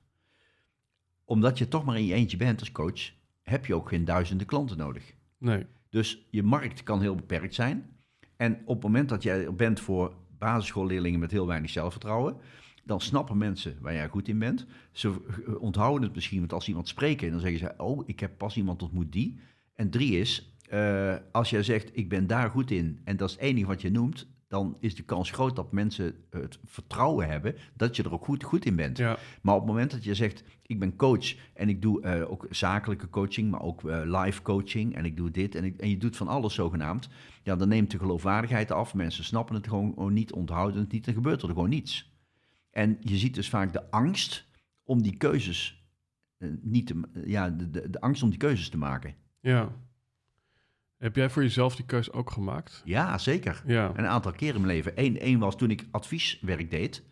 [1.31, 3.13] Omdat je toch maar in je eentje bent als coach,
[3.43, 5.15] heb je ook geen duizenden klanten nodig.
[5.39, 5.67] Nee.
[5.91, 7.91] Dus je markt kan heel beperkt zijn.
[8.37, 12.37] En op het moment dat jij er bent voor basisschoolleerlingen met heel weinig zelfvertrouwen,
[12.85, 14.67] dan snappen mensen waar jij goed in bent.
[14.93, 15.15] Ze
[15.61, 18.83] onthouden het misschien, want als iemand spreken, dan zeggen ze, oh, ik heb pas iemand
[18.83, 19.41] ontmoet die.
[19.75, 23.35] En drie is, eh, als jij zegt, ik ben daar goed in, en dat is
[23.35, 27.55] het enige wat je noemt, dan is de kans groot dat mensen het vertrouwen hebben
[27.75, 28.99] dat je er ook goed, goed in bent.
[28.99, 29.19] Ja.
[29.43, 32.47] Maar op het moment dat je zegt, ik ben coach en ik doe eh, ook
[32.51, 35.97] zakelijke coaching, maar ook eh, live coaching en ik doe dit en, ik, en je
[35.97, 37.09] doet van alles zogenaamd,
[37.43, 38.95] ja, dan neemt de geloofwaardigheid af.
[38.95, 42.13] Mensen snappen het gewoon, niet, onthouden het niet, dan gebeurt er gewoon niets.
[42.71, 44.47] En je ziet dus vaak de angst
[44.85, 45.89] om die keuzes
[46.39, 49.15] eh, niet te, ja, de, de, de angst om die keuzes te maken.
[49.41, 49.73] ja.
[51.01, 52.83] Heb jij voor jezelf die keuze ook gemaakt?
[52.85, 53.63] Ja, zeker.
[53.67, 53.93] Ja.
[53.97, 54.93] Een aantal keren in mijn leven.
[54.95, 57.03] Eén, één was toen ik advieswerk deed.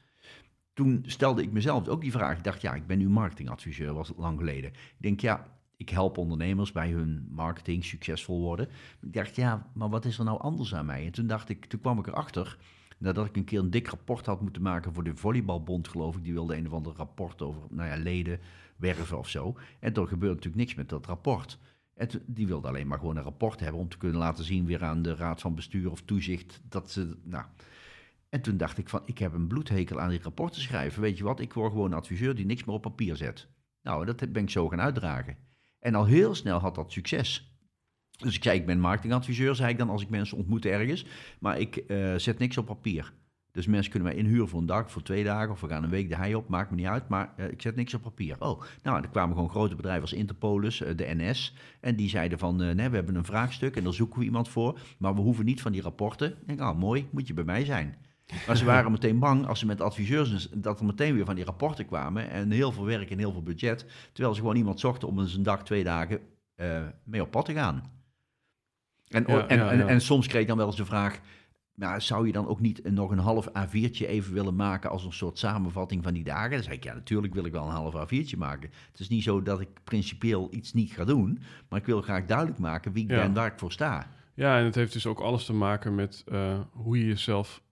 [0.75, 2.37] Toen stelde ik mezelf ook die vraag.
[2.37, 4.71] Ik dacht, ja, ik ben nu marketingadviseur, was het lang geleden.
[4.71, 5.47] Ik denk, ja,
[5.77, 8.69] ik help ondernemers bij hun marketing succesvol worden.
[9.01, 11.05] Ik dacht, ja, maar wat is er nou anders aan mij?
[11.05, 12.59] En toen dacht ik, toen kwam ik erachter,
[12.99, 16.25] nadat ik een keer een dik rapport had moeten maken voor de Volleybalbond, geloof ik.
[16.25, 18.41] Die wilde een of ander rapport over, nou ja, leden
[18.77, 19.57] werven of zo.
[19.81, 21.59] En er gebeurde natuurlijk niks met dat rapport.
[22.27, 25.03] Die wilde alleen maar gewoon een rapport hebben om te kunnen laten zien weer aan
[25.03, 27.45] de raad van bestuur of toezicht dat ze, nou...
[28.29, 31.03] En toen dacht ik van, ik heb een bloedhekel aan die rapporten schrijven.
[31.03, 33.49] Weet je wat, ik word gewoon een adviseur die niks meer op papier zet.
[33.83, 35.37] Nou, dat ben ik zo gaan uitdragen.
[35.79, 37.57] En al heel snel had dat succes.
[38.11, 41.07] Dus ik zei, ik ben marketingadviseur, zei ik dan als ik mensen ontmoet ergens.
[41.41, 43.13] Maar ik uh, zet niks op papier.
[43.59, 45.91] Dus mensen kunnen mij inhuren voor een dag, voor twee dagen, of we gaan een
[45.91, 48.37] week de hei op, maakt me niet uit, maar uh, ik zet niks op papier.
[48.39, 52.39] Oh, nou, er kwamen gewoon grote bedrijven als Interpolis, uh, de NS, en die zeiden
[52.39, 55.45] van, nee, we hebben een vraagstuk en daar zoeken we iemand voor, maar we hoeven
[55.45, 56.31] niet van die rapporten.
[56.31, 57.97] Ik denk, oh, mooi, moet je bij mij zijn.
[58.47, 61.45] Maar ze waren meteen bang als ze met adviseurs, dat er meteen weer van die
[61.45, 65.09] rapporten kwamen en heel veel werk en heel veel budget, terwijl ze gewoon iemand zochten
[65.09, 66.21] om eens een dag, twee dagen
[67.05, 67.83] mee op pad te gaan.
[69.09, 71.21] En, en, En, en, soms kreeg ik dan wel eens de vraag,
[71.79, 75.13] maar zou je dan ook niet nog een half A4'tje even willen maken als een
[75.13, 76.51] soort samenvatting van die dagen?
[76.51, 78.71] Dan zei ik, ja, natuurlijk wil ik wel een half A4'tje maken.
[78.91, 81.39] Het is niet zo dat ik principieel iets niet ga doen,
[81.69, 84.11] maar ik wil graag duidelijk maken wie ik ben en waar ik voor sta.
[84.35, 87.63] Ja, en het heeft dus ook alles te maken met uh, hoe je jezelf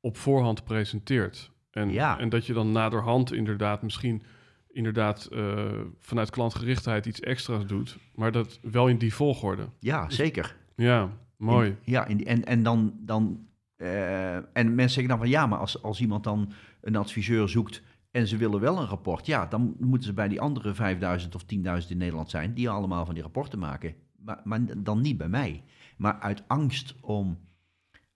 [0.00, 1.50] op voorhand presenteert.
[1.70, 2.18] En, ja.
[2.18, 4.22] en dat je dan naderhand inderdaad misschien
[4.68, 5.64] inderdaad uh,
[5.98, 9.68] vanuit klantgerichtheid iets extra's doet, maar dat wel in die volgorde.
[9.78, 10.56] Ja, dus zeker.
[10.76, 11.10] Ja,
[11.40, 11.76] mooi.
[11.82, 13.46] ja, in die, en, en dan, dan
[13.76, 17.82] uh, en mensen zeggen dan van ja, maar als, als iemand dan een adviseur zoekt
[18.10, 21.42] en ze willen wel een rapport, ja, dan moeten ze bij die andere 5000 of
[21.42, 21.48] 10.000
[21.88, 23.94] in Nederland zijn, die allemaal van die rapporten maken.
[24.16, 25.62] Maar, maar dan niet bij mij.
[25.96, 27.38] Maar uit angst om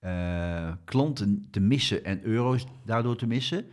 [0.01, 3.64] uh, klanten te missen en euro's daardoor te missen.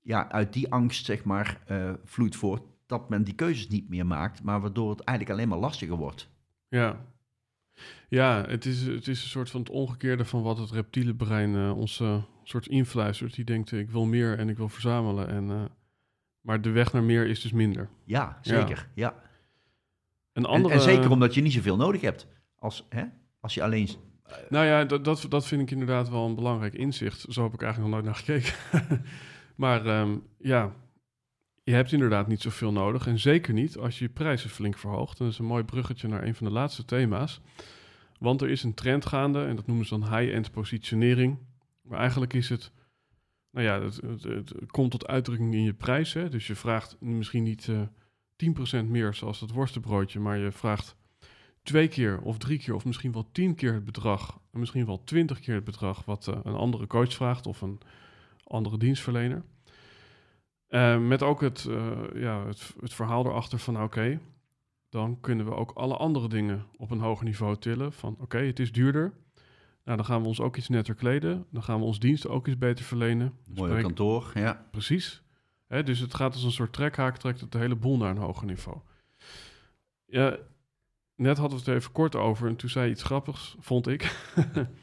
[0.00, 4.06] Ja, uit die angst, zeg maar, uh, vloeit voort dat men die keuzes niet meer
[4.06, 6.28] maakt, maar waardoor het eigenlijk alleen maar lastiger wordt.
[6.68, 7.04] Ja,
[8.08, 11.54] ja het, is, het is een soort van het omgekeerde van wat het reptiele brein
[11.54, 12.02] uh, ons
[12.42, 13.34] soort influistert.
[13.34, 15.28] Die denkt, ik wil meer en ik wil verzamelen.
[15.28, 15.70] En,
[16.40, 17.88] maar de weg naar meer is dus minder.
[18.04, 18.88] Ja, zeker.
[18.94, 19.14] Ja.
[20.32, 20.74] Een andere...
[20.74, 22.26] en, en zeker omdat je niet zoveel nodig hebt.
[22.58, 23.04] Als, hè,
[23.40, 23.88] als je alleen
[24.48, 27.24] nou ja, dat, dat, dat vind ik inderdaad wel een belangrijk inzicht.
[27.28, 28.54] Zo heb ik eigenlijk nog nooit naar gekeken.
[29.64, 30.72] maar ehm, ja,
[31.68, 33.06] je hebt inderdaad niet zoveel nodig.
[33.06, 35.18] En zeker niet als je je prijzen flink verhoogt.
[35.18, 37.40] dat is een mooi bruggetje naar een van de laatste thema's.
[38.18, 41.38] Want er is een trend gaande en dat noemen ze dan high-end positionering.
[41.82, 42.72] Maar eigenlijk is het,
[43.50, 46.30] nou ja, het, het, komt tot uitdrukking in je prijzen.
[46.30, 47.80] Dus je vraagt misschien niet uh,
[48.36, 50.96] eh, 10% meer zoals dat worstenbroodje, maar je vraagt
[51.62, 55.04] twee keer of drie keer of misschien wel tien keer het bedrag, en misschien wel
[55.04, 57.80] twintig keer het bedrag wat uh, een andere coach vraagt of een
[58.44, 59.44] andere dienstverlener.
[60.68, 64.20] Uh, met ook het, uh, ja, het, het, verhaal erachter van oké,
[64.88, 67.92] dan kunnen we ook alle andere dingen op een hoger niveau tillen.
[67.92, 69.12] Van oké, het is duurder.
[69.84, 71.46] Nou, dan gaan we ons ook iets netter kleden.
[71.50, 73.34] Dan gaan we ons diensten ook iets beter verlenen.
[73.54, 74.66] Mooi kantoor, ja.
[74.70, 75.22] Precies.
[75.66, 78.16] Hè, dus het gaat als een soort trekhaak, trekt het de hele boel naar een
[78.16, 78.78] hoger niveau.
[80.04, 80.36] Ja,
[81.14, 84.02] net hadden we het even kort over en toen zei je iets grappigs, vond ik.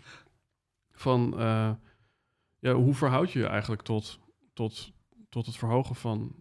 [1.05, 1.71] van, uh,
[2.59, 4.19] ja, hoe verhoud je je eigenlijk tot,
[4.53, 4.93] tot,
[5.35, 6.35] tot het verhogen van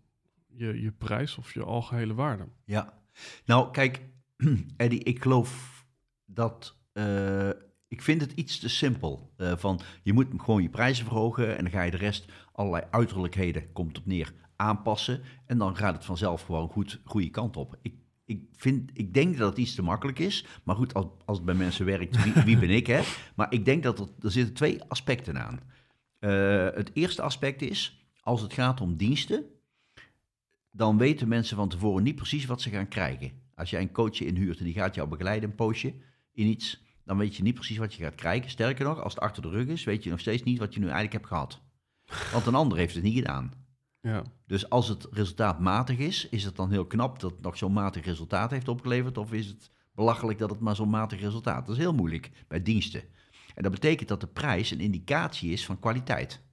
[0.46, 2.48] je, je prijs of je algehele waarde?
[2.64, 3.02] Ja,
[3.44, 4.02] nou kijk,
[4.76, 5.84] Eddie, ik geloof
[6.24, 6.76] dat...
[6.92, 7.48] Uh,
[7.88, 9.32] ik vind het iets te simpel.
[9.36, 12.84] Uh, van je moet gewoon je prijzen verhogen en dan ga je de rest allerlei
[12.90, 15.22] uiterlijkheden, komt op neer, aanpassen.
[15.46, 17.78] En dan gaat het vanzelf gewoon goed, goede kant op.
[17.82, 17.94] Ik
[18.26, 20.46] ik, vind, ik denk dat het iets te makkelijk is.
[20.62, 23.02] Maar goed, als, als het bij mensen werkt, wie, wie ben ik, hè?
[23.34, 25.60] Maar ik denk dat er, er zitten twee aspecten aan.
[26.20, 29.44] Uh, het eerste aspect is, als het gaat om diensten,
[30.70, 33.32] dan weten mensen van tevoren niet precies wat ze gaan krijgen.
[33.54, 35.94] Als jij een coach inhuurt en die gaat jou begeleiden een poosje
[36.32, 38.50] in iets, dan weet je niet precies wat je gaat krijgen.
[38.50, 40.80] Sterker nog, als het achter de rug is, weet je nog steeds niet wat je
[40.80, 41.60] nu eigenlijk hebt gehad.
[42.32, 43.52] Want een ander heeft het niet gedaan.
[44.00, 44.22] Ja.
[44.46, 47.72] Dus als het resultaat matig is, is het dan heel knap dat het nog zo'n
[47.72, 49.18] matig resultaat heeft opgeleverd?
[49.18, 51.66] Of is het belachelijk dat het maar zo'n matig resultaat?
[51.66, 53.02] Dat is heel moeilijk bij diensten.
[53.54, 56.43] En dat betekent dat de prijs een indicatie is van kwaliteit.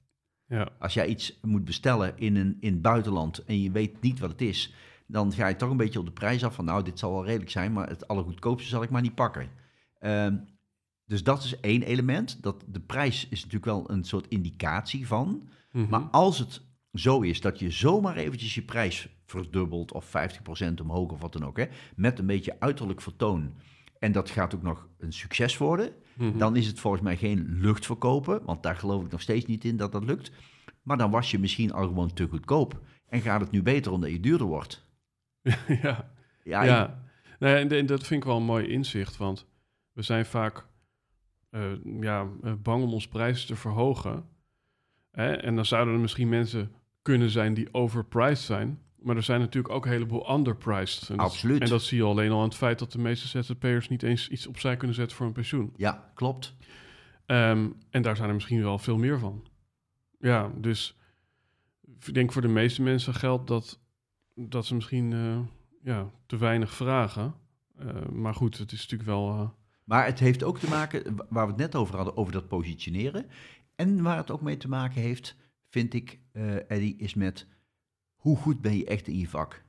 [0.52, 0.70] Ja.
[0.80, 4.30] Als jij iets moet bestellen in, een, in het buitenland en je weet niet wat
[4.30, 4.74] het is,
[5.08, 7.26] dan ga je toch een beetje op de prijs af van, nou, dit zal wel
[7.26, 9.50] redelijk zijn, maar het allergoedkoopste zal ik maar niet pakken.
[10.02, 10.28] Uh,
[11.06, 12.44] dus dat is één element.
[12.44, 15.50] Dat de prijs is natuurlijk wel een soort indicatie van.
[15.72, 16.62] Mm Maar als het
[16.94, 20.10] zo is dat je zomaar eventjes je prijs verdubbelt of 50%
[20.82, 21.66] omhoog of wat dan ook, hè,
[21.96, 23.54] met een beetje uiterlijk vertoon,
[24.00, 26.38] en dat gaat ook nog een succes worden, mhm.
[26.38, 29.78] dan is het volgens mij geen luchtverkopen, want daar geloof ik nog steeds niet in
[29.78, 30.32] dat dat lukt.
[30.82, 34.12] Maar dan was je misschien al gewoon te goedkoop en gaat het nu beter omdat
[34.12, 34.86] je duurder wordt.
[35.82, 36.12] ja,
[36.44, 37.04] ja, ja.
[37.40, 39.48] Nee, en, en dat vind ik wel een mooi inzicht, want
[39.92, 40.66] we zijn vaak
[41.50, 44.26] eh, ja, eh, bang om ons prijs te verhogen.
[45.12, 45.34] Hè?
[45.34, 46.72] En dan zouden er misschien mensen
[47.02, 48.80] kunnen zijn die overpriced zijn.
[49.02, 51.10] Maar er zijn natuurlijk ook een heleboel underpriced.
[51.10, 51.62] En dat, Absoluut.
[51.62, 54.30] En dat zie je alleen al aan het feit dat de meeste ZZP'ers niet eens
[54.30, 55.74] iets opzij kunnen zetten voor een pensioen.
[55.76, 56.56] Ja, klopt.
[57.26, 59.48] Ehm, en daar zijn er misschien wel veel meer van.
[60.20, 60.98] Ja, dus
[62.06, 63.80] ik denk voor de meeste mensen geldt dat,
[64.36, 65.40] dat ze misschien eh,
[65.84, 67.34] ja, te weinig vragen.
[67.78, 69.30] Eh, maar goed, het is natuurlijk wel...
[69.30, 69.50] eh,
[69.84, 73.26] Maar het heeft ook te maken, waar we het net over hadden, over dat positioneren.
[73.76, 75.36] En waar het ook mee te maken heeft,
[75.70, 76.20] vind ik,
[76.68, 77.48] Eddie, is met
[78.22, 79.64] hoe goed ben je echt in je vak.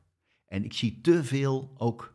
[0.46, 2.14] En ik zie te veel ook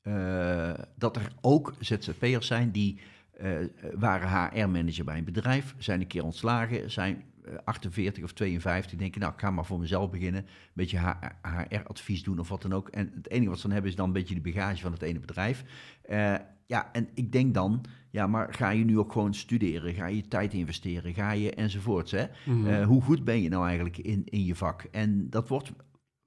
[0.00, 3.00] eh, dat er ook ZZP'ers zijn die
[3.32, 3.50] eh,
[3.94, 9.20] waren HR-manager bij een bedrijf, zijn een keer ontslagen, zijn eh, 48 of 52, denken,
[9.20, 12.88] nou, ik ga maar voor mezelf beginnen, een beetje HR-advies doen of wat dan ook.
[12.88, 15.02] En het enige wat ze dan hebben is dan een beetje de bagage van het
[15.02, 15.64] ene bedrijf.
[16.02, 16.34] Eh,
[16.66, 19.94] ja, en ik denk dan, ja, maar ga je nu ook gewoon studeren?
[19.94, 21.14] Ga je tijd investeren?
[21.14, 22.24] Ga je enzovoorts, hè?
[22.46, 22.66] mhm.
[22.66, 24.82] Eh, hoe goed ben je nou eigenlijk in, in je vak?
[24.82, 25.72] En dat wordt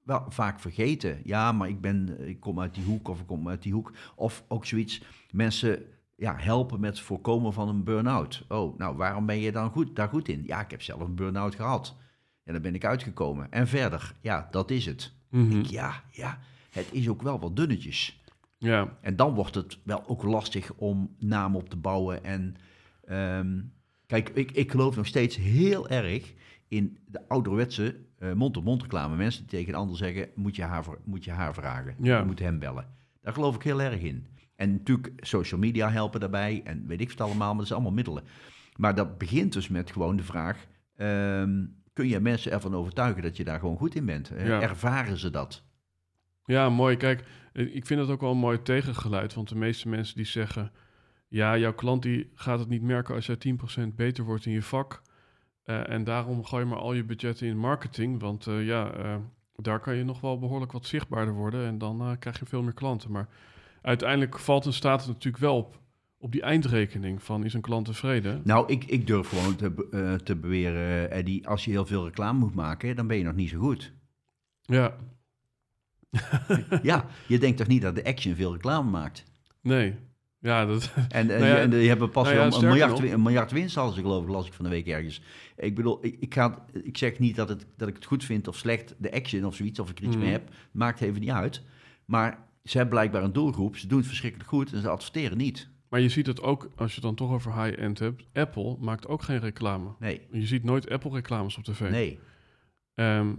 [0.02, 1.20] wel vaak vergeten.
[1.24, 3.92] Ja, maar ik, ben, ik kom uit die hoek of ik kom uit die hoek.
[4.14, 5.82] Of ook zoiets, mensen
[6.16, 8.44] ja, helpen met het voorkomen van een burn-out.
[8.48, 10.42] Oh, nou, waarom ben je dan goed, daar goed in?
[10.46, 11.96] Ja, ik heb zelf een burn-out gehad.
[12.44, 13.52] En daar ben ik uitgekomen.
[13.52, 15.12] En verder, ja, dat is het.
[15.30, 15.62] Mhm.
[15.68, 16.38] Ja, ja,
[16.70, 18.20] het is ook wel wat dunnetjes.
[18.58, 22.24] Ja, En dan wordt het wel ook lastig om naam op te bouwen.
[22.24, 22.56] En
[23.04, 23.60] ehm,
[24.06, 26.34] kijk, ik, ik geloof nog steeds heel erg
[26.68, 29.16] in de ouderwetse eh, mond-op-mond reclame.
[29.16, 31.94] Mensen die tegen een ander zeggen, moet je haar, moet je haar vragen.
[32.00, 32.18] Ja.
[32.18, 32.86] Je moet hem bellen.
[33.22, 34.26] Daar geloof ik heel erg in.
[34.56, 36.60] En natuurlijk, social media helpen daarbij.
[36.64, 38.22] En weet ik het allemaal, maar dat zijn allemaal middelen.
[38.76, 40.66] Maar dat begint dus met gewoon de vraag...
[40.96, 44.30] ehm, kun je mensen ervan overtuigen dat je daar gewoon goed in bent?
[44.38, 44.60] Ja.
[44.60, 45.64] Ervaren ze dat?
[46.46, 46.96] Ja, mooi.
[46.96, 49.34] Kijk, ik vind het ook wel een mooi tegengeluid.
[49.34, 50.72] Want de meeste mensen die zeggen...
[51.28, 53.36] Ja, jouw klant die gaat het niet merken als jij
[53.82, 55.02] 10% beter wordt in je vak.
[55.66, 58.20] Eh, en daarom gooi je maar al je budgetten in marketing.
[58.20, 59.16] Want eh, ja, eh,
[59.56, 61.66] daar kan je nog wel behoorlijk wat zichtbaarder worden.
[61.66, 63.10] En dan krijg je veel meer klanten.
[63.10, 63.28] Maar
[63.82, 65.80] uiteindelijk valt en staat het natuurlijk wel op,
[66.18, 68.40] op die eindrekening van is een klant tevreden.
[68.44, 72.54] Nou, ik, ik durf gewoon te, te beweren, Eddie, als je heel veel reclame moet
[72.54, 73.92] maken, dan ben je nog niet zo goed.
[74.62, 74.96] Ja,
[76.82, 79.24] ja, je denkt toch niet dat de Action veel reclame maakt?
[79.62, 79.94] nee.
[80.40, 82.98] Ja, dat, En, en, Nou ja, en die hebben pas nou ja, wel een, miljard,
[82.98, 85.22] een miljard winst hadden ze geloof ik, las ik van de week ergens.
[85.56, 88.48] Ik bedoel, ik, ik, ga, ik zeg niet dat, het, dat ik het goed vind
[88.48, 91.30] of slecht, de Action of zoiets, of ik er iets mee heb, maakt even niet
[91.30, 91.62] uit.
[92.04, 95.68] Maar ze hebben blijkbaar een doelgroep, ze doen het verschrikkelijk goed en ze adverteren niet.
[95.88, 98.24] maar je ziet het ook, als je het dan toch over high-end hebt.
[98.32, 99.88] Apple maakt ook geen reclame.
[99.98, 101.90] Nee, Je ziet nooit Apple-reclames op tv.
[101.90, 102.18] nee.
[102.94, 103.32] Ehm,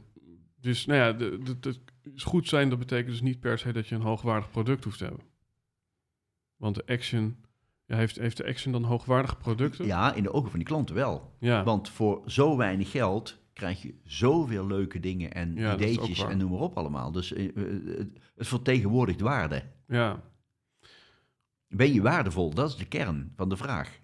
[0.62, 1.80] dus nou ja, de, de, de-
[2.16, 5.04] goed zijn, dat betekent dus niet per se dat je een hoogwaardig product hoeft te
[5.04, 5.24] hebben.
[6.56, 7.38] Want de Action,
[7.86, 9.86] ja, heeft, heeft de Action dan hoogwaardige producten?
[9.86, 11.36] Ja, in de ogen van die klanten wel.
[11.40, 16.38] Ja, Want voor zo weinig geld krijg je zoveel leuke dingen en Ja, ideetjes en
[16.38, 17.12] noem maar op allemaal.
[17.12, 19.64] Dus eh, eh, het- het vertegenwoordigt waarde.
[19.88, 20.24] ja,
[21.68, 22.54] Ben je waardevol?
[22.54, 24.00] Dat is de kern van de vraag.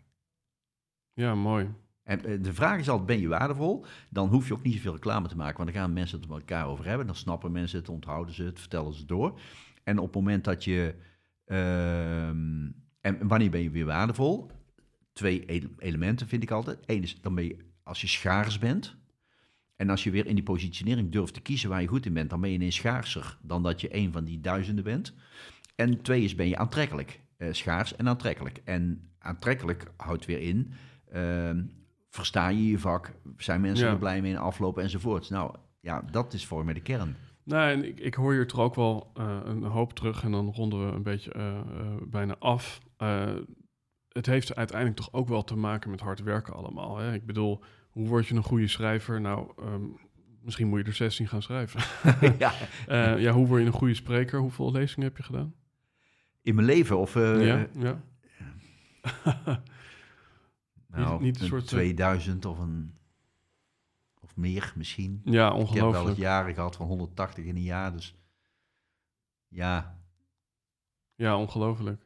[1.14, 1.70] ja, mooi.
[2.04, 3.86] En eh, de vraag is altijd, ben je waardevol?
[4.10, 6.40] Dan hoef je ook niet zoveel reclame te maken, want dan gaan mensen het met
[6.40, 7.06] elkaar over hebben.
[7.06, 9.40] Dan snappen mensen het, onthouden ze het, vertellen ze het door.
[9.84, 10.96] En op het moment dat je...
[11.46, 12.70] ehm,
[13.02, 14.52] en wanneer ben je weer waardevol?
[15.14, 16.80] Twee ele- elementen vind ik altijd.
[16.86, 19.02] Eén is, dan ben je, als je schaars bent...
[19.76, 22.30] En als je weer in die positionering durft te kiezen waar je goed in bent,
[22.30, 25.14] dan ben je ineens schaarser dan dat je een van die duizenden bent.
[25.76, 27.20] En twee is, ben je aantrekkelijk.
[27.38, 28.62] Eh, schaars en aantrekkelijk.
[28.64, 30.74] En aantrekkelijk houdt weer in,
[31.12, 31.64] ehm,
[32.14, 33.92] versta je je vak, zijn mensen Ja.
[33.92, 35.30] er blij mee in aflopen enzovoort.
[35.30, 37.16] Nou, ja, dat is voor mij de kern.
[37.44, 40.52] Nou, en ik, ik hoor hier toch ook wel eh, een hoop terug en dan
[40.52, 41.64] ronden we een beetje eh, eh,
[42.08, 42.80] bijna af.
[44.10, 46.98] Het heeft uiteindelijk toch ook wel te maken met hard werken allemaal.
[46.98, 47.14] Hè?
[47.14, 49.22] Ik bedoel, hoe word je een goede schrijver?
[49.22, 49.84] Nou, ehm,
[50.42, 51.82] misschien moet je er 16 gaan schrijven.
[52.46, 52.54] ja.
[53.16, 54.40] Ja, hoe word je een goede spreker?
[54.40, 55.54] Hoeveel lezingen heb je gedaan?
[56.42, 58.04] In mijn leven, of ja, ja.
[61.02, 62.94] nou, Niet- niet een soort, eh, 2000 of een
[64.22, 65.22] of meer misschien.
[65.26, 66.18] ja, Ik heb wel ongelooflijk.
[66.18, 68.16] jaren gehad van 180 in een jaar, dus
[69.48, 69.98] ja,
[71.16, 72.06] Ja, ongelooflijk.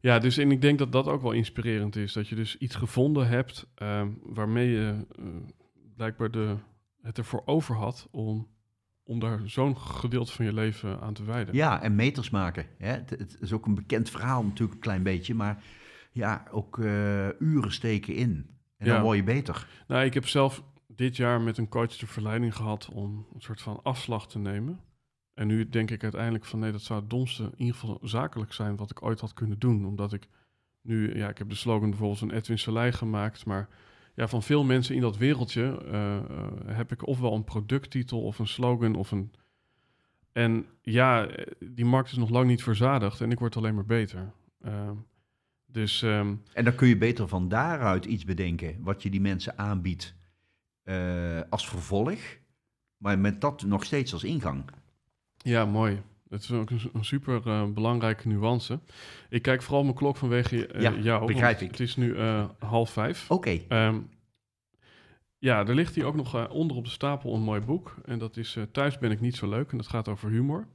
[0.00, 2.12] Ja, dus en ik denk dat dat ook wel inspirerend is.
[2.12, 5.24] Dat je dus iets gevonden hebt ehm, waarmee je eh,
[5.96, 6.56] blijkbaar de,
[7.02, 8.48] het ervoor over had om,
[9.02, 11.54] om daar zo'n gedeelte van je leven aan te wijden.
[11.54, 12.66] Ja, en meters maken.
[12.78, 12.90] Hè?
[12.92, 15.34] Het, het is ook een bekend verhaal natuurlijk, een klein beetje.
[15.34, 15.62] Maar
[16.10, 18.58] ja, ook eh, uren steken in.
[18.76, 18.92] En Ja.
[18.94, 19.68] dan word je beter.
[19.88, 23.62] Nou, ik heb zelf dit jaar met een coach de verleiding gehad om een soort
[23.62, 24.80] van afslag te nemen.
[25.34, 28.52] En nu denk ik uiteindelijk van nee, dat zou het domste, in ieder geval zakelijk
[28.52, 29.86] zijn wat ik ooit had kunnen doen.
[29.86, 30.28] Omdat ik
[30.82, 33.68] nu, ja, ik heb de slogan bijvoorbeeld een Edwin Selei gemaakt, maar
[34.14, 38.38] ja, van veel mensen in dat wereldje uh, uh, heb ik ofwel een producttitel of
[38.38, 39.32] een slogan of een...
[40.32, 41.28] En ja,
[41.58, 44.32] die markt is nog lang niet verzadigd en ik word alleen maar beter.
[44.66, 44.90] Uh,
[45.72, 49.58] dus, um, en dan kun je beter van daaruit iets bedenken wat je die mensen
[49.58, 50.14] aanbiedt
[50.84, 52.18] uh, als vervolg,
[52.96, 54.64] maar met dat nog steeds als ingang.
[55.36, 56.02] Ja, mooi.
[56.28, 58.80] Dat is ook een, super uh, belangrijke nuance.
[59.28, 61.26] Ik kijk vooral mijn klok vanwege uh, ja, jou.
[61.26, 61.70] begrijp ik.
[61.70, 62.18] Het is nu
[62.58, 63.30] half vijf.
[63.30, 63.60] Oké.
[63.64, 63.86] Okay.
[63.86, 64.08] Um,
[65.38, 67.96] ja, er ligt hier ook nog onder op de stapel een mooi boek.
[68.04, 69.70] En dat is Thuis ben ik niet zo leuk.
[69.70, 70.66] En dat gaat over humor.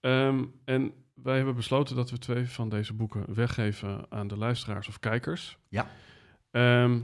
[0.00, 4.88] Um, en wij hebben besloten dat we twee van deze boeken weggeven aan de luisteraars
[4.88, 5.58] of kijkers.
[5.68, 5.86] Ja.
[6.50, 7.02] Um,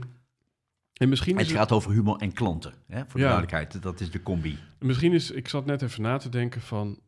[0.93, 3.31] en misschien het is gaat over humor en klanten, hè, voor de ja.
[3.31, 3.81] duidelijkheid.
[3.81, 4.57] Dat is de combi.
[4.79, 6.99] Misschien is, ik zat net even na te denken van,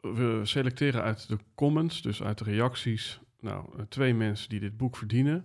[0.00, 4.96] we selecteren uit de comments, dus uit de reacties, nou, twee mensen die dit boek
[4.96, 5.44] verdienen.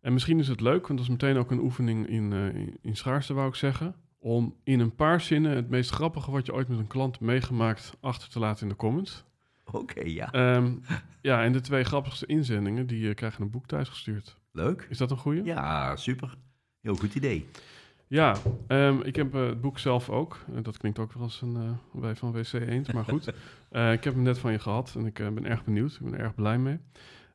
[0.00, 2.78] En misschien is het leuk, want dat is meteen ook een oefening in, uh, in,
[2.82, 6.54] in schaarste, wou ik zeggen, om in een paar zinnen het meest grappige wat je
[6.54, 9.24] ooit met een klant meegemaakt achter te laten in de comments.
[9.72, 10.56] Oké, okay, ja.
[10.56, 10.82] Um,
[11.20, 14.36] ja, en de twee grappigste inzendingen, die uh, krijgen een boek thuisgestuurd.
[14.52, 14.86] Leuk.
[14.88, 15.44] Is dat een goeie?
[15.44, 16.36] Ja, super.
[16.80, 17.48] Heel goed idee.
[18.06, 18.36] Ja,
[18.68, 20.38] um, ik heb uh, het boek zelf ook.
[20.50, 23.26] Uh, dat klinkt ook wel als een wij van WC eens, maar goed.
[23.96, 25.92] ik heb hem net van je gehad en ik ben erg benieuwd.
[25.92, 26.78] Ik ben er erg blij mee.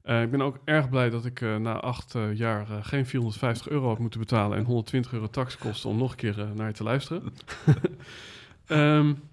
[0.03, 4.19] ik ben ook erg blij dat ik na acht jaar geen 450 euro heb moeten
[4.19, 7.33] betalen en 120 euro taxkosten om nog een keer naar je te luisteren.
[8.67, 9.19] um,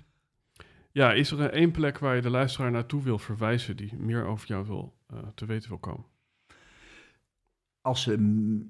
[0.95, 4.49] ja, is er één plek waar je de luisteraar naartoe wil verwijzen die meer over
[4.49, 4.97] jou wil,
[5.35, 6.13] te weten wil komen?
[7.85, 8.11] als,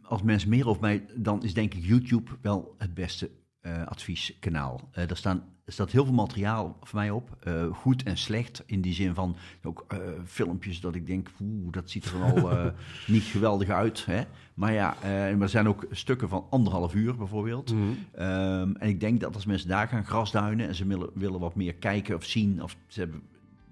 [0.03, 3.31] als mensen meer over mij, dan is denk ik YouTube wel het beste
[3.67, 4.89] uh, advieskanaal.
[4.99, 8.63] Uh, er, staan, er staat heel veel materiaal voor mij op, uh, goed en slecht.
[8.67, 9.87] In die zin van ook
[10.25, 12.73] filmpjes dat ik denk, oeh, dat ziet er wel
[13.07, 14.07] niet geweldig uit.
[14.07, 14.23] Hè?
[14.55, 17.73] Maar ja, er zijn ook stukken van anderhalf uur bijvoorbeeld.
[17.73, 18.25] Mm -hmm.
[18.27, 21.55] um, en ik denk dat als mensen daar gaan grasduinen en ze willen, willen wat
[21.55, 23.23] meer kijken of zien, of ze hebben,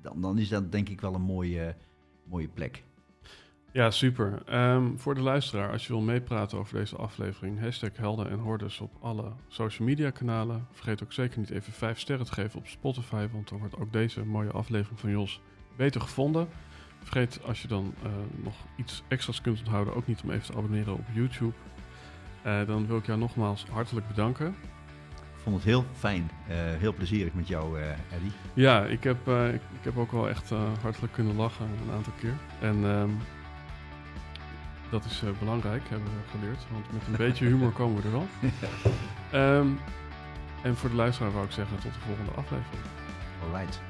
[0.01, 1.74] dan, dan is dat denk ik wel een mooie,
[2.24, 2.82] mooie plek.
[3.73, 4.43] Ja, super.
[4.74, 8.81] Um, voor de luisteraar, als je wil meepraten over deze aflevering, hashtag Helden en Hordes
[8.81, 10.66] op alle social media kanalen.
[10.73, 13.93] Vergeet ook zeker niet even 5 sterren te geven op Spotify, want dan wordt ook
[13.93, 15.40] deze mooie aflevering van Jos
[15.77, 16.49] beter gevonden.
[16.99, 18.11] Vergeet als je dan uh,
[18.44, 21.55] nog iets extra's kunt onthouden, ook niet om even te abonneren op YouTube.
[22.47, 24.49] Uh, dan wil ik jou nogmaals hartelijk bedanken.
[25.19, 27.81] Ik vond het heel fijn, uh, heel plezierig met jou,
[28.12, 28.32] Eddie.
[28.55, 30.51] Ja, ik heb, ik, ik, heb ook wel echt
[30.81, 32.35] hartelijk kunnen lachen een aantal keer.
[32.61, 33.19] En um,
[34.93, 36.64] dat is uh, belangrijk, hebben we geleerd.
[36.73, 38.27] Want met een beetje humor komen we er wel.
[39.40, 39.81] um,
[40.62, 42.82] en voor de luisteraar wou ik zeggen tot de volgende aflevering.
[43.43, 43.81] Alright.